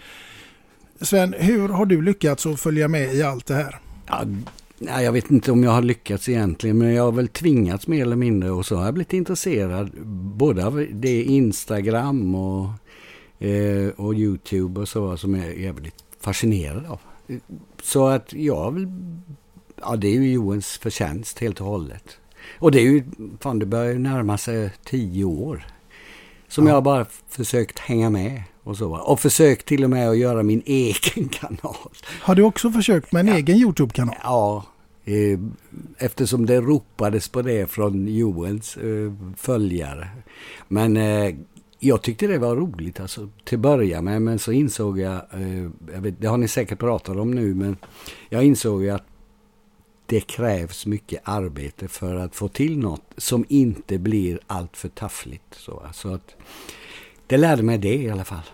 Sven, 1.00 1.34
hur 1.38 1.68
har 1.68 1.86
du 1.86 2.02
lyckats 2.02 2.46
att 2.46 2.60
följa 2.60 2.88
med 2.88 3.14
i 3.14 3.22
allt 3.22 3.46
det 3.46 3.54
här? 3.54 3.80
Ja, 4.06 4.24
nej, 4.78 5.04
jag 5.04 5.12
vet 5.12 5.30
inte 5.30 5.52
om 5.52 5.64
jag 5.64 5.70
har 5.70 5.82
lyckats 5.82 6.28
egentligen, 6.28 6.78
men 6.78 6.94
jag 6.94 7.02
har 7.02 7.12
väl 7.12 7.28
tvingats 7.28 7.86
mer 7.86 8.02
eller 8.02 8.16
mindre 8.16 8.50
och 8.50 8.66
så 8.66 8.76
har 8.76 8.84
jag 8.84 8.94
blivit 8.94 9.12
intresserad 9.12 9.90
både 10.36 10.66
av 10.66 10.86
det 10.92 11.22
Instagram 11.22 12.34
och, 12.34 12.68
eh, 13.46 13.88
och 13.96 14.14
YouTube 14.14 14.80
och 14.80 14.88
så 14.88 15.16
som 15.16 15.34
jag 15.34 15.46
är 15.46 15.52
jävligt 15.52 16.04
fascinerad 16.20 16.86
av. 16.86 17.00
Så 17.82 18.06
att 18.06 18.32
jag 18.32 18.70
vill, 18.70 18.88
ja 19.80 19.96
det 19.96 20.08
är 20.08 20.12
ju 20.20 20.32
Johans 20.32 20.66
förtjänst 20.78 21.38
helt 21.38 21.60
och 21.60 21.66
hållet. 21.66 22.18
Och 22.58 22.70
det 22.72 22.78
är 22.80 22.82
ju, 22.84 23.04
fan 23.40 23.58
det 23.58 23.66
börjar 23.66 23.92
ju 23.92 23.98
närma 23.98 24.38
sig 24.38 24.70
tio 24.84 25.24
år. 25.24 25.66
Som 26.48 26.66
Ja. 26.66 26.72
jag 26.72 26.82
bara 26.82 27.06
försökt 27.28 27.78
hänga 27.78 28.10
med 28.10 28.42
och 28.66 28.76
så. 28.76 28.96
Och 28.96 29.20
försökt 29.20 29.66
till 29.66 29.84
och 29.84 29.90
med 29.90 30.08
att 30.08 30.18
göra 30.18 30.42
min 30.42 30.62
egen 30.66 31.28
kanal. 31.28 31.76
Har 32.20 32.34
du 32.34 32.42
också 32.42 32.70
försökt 32.70 33.12
med 33.12 33.20
en 33.20 33.36
egen 33.36 33.56
YouTube-kanal? 33.56 34.14
Ja, 34.22 34.64
eh, 35.04 35.38
eftersom 35.98 36.46
det 36.46 36.60
ropades 36.60 37.28
på 37.28 37.42
det 37.42 37.70
från 37.70 38.08
Joens 38.08 38.76
eh, 38.76 39.12
följare. 39.36 40.08
Men 40.68 40.96
eh, 40.96 41.34
jag 41.78 42.02
tyckte 42.02 42.26
det 42.26 42.38
var 42.38 42.56
roligt 42.56 43.00
alltså, 43.00 43.28
till 43.44 43.56
att 43.56 43.62
börja 43.62 44.02
med. 44.02 44.22
Men 44.22 44.38
så 44.38 44.52
insåg 44.52 44.98
jag, 44.98 45.22
jag 45.92 46.00
vet, 46.00 46.20
det 46.20 46.26
har 46.26 46.38
ni 46.38 46.48
säkert 46.48 46.78
pratat 46.78 47.16
om 47.16 47.30
nu, 47.30 47.54
men 47.54 47.76
jag 48.28 48.44
insåg 48.44 48.82
ju 48.82 48.90
att 48.90 49.06
det 50.06 50.20
krävs 50.20 50.86
mycket 50.86 51.20
arbete 51.24 51.88
för 51.88 52.16
att 52.16 52.36
få 52.36 52.48
till 52.48 52.78
något 52.78 53.12
som 53.16 53.44
inte 53.48 53.98
blir 53.98 54.40
allt 54.46 54.76
för 54.76 54.88
taffligt. 54.88 55.54
Så, 55.54 55.82
så 55.92 56.14
att, 56.14 56.36
det 57.26 57.36
lärde 57.36 57.62
mig 57.62 57.78
det 57.78 57.94
i 57.94 58.10
alla 58.10 58.24
fall. 58.24 58.46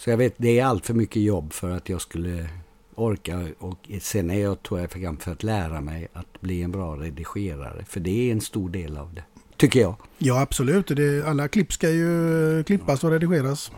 Så 0.00 0.10
jag 0.10 0.16
vet, 0.16 0.34
det 0.36 0.58
är 0.58 0.64
allt 0.64 0.86
för 0.86 0.94
mycket 0.94 1.22
jobb 1.22 1.52
för 1.52 1.70
att 1.70 1.88
jag 1.88 2.00
skulle 2.00 2.48
orka 2.94 3.48
och 3.58 3.90
sen 4.00 4.30
är 4.30 4.40
jag, 4.40 4.62
tror 4.62 4.80
jag, 4.80 4.90
för 4.90 4.98
gammal 4.98 5.20
för 5.20 5.32
att 5.32 5.42
lära 5.42 5.80
mig 5.80 6.08
att 6.12 6.40
bli 6.40 6.62
en 6.62 6.72
bra 6.72 6.96
redigerare. 6.96 7.84
För 7.84 8.00
det 8.00 8.28
är 8.28 8.32
en 8.32 8.40
stor 8.40 8.70
del 8.70 8.96
av 8.96 9.14
det, 9.14 9.22
tycker 9.56 9.80
jag. 9.80 9.94
Ja, 10.18 10.40
absolut. 10.40 10.86
Det, 10.86 11.26
alla 11.26 11.48
klipp 11.48 11.72
ska 11.72 11.90
ju 11.90 12.64
klippas 12.64 13.04
och 13.04 13.10
redigeras. 13.10 13.72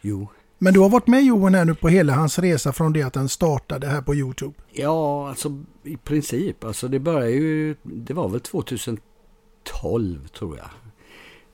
Jo. 0.00 0.28
Men 0.58 0.74
du 0.74 0.80
har 0.80 0.88
varit 0.88 1.06
med 1.06 1.24
Johan 1.24 1.54
här 1.54 1.64
nu 1.64 1.74
på 1.74 1.88
hela 1.88 2.12
hans 2.12 2.38
resa 2.38 2.72
från 2.72 2.92
det 2.92 3.02
att 3.02 3.12
den 3.12 3.28
startade 3.28 3.86
här 3.86 4.02
på 4.02 4.14
YouTube. 4.14 4.54
Ja, 4.72 5.28
alltså 5.28 5.62
i 5.82 5.96
princip. 5.96 6.64
Alltså 6.64 6.88
det 6.88 6.98
började 6.98 7.30
ju, 7.30 7.76
det 7.82 8.14
var 8.14 8.28
väl 8.28 8.40
2012 8.40 10.28
tror 10.28 10.58
jag. 10.58 10.68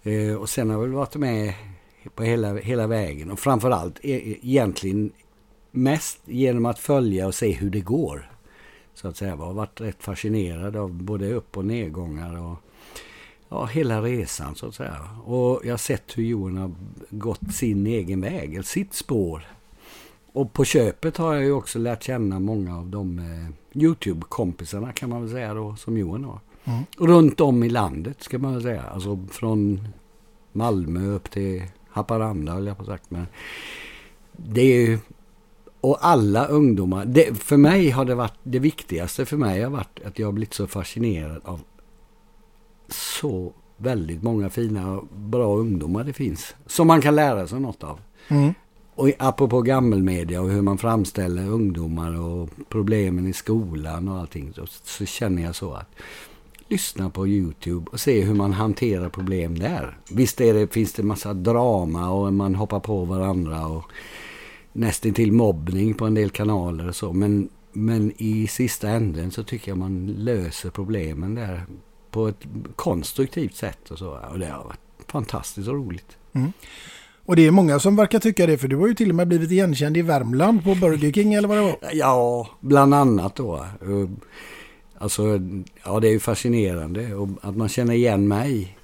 Eh, 0.03 0.35
och 0.35 0.49
sen 0.49 0.71
har 0.71 0.77
jag 0.77 0.83
väl 0.83 0.93
varit 0.93 1.15
med 1.15 1.55
på 2.15 2.23
hela, 2.23 2.55
hela 2.55 2.87
vägen. 2.87 3.31
Och 3.31 3.39
framförallt 3.39 3.99
e- 4.03 4.37
egentligen 4.43 5.13
mest 5.71 6.21
genom 6.25 6.67
att 6.67 6.79
följa 6.79 7.27
och 7.27 7.35
se 7.35 7.53
hur 7.53 7.71
det 7.71 7.81
går. 7.81 8.31
Så 8.95 9.09
att 9.09 9.17
säga. 9.17 9.31
Jag 9.31 9.37
har 9.37 9.53
varit 9.53 9.81
rätt 9.81 10.03
fascinerad 10.03 10.77
av 10.77 10.93
både 10.93 11.33
upp 11.33 11.57
och 11.57 11.65
nedgångar 11.65 12.39
och 12.39 12.57
ja, 13.49 13.65
hela 13.65 14.03
resan 14.03 14.55
så 14.55 14.67
att 14.67 14.75
säga. 14.75 15.09
Och 15.25 15.61
jag 15.65 15.73
har 15.73 15.79
sett 15.79 16.19
hur 16.19 16.25
Johan 16.25 16.57
har 16.57 16.73
gått 17.11 17.55
sin 17.55 17.87
egen 17.87 18.21
väg, 18.21 18.53
eller 18.53 18.63
sitt 18.63 18.95
spår. 18.95 19.47
Och 20.33 20.53
på 20.53 20.65
köpet 20.65 21.17
har 21.17 21.35
jag 21.35 21.45
ju 21.45 21.53
också 21.53 21.79
lärt 21.79 22.03
känna 22.03 22.41
många 22.41 22.79
av 22.79 22.87
de 22.87 23.19
eh, 23.19 23.81
YouTube-kompisarna 23.83 24.93
kan 24.93 25.11
man 25.11 25.21
väl 25.23 25.31
säga 25.31 25.55
då, 25.55 25.77
som 25.77 25.99
Johan 25.99 26.25
har. 26.25 26.41
Mm. 26.65 26.83
Runt 26.99 27.41
om 27.41 27.63
i 27.63 27.69
landet 27.69 28.23
ska 28.23 28.39
man 28.39 28.53
väl 28.53 28.63
säga. 28.63 28.83
Alltså 28.83 29.19
från 29.31 29.89
Malmö 30.53 31.07
upp 31.07 31.31
till 31.31 31.63
Haparanda 31.91 32.53
höll 32.53 32.66
jag 32.66 32.78
på 32.78 32.84
sagt. 32.84 33.11
Men 33.11 33.26
det 34.32 34.61
är 34.61 34.88
ju, 34.88 34.99
och 35.80 35.99
alla 36.01 36.47
ungdomar. 36.47 37.05
Det, 37.05 37.38
för 37.38 37.57
mig 37.57 37.91
har 37.91 38.05
det 38.05 38.14
varit, 38.14 38.38
det 38.43 38.59
viktigaste 38.59 39.26
för 39.26 39.36
mig 39.36 39.62
har 39.62 39.70
varit 39.70 40.01
att 40.05 40.18
jag 40.18 40.26
har 40.26 40.32
blivit 40.32 40.55
så 40.55 40.66
fascinerad 40.66 41.41
av 41.45 41.61
så 42.88 43.53
väldigt 43.76 44.22
många 44.22 44.51
fina 44.51 44.93
och 44.93 45.05
bra 45.16 45.57
ungdomar 45.57 46.05
det 46.05 46.12
finns. 46.12 46.55
Som 46.66 46.86
man 46.86 47.01
kan 47.01 47.14
lära 47.14 47.47
sig 47.47 47.61
något 47.61 47.84
av. 47.84 48.01
Mm. 48.28 48.55
Och 48.95 49.11
apropå 49.18 49.62
gammelmedia 49.62 50.41
och 50.41 50.51
hur 50.51 50.62
man 50.62 50.78
framställer 50.78 51.49
ungdomar 51.49 52.20
och 52.20 52.51
problemen 52.68 53.26
i 53.26 53.32
skolan 53.32 54.09
och 54.09 54.18
allting. 54.18 54.53
Så, 54.53 54.66
så 54.66 55.07
känner 55.07 55.43
jag 55.43 55.55
så 55.55 55.72
att 55.72 55.88
lyssna 56.71 57.11
på 57.11 57.29
YouTube 57.29 57.91
och 57.93 58.01
se 58.01 58.21
hur 58.21 58.35
man 58.35 58.53
hanterar 58.53 59.09
problem 59.09 59.59
där. 59.59 59.99
Visst 60.11 60.41
är 60.41 60.55
det, 60.55 60.73
finns 60.73 60.93
det 60.93 61.03
massa 61.03 61.35
drama 61.35 62.11
och 62.11 62.33
man 62.33 62.55
hoppar 62.55 62.81
på 62.81 63.05
varandra 63.05 63.66
och 63.66 63.85
nästintill 64.73 65.33
mobbning 65.33 65.95
på 65.95 66.07
en 66.07 66.14
del 66.14 66.31
kanaler 66.31 66.89
och 66.89 66.97
så. 66.97 67.12
Men, 67.12 67.49
men 67.73 68.12
i 68.16 68.47
sista 68.47 68.89
änden 68.89 69.31
så 69.31 69.43
tycker 69.43 69.71
jag 69.71 69.79
man 69.79 70.07
löser 70.07 70.71
problemen 70.71 71.35
där 71.35 71.66
på 72.11 72.29
ett 72.29 72.47
konstruktivt 72.77 73.55
sätt 73.55 73.91
och 73.91 73.99
så. 73.99 74.18
Och 74.33 74.39
det 74.39 74.47
har 74.47 74.64
varit 74.64 74.81
fantastiskt 75.07 75.68
och 75.68 75.75
roligt. 75.75 76.16
Mm. 76.33 76.53
Och 77.25 77.37
det 77.37 77.47
är 77.47 77.51
många 77.51 77.79
som 77.79 77.97
verkar 77.97 78.18
tycka 78.18 78.47
det, 78.47 78.59
för 78.59 78.68
du 78.68 78.77
har 78.77 78.89
ju 78.89 78.95
till 78.95 79.09
och 79.09 79.14
med 79.14 79.29
blivit 79.29 79.51
igenkänd 79.51 79.97
i 79.97 80.03
Värmland 80.03 80.64
på 80.64 80.75
Burger 80.75 81.12
King 81.12 81.35
eller 81.35 81.49
vad 81.49 81.57
det 81.57 81.62
var. 81.62 81.77
Ja, 81.93 82.49
bland 82.61 82.95
annat 82.95 83.37
då. 83.37 83.66
Eh, 85.01 85.05
Alltså, 85.05 85.41
ja 85.85 86.01
det 86.01 86.09
är 86.09 86.13
ju 86.13 86.21
fascinerande 86.21 87.15
och 87.15 87.29
att 87.43 87.57
man 87.57 87.69
känner 87.69 87.95
igen 87.95 88.29
mig. 88.29 88.77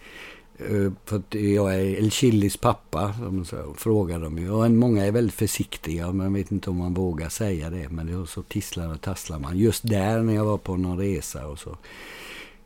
Eh, 0.58 0.92
För 1.04 1.16
att 1.16 1.34
jag 1.34 1.74
är 1.74 1.80
El 1.80 2.10
Chilis 2.10 2.56
pappa, 2.56 3.14
som 3.18 3.74
frågar 3.76 4.20
de 4.20 4.38
ju. 4.38 4.50
Och 4.50 4.70
många 4.70 5.06
är 5.06 5.12
väldigt 5.12 5.34
försiktiga, 5.34 6.12
man 6.12 6.34
vet 6.34 6.50
inte 6.52 6.70
om 6.70 6.76
man 6.76 6.94
vågar 6.94 7.28
säga 7.28 7.70
det. 7.70 7.88
Men 7.88 8.06
det, 8.06 8.26
så 8.26 8.42
tisslar 8.42 8.92
och 8.94 9.00
tasslar 9.00 9.38
man. 9.38 9.58
Just 9.58 9.88
där 9.88 10.22
när 10.22 10.34
jag 10.34 10.44
var 10.44 10.58
på 10.58 10.76
någon 10.76 10.98
resa 10.98 11.46
och 11.46 11.58
så. 11.58 11.76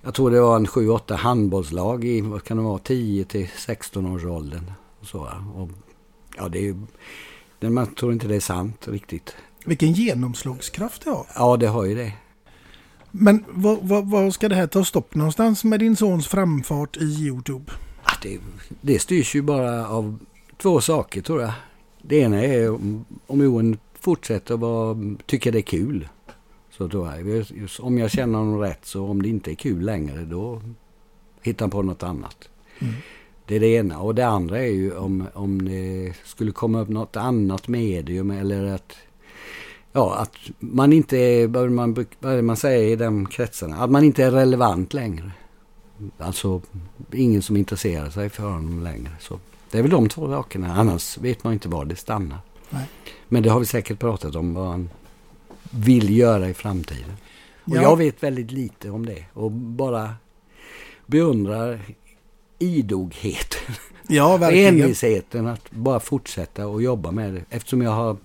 Jag 0.03 0.15
tror 0.15 0.31
det 0.31 0.41
var 0.41 0.57
en 0.57 0.67
7-8 0.67 1.15
handbollslag 1.15 2.05
i, 2.05 2.21
vad 2.21 2.45
kan 2.45 2.57
det 2.57 2.63
vara, 2.63 2.79
10 2.79 3.25
till 3.25 3.49
16 3.59 4.07
års 4.07 4.25
åldern. 4.25 4.73
Och 5.01 5.07
så, 5.07 5.29
och, 5.57 5.69
ja, 6.37 6.49
det 6.49 6.59
är 6.59 6.63
ju, 6.63 6.77
man 7.71 7.95
tror 7.95 8.13
inte 8.13 8.29
det 8.29 8.37
är 8.37 8.41
sant 8.41 8.89
riktigt. 8.89 9.37
Vilken 9.65 9.93
genomslagskraft 9.93 11.05
det 11.05 11.11
har. 11.11 11.27
Ja, 11.35 11.57
det 11.57 11.67
har 11.67 11.85
ju 11.85 11.95
det. 11.95 12.13
Men 13.11 13.45
vad, 13.49 13.79
vad, 13.83 14.11
vad 14.11 14.35
ska 14.35 14.49
det 14.49 14.55
här 14.55 14.67
ta 14.67 14.85
stopp 14.85 15.15
någonstans 15.15 15.65
med 15.65 15.81
din 15.81 15.97
sons 15.97 16.27
framfart 16.27 16.97
i 16.97 17.05
YouTube? 17.05 17.73
Ah, 18.03 18.13
det, 18.23 18.39
det 18.81 18.99
styrs 18.99 19.35
ju 19.35 19.43
bara 19.43 19.89
av 19.89 20.19
två 20.57 20.81
saker 20.81 21.23
tror 21.23 21.43
jag. 21.43 21.53
Det 22.03 22.17
ena 22.17 22.45
är 22.45 22.71
om, 23.27 23.43
Johan 23.43 23.79
fortsätter 24.01 24.57
vara, 24.57 24.97
tycka 25.27 25.51
det 25.51 25.59
är 25.59 25.63
kul. 25.63 26.09
Så 26.71 26.89
tror 26.89 27.09
jag. 27.09 27.47
Om 27.81 27.99
jag 27.99 28.11
känner 28.11 28.39
honom 28.39 28.59
rätt 28.59 28.85
så 28.85 29.07
om 29.07 29.23
det 29.23 29.29
inte 29.29 29.51
är 29.51 29.55
kul 29.55 29.85
längre 29.85 30.25
då 30.25 30.63
hittar 31.43 31.65
han 31.65 31.71
på 31.71 31.83
något 31.83 32.03
annat. 32.03 32.49
Mm. 32.79 32.95
Det 33.47 33.57
är 33.57 33.61
det 33.61 33.69
ena. 33.69 33.99
Och 33.99 34.15
det 34.15 34.27
andra 34.27 34.59
är 34.59 34.73
ju 34.73 34.97
om, 34.97 35.27
om 35.35 35.65
det 35.65 36.13
skulle 36.25 36.53
komma 36.53 36.81
upp 36.81 36.89
något 36.89 37.17
annat 37.17 37.69
medium 37.69 38.31
eller 38.31 38.65
att 38.65 38.97
Ja, 39.93 40.15
att 40.17 40.37
man 40.59 40.93
inte 40.93 41.17
är, 41.19 41.47
vad 41.47 41.71
man, 41.71 42.07
vad 42.21 42.45
man 42.45 42.57
säger 42.57 42.93
i 42.93 42.97
de 42.97 43.27
kretsarna, 43.27 43.77
att 43.77 43.91
man 43.91 44.05
inte 44.05 44.25
är 44.25 44.31
relevant 44.31 44.95
längre. 44.95 45.33
Alltså 46.19 46.61
ingen 47.13 47.43
som 47.43 47.57
intresserar 47.57 48.11
sig 48.11 48.29
för 48.29 48.43
honom 48.43 48.83
längre. 48.83 49.11
Så 49.21 49.39
det 49.71 49.79
är 49.79 49.83
väl 49.83 49.91
de 49.91 50.09
två 50.09 50.29
sakerna. 50.29 50.75
Annars 50.75 51.19
vet 51.19 51.45
man 51.45 51.53
inte 51.53 51.69
var 51.69 51.85
det 51.85 51.97
stannar. 51.97 52.39
Nej. 52.71 52.85
Men 53.29 53.43
det 53.43 53.49
har 53.51 53.61
vi 53.61 53.67
säkert 53.67 53.99
pratat 53.99 54.35
om 54.37 54.55
vad 54.55 54.69
han 54.69 54.91
vill 55.71 56.17
göra 56.17 56.49
i 56.49 56.55
framtiden. 56.55 57.11
Och 57.65 57.77
Ja. 57.77 57.83
jag 57.83 57.97
vet 57.97 58.23
väldigt 58.23 58.51
lite 58.51 58.91
om 58.91 59.07
det. 59.07 59.25
Och 59.33 59.51
bara 59.51 60.15
beundrar 61.07 61.81
idogheten. 62.59 63.75
Ja, 64.09 64.37
verkligen. 64.37 64.75
Envisheten 64.81 65.47
att 65.47 65.71
bara 65.71 66.01
fortsätta 66.01 66.67
och 66.67 66.83
jobba 66.83 67.11
med 67.11 67.35
det. 67.35 67.45
Eftersom 67.51 67.83
jag 67.83 67.91
har, 67.91 68.17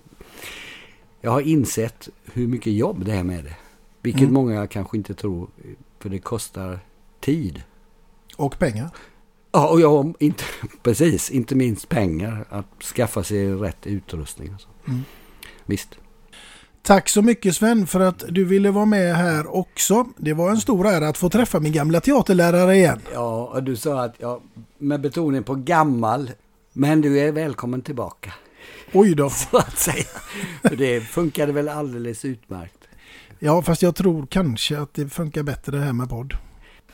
jag 1.26 1.32
har 1.32 1.40
insett 1.40 2.08
hur 2.32 2.46
mycket 2.48 2.72
jobb 2.72 3.04
det 3.04 3.12
är 3.12 3.24
med 3.24 3.44
det. 3.44 3.56
Vilket 4.02 4.22
Mm. 4.22 4.34
många 4.34 4.66
kanske 4.66 4.96
inte 4.96 5.14
tror. 5.14 5.48
För 5.98 6.08
det 6.08 6.18
kostar 6.18 6.78
tid. 7.20 7.62
Och 8.36 8.58
pengar. 8.58 8.90
Ja, 9.52 9.68
och 9.68 9.80
jag 9.80 10.14
inte, 10.18 10.44
precis, 10.82 11.30
inte 11.30 11.54
minst 11.54 11.88
pengar 11.88 12.44
att 12.48 12.82
skaffa 12.82 13.22
sig 13.22 13.48
rätt 13.54 13.86
utrustning. 13.86 14.54
Och 14.54 14.60
så. 14.60 14.68
Mm. 14.88 15.00
Visst. 15.64 15.88
Tack 16.82 17.08
så 17.08 17.22
mycket 17.22 17.56
Sven 17.56 17.86
för 17.86 18.00
att 18.00 18.24
du 18.28 18.44
ville 18.44 18.70
vara 18.70 18.84
med 18.86 19.16
här 19.16 19.56
också. 19.56 20.06
Det 20.16 20.32
var 20.32 20.50
en 20.50 20.60
stor 20.60 20.86
ära 20.86 21.08
att 21.08 21.18
få 21.18 21.28
träffa 21.30 21.60
min 21.60 21.72
gamla 21.72 22.00
teaterlärare 22.00 22.76
igen. 22.76 23.00
Ja, 23.14 23.46
och 23.54 23.62
du 23.62 23.76
sa 23.76 24.04
att, 24.04 24.14
ja, 24.18 24.40
med 24.78 25.00
betoning 25.00 25.42
på 25.42 25.54
gammal, 25.54 26.30
men 26.72 27.00
du 27.00 27.18
är 27.20 27.32
välkommen 27.32 27.82
tillbaka. 27.82 28.32
Oj 28.98 29.14
då. 29.14 29.30
Så 29.50 29.56
att 29.56 29.78
säga. 29.78 30.04
För 30.62 30.76
det 30.76 31.00
funkade 31.00 31.52
väl 31.52 31.68
alldeles 31.68 32.24
utmärkt. 32.24 32.88
Ja, 33.38 33.62
fast 33.62 33.82
jag 33.82 33.96
tror 33.96 34.26
kanske 34.26 34.78
att 34.78 34.94
det 34.94 35.08
funkar 35.08 35.42
bättre 35.42 35.72
det 35.72 35.84
här 35.84 35.92
med 35.92 36.08
podd. 36.08 36.34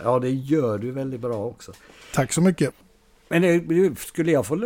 Ja, 0.02 0.18
det 0.18 0.30
gör 0.30 0.78
du 0.78 0.90
väldigt 0.90 1.20
bra 1.20 1.44
också. 1.44 1.72
Tack 2.14 2.32
så 2.32 2.40
mycket. 2.40 2.74
Men 3.28 3.42
det, 3.42 3.98
skulle 3.98 4.32
jag 4.32 4.46
få, 4.46 4.56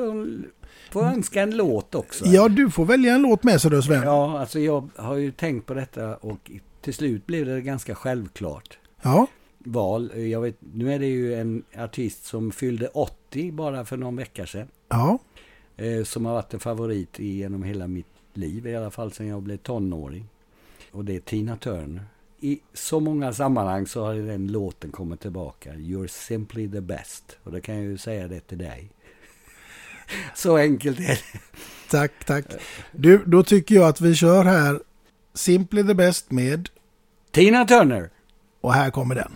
få 0.90 1.02
önska 1.02 1.42
en 1.42 1.56
låt 1.56 1.94
också? 1.94 2.24
Ja, 2.26 2.48
du 2.48 2.70
får 2.70 2.84
välja 2.84 3.14
en 3.14 3.22
låt 3.22 3.42
med 3.42 3.60
sig 3.60 3.70
då 3.70 3.82
Sven. 3.82 4.02
Ja, 4.02 4.38
alltså 4.40 4.60
jag 4.60 4.88
har 4.96 5.16
ju 5.16 5.32
tänkt 5.32 5.66
på 5.66 5.74
detta 5.74 6.16
och 6.16 6.50
till 6.82 6.94
slut 6.94 7.26
blev 7.26 7.46
det 7.46 7.60
ganska 7.60 7.94
självklart 7.94 8.78
Ja. 9.02 9.26
val. 9.58 10.12
Jag 10.30 10.40
vet, 10.40 10.56
nu 10.74 10.92
är 10.94 10.98
det 10.98 11.06
ju 11.06 11.34
en 11.34 11.62
artist 11.78 12.24
som 12.24 12.52
fyllde 12.52 12.88
80 12.88 13.52
bara 13.52 13.84
för 13.84 13.96
någon 13.96 14.16
vecka 14.16 14.46
sedan. 14.46 14.68
Ja. 14.88 15.18
Eh, 15.76 16.04
som 16.04 16.24
har 16.24 16.32
varit 16.32 16.54
en 16.54 16.60
favorit 16.60 17.18
genom 17.18 17.62
hela 17.62 17.86
mitt 17.86 18.06
liv, 18.32 18.66
i 18.66 18.76
alla 18.76 18.90
fall 18.90 19.12
sedan 19.12 19.26
jag 19.26 19.42
blev 19.42 19.56
tonåring. 19.56 20.28
Och 20.92 21.04
det 21.04 21.16
är 21.16 21.20
Tina 21.20 21.56
Turner. 21.56 22.04
I 22.40 22.60
så 22.72 23.00
många 23.00 23.32
sammanhang 23.32 23.86
så 23.86 24.04
har 24.04 24.14
den 24.14 24.46
låten 24.46 24.92
kommit 24.92 25.20
tillbaka. 25.20 25.74
You're 25.74 26.06
simply 26.06 26.70
the 26.70 26.80
best. 26.80 27.36
Och 27.42 27.52
då 27.52 27.60
kan 27.60 27.74
jag 27.74 27.84
ju 27.84 27.98
säga 27.98 28.28
det 28.28 28.40
till 28.40 28.58
dig. 28.58 28.90
Så 30.34 30.56
enkelt 30.56 30.98
är 30.98 31.02
det. 31.02 31.40
Tack, 31.90 32.24
tack. 32.24 32.44
Du, 32.92 33.22
då 33.26 33.42
tycker 33.42 33.74
jag 33.74 33.88
att 33.88 34.00
vi 34.00 34.14
kör 34.14 34.44
här 34.44 34.80
Simply 35.34 35.84
the 35.84 35.94
Best 35.94 36.30
med 36.30 36.68
Tina 37.30 37.64
Turner. 37.64 38.10
Och 38.60 38.72
här 38.72 38.90
kommer 38.90 39.14
den. 39.14 39.32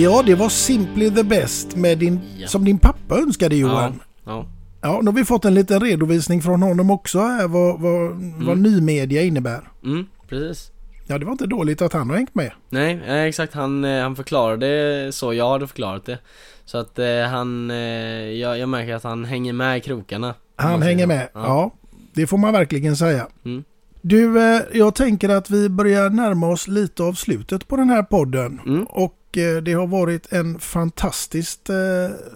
Ja, 0.00 0.22
det 0.26 0.34
var 0.34 0.48
Simply 0.48 1.10
the 1.10 1.22
Best 1.22 1.76
med 1.76 1.98
din, 1.98 2.20
som 2.46 2.64
din 2.64 2.78
pappa 2.78 3.18
önskade 3.18 3.56
Johan. 3.56 4.00
Ja. 4.24 4.46
Ja, 4.80 5.00
nu 5.02 5.10
har 5.10 5.16
vi 5.16 5.24
fått 5.24 5.44
en 5.44 5.54
liten 5.54 5.80
redovisning 5.80 6.42
från 6.42 6.62
honom 6.62 6.90
också 6.90 7.18
här 7.18 7.48
vad, 7.48 7.80
vad, 7.80 8.10
vad 8.46 8.58
nymedia 8.58 9.22
innebär. 9.22 9.60
Mm, 9.84 10.06
precis. 10.28 10.70
Ja, 11.06 11.18
det 11.18 11.24
var 11.24 11.32
inte 11.32 11.46
dåligt 11.46 11.82
att 11.82 11.92
han 11.92 12.10
har 12.10 12.16
hängt 12.16 12.34
med. 12.34 12.52
Nej, 12.68 13.28
exakt. 13.28 13.54
Han, 13.54 13.84
eh, 13.84 14.02
han 14.02 14.16
förklarade 14.16 15.10
så 15.12 15.34
jag 15.34 15.50
hade 15.50 15.66
förklarat 15.66 16.04
det. 16.04 16.18
Så 16.64 16.78
att 16.78 16.98
eh, 16.98 17.22
han, 17.30 17.70
eh, 17.70 17.76
jag, 17.76 18.58
jag 18.58 18.68
märker 18.68 18.94
att 18.94 19.04
han 19.04 19.24
hänger 19.24 19.52
med 19.52 19.78
i 19.78 19.80
krokarna. 19.80 20.34
Han 20.56 20.82
hänger 20.82 21.06
med. 21.06 21.28
Ja. 21.34 21.74
det 22.14 22.26
får 22.26 22.38
man 22.38 22.52
verkligen 22.52 22.96
säga. 22.96 23.26
Mm. 23.44 23.64
Du, 24.02 24.34
jag 24.72 24.94
tänker 24.94 25.28
att 25.28 25.50
vi 25.50 25.68
börjar 25.68 26.10
närma 26.10 26.48
oss 26.48 26.68
lite 26.68 27.02
av 27.02 27.12
slutet 27.12 27.68
på 27.68 27.76
den 27.76 27.90
här 27.90 28.02
podden. 28.02 28.60
Mm. 28.66 28.84
Och 28.84 29.16
det 29.32 29.72
har 29.72 29.86
varit 29.86 30.32
en 30.32 30.58
fantastiskt 30.58 31.70
eh, 31.70 31.76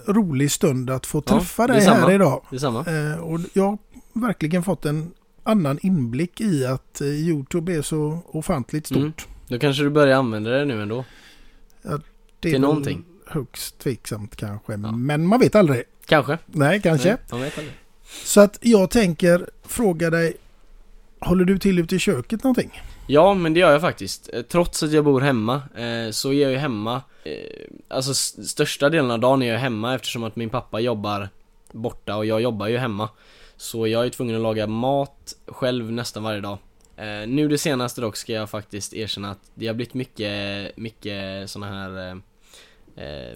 rolig 0.06 0.50
stund 0.50 0.90
att 0.90 1.06
få 1.06 1.22
Ja, 1.26 1.38
träffa 1.38 1.66
dig 1.66 1.76
detsamma. 1.76 1.96
här 2.06 2.12
idag. 2.14 2.44
Detsamma. 2.50 2.84
Eh, 2.86 3.18
och 3.20 3.40
jag 3.52 3.64
har 3.64 3.78
verkligen 4.12 4.62
fått 4.62 4.84
en 4.84 5.10
annan 5.42 5.78
inblick 5.82 6.40
i 6.40 6.66
att 6.66 7.00
eh, 7.00 7.06
Youtube 7.06 7.72
är 7.74 7.82
så 7.82 8.18
ofantligt 8.26 8.86
stort. 8.86 8.98
Mm. 8.98 9.12
Då 9.48 9.58
kanske 9.58 9.82
du 9.82 9.90
börjar 9.90 10.18
använda 10.18 10.50
det 10.50 10.64
nu 10.64 10.82
ändå. 10.82 11.04
Ja, 11.82 11.90
det 11.90 11.94
är 11.96 12.00
Till 12.40 12.52
väl 12.52 12.60
någonting. 12.60 13.04
Högst 13.26 13.78
tveksamt 13.78 14.36
kanske, 14.36 14.76
men 14.76 15.26
man 15.26 15.40
vet 15.40 15.54
aldrig. 15.54 15.82
Kanske. 16.06 16.38
Nej, 16.46 16.80
kanske. 16.82 17.08
Nej, 17.08 17.18
man 17.30 17.40
vet 17.40 17.58
aldrig. 17.58 17.74
Så 18.24 18.40
att 18.40 18.58
jag 18.60 18.90
tänker 18.90 19.50
fråga 19.66 20.10
dig, 20.10 20.36
håller 21.24 21.44
du 21.44 21.58
till 21.58 21.78
ute 21.78 21.96
i 21.96 21.98
köket 21.98 22.44
någonting? 22.44 22.82
Ja, 23.06 23.34
men 23.34 23.54
det 23.54 23.60
gör 23.60 23.72
jag 23.72 23.80
faktiskt. 23.80 24.30
Eh, 24.32 24.42
trots 24.42 24.82
att 24.82 24.92
jag 24.92 25.04
bor 25.04 25.20
hemma, 25.20 25.54
eh, 25.54 26.10
så 26.10 26.32
är 26.32 26.42
jag 26.42 26.50
ju 26.50 26.56
hemma 26.56 27.02
eh, 27.24 27.68
Alltså 27.88 28.14
största 28.14 28.90
delen 28.90 29.10
av 29.10 29.20
dagen 29.20 29.42
är 29.42 29.52
jag 29.52 29.58
hemma 29.58 29.94
eftersom 29.94 30.24
att 30.24 30.36
min 30.36 30.50
pappa 30.50 30.80
jobbar 30.80 31.28
borta 31.72 32.16
och 32.16 32.26
jag 32.26 32.40
jobbar 32.40 32.66
ju 32.66 32.78
hemma 32.78 33.08
Så 33.56 33.86
jag 33.86 34.06
är 34.06 34.10
tvungen 34.10 34.36
att 34.36 34.42
laga 34.42 34.66
mat 34.66 35.34
själv 35.46 35.92
nästan 35.92 36.22
varje 36.22 36.40
dag 36.40 36.58
Nu 37.28 37.48
det 37.48 37.58
senaste 37.58 38.00
dock 38.00 38.16
ska 38.16 38.32
jag 38.32 38.50
faktiskt 38.50 38.94
erkänna 38.94 39.30
att 39.30 39.50
det 39.54 39.66
har 39.66 39.74
blivit 39.74 39.94
mycket, 39.94 40.76
mycket 40.76 41.50
såna 41.50 41.66
här 41.66 42.20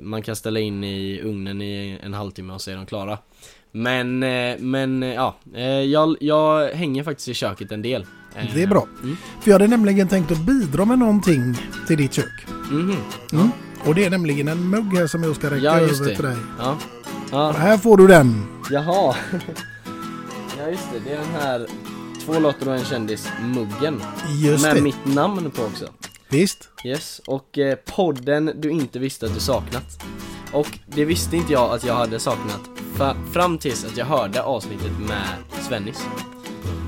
Man 0.00 0.22
kan 0.22 0.36
ställa 0.36 0.60
in 0.60 0.84
i 0.84 1.20
ugnen 1.20 1.62
i 1.62 1.98
en 2.02 2.14
halvtimme 2.14 2.52
och 2.52 2.60
så 2.60 2.70
är 2.70 2.76
de 2.76 2.86
klara 2.86 3.18
men, 3.72 4.22
eh, 4.22 4.58
men 4.58 5.02
eh, 5.02 5.14
ja, 5.14 5.36
eh, 5.54 5.62
jag, 5.68 6.16
jag 6.20 6.68
hänger 6.70 7.04
faktiskt 7.04 7.28
i 7.28 7.34
köket 7.34 7.72
en 7.72 7.82
del 7.82 8.06
Det 8.54 8.62
är 8.62 8.66
bra. 8.66 8.86
mm. 9.02 9.16
För 9.40 9.50
jag 9.50 9.54
hade 9.54 9.66
nämligen 9.68 10.08
tänkt 10.08 10.30
att 10.32 10.38
bidra 10.46 10.84
med 10.84 10.98
någonting 10.98 11.54
till 11.86 11.96
ditt 11.96 12.12
kök. 12.12 12.46
Mhm. 12.70 12.96
Mm. 13.32 13.50
Och 13.84 13.94
det 13.94 14.04
är 14.04 14.10
nämligen 14.10 14.48
en 14.48 14.70
mugg 14.70 14.94
här 14.96 15.06
som 15.06 15.22
jag 15.22 15.36
ska 15.36 15.46
räcka 15.50 15.64
Ja, 15.64 15.78
över 15.80 16.04
det. 16.08 16.14
till 16.14 16.24
dig. 16.24 16.36
Ja. 16.58 16.78
ja. 17.30 17.50
Här 17.52 17.78
får 17.78 17.96
du 17.96 18.06
den. 18.06 18.46
Jaha. 18.70 19.14
ja, 20.58 20.68
just 20.70 20.88
det. 20.92 20.98
Det 21.04 21.12
är 21.12 21.18
den 21.18 21.42
här 21.42 21.66
Två 22.24 22.38
låtar 22.40 22.66
och 22.68 22.74
en 22.76 22.84
kändis-muggen. 22.84 24.02
Just 24.44 24.64
Med 24.64 24.76
det. 24.76 24.82
mitt 24.82 25.04
namn 25.04 25.50
på 25.50 25.62
också. 25.62 25.84
Visst. 26.28 26.68
Yes. 26.84 27.20
Och 27.26 27.58
podden 27.96 28.52
du 28.56 28.70
inte 28.70 28.98
visste 28.98 29.26
att 29.26 29.34
du 29.34 29.40
saknat. 29.40 30.02
Och 30.52 30.78
det 30.86 31.04
visste 31.04 31.36
inte 31.36 31.52
jag 31.52 31.70
att 31.74 31.84
jag 31.84 31.94
hade 31.94 32.20
saknat 32.20 32.60
fram 33.32 33.58
tills 33.58 33.84
att 33.84 33.96
jag 33.96 34.06
hörde 34.06 34.42
avsnittet 34.42 34.92
med 35.08 35.26
Svennis. 35.68 36.06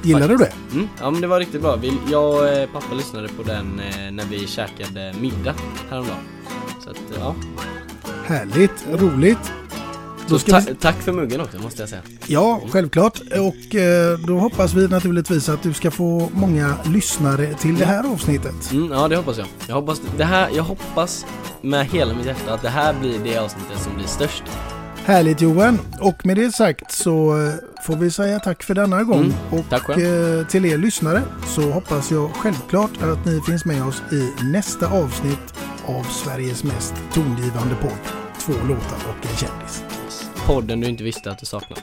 Gillar 0.03 0.29
du 0.29 0.37
det? 0.37 0.53
Mm, 0.73 0.89
ja 1.01 1.11
men 1.11 1.21
det 1.21 1.27
var 1.27 1.39
riktigt 1.39 1.63
bra. 1.63 1.77
Vi, 1.77 1.93
jag 2.11 2.35
och 2.35 2.49
eh, 2.49 2.69
pappa 2.73 2.95
lyssnade 2.95 3.29
på 3.29 3.43
den 3.43 3.81
eh, 3.81 4.13
när 4.13 4.25
vi 4.25 4.47
käkade 4.47 5.15
middag 5.21 5.55
häromdagen. 5.91 6.25
Så 6.85 6.91
att, 6.91 6.97
eh, 6.97 7.19
ja. 7.19 7.35
Härligt, 8.25 8.87
roligt. 8.93 9.53
Då 10.31 10.39
ska 10.39 10.53
ta- 10.53 10.61
vi... 10.69 10.75
tack 10.75 10.97
för 10.97 11.13
muggen 11.13 11.41
också 11.41 11.59
måste 11.59 11.83
jag 11.83 11.89
säga. 11.89 12.03
Ja, 12.27 12.61
självklart. 12.71 13.21
Och 13.21 13.75
eh, 13.75 14.19
då 14.19 14.39
hoppas 14.39 14.75
vi 14.75 14.89
naturligtvis 14.89 15.49
att 15.49 15.63
du 15.63 15.73
ska 15.73 15.91
få 15.91 16.29
många 16.33 16.75
lyssnare 16.85 17.55
till 17.55 17.79
det 17.79 17.85
här 17.85 18.13
avsnittet. 18.13 18.73
Mm, 18.73 18.93
ja 18.93 19.09
det 19.09 19.17
hoppas 19.17 19.39
jag. 19.39 19.47
Jag 19.69 19.75
hoppas, 19.75 20.03
det 20.17 20.25
här, 20.25 20.49
jag 20.55 20.63
hoppas 20.63 21.27
med 21.63 21.87
hela 21.87 22.15
mitt 22.15 22.27
hjärta 22.27 22.55
att 22.55 22.63
det 22.63 22.69
här 22.69 22.95
blir 23.01 23.19
det 23.25 23.39
avsnittet 23.39 23.81
som 23.81 23.95
blir 23.95 24.07
störst. 24.07 24.43
Härligt 25.05 25.41
Johan. 25.41 25.79
Och 26.01 26.27
med 26.27 26.37
det 26.37 26.53
sagt 26.53 26.93
så 26.93 27.47
eh, 27.47 27.55
får 27.87 27.97
vi 27.97 28.11
säga 28.11 28.39
tack 28.39 28.63
för 28.63 28.75
denna 28.75 29.03
gång. 29.05 29.25
Mm, 29.25 29.35
och 29.85 29.99
eh, 29.99 30.47
till 30.47 30.67
er 30.67 30.79
lyssnare 30.79 31.23
så 31.47 31.71
hoppas 31.71 32.11
jag 32.11 32.31
självklart 32.35 33.03
att 33.03 33.25
ni 33.25 33.41
finns 33.47 33.65
med 33.65 33.87
oss 33.87 34.03
i 34.13 34.45
nästa 34.45 34.87
avsnitt 34.87 35.55
av 35.87 36.03
Sveriges 36.03 36.65
mest 36.65 36.95
tongivande 37.15 37.75
podd. 37.83 37.99
Två 38.39 38.53
låtar 38.53 38.99
och 39.09 39.31
en 39.31 39.37
kändis. 39.37 39.90
Podden 40.47 40.81
du 40.81 40.89
inte 40.89 41.05
visste 41.05 41.31
att 41.31 41.39
du 41.39 41.47
saknat. 41.47 41.83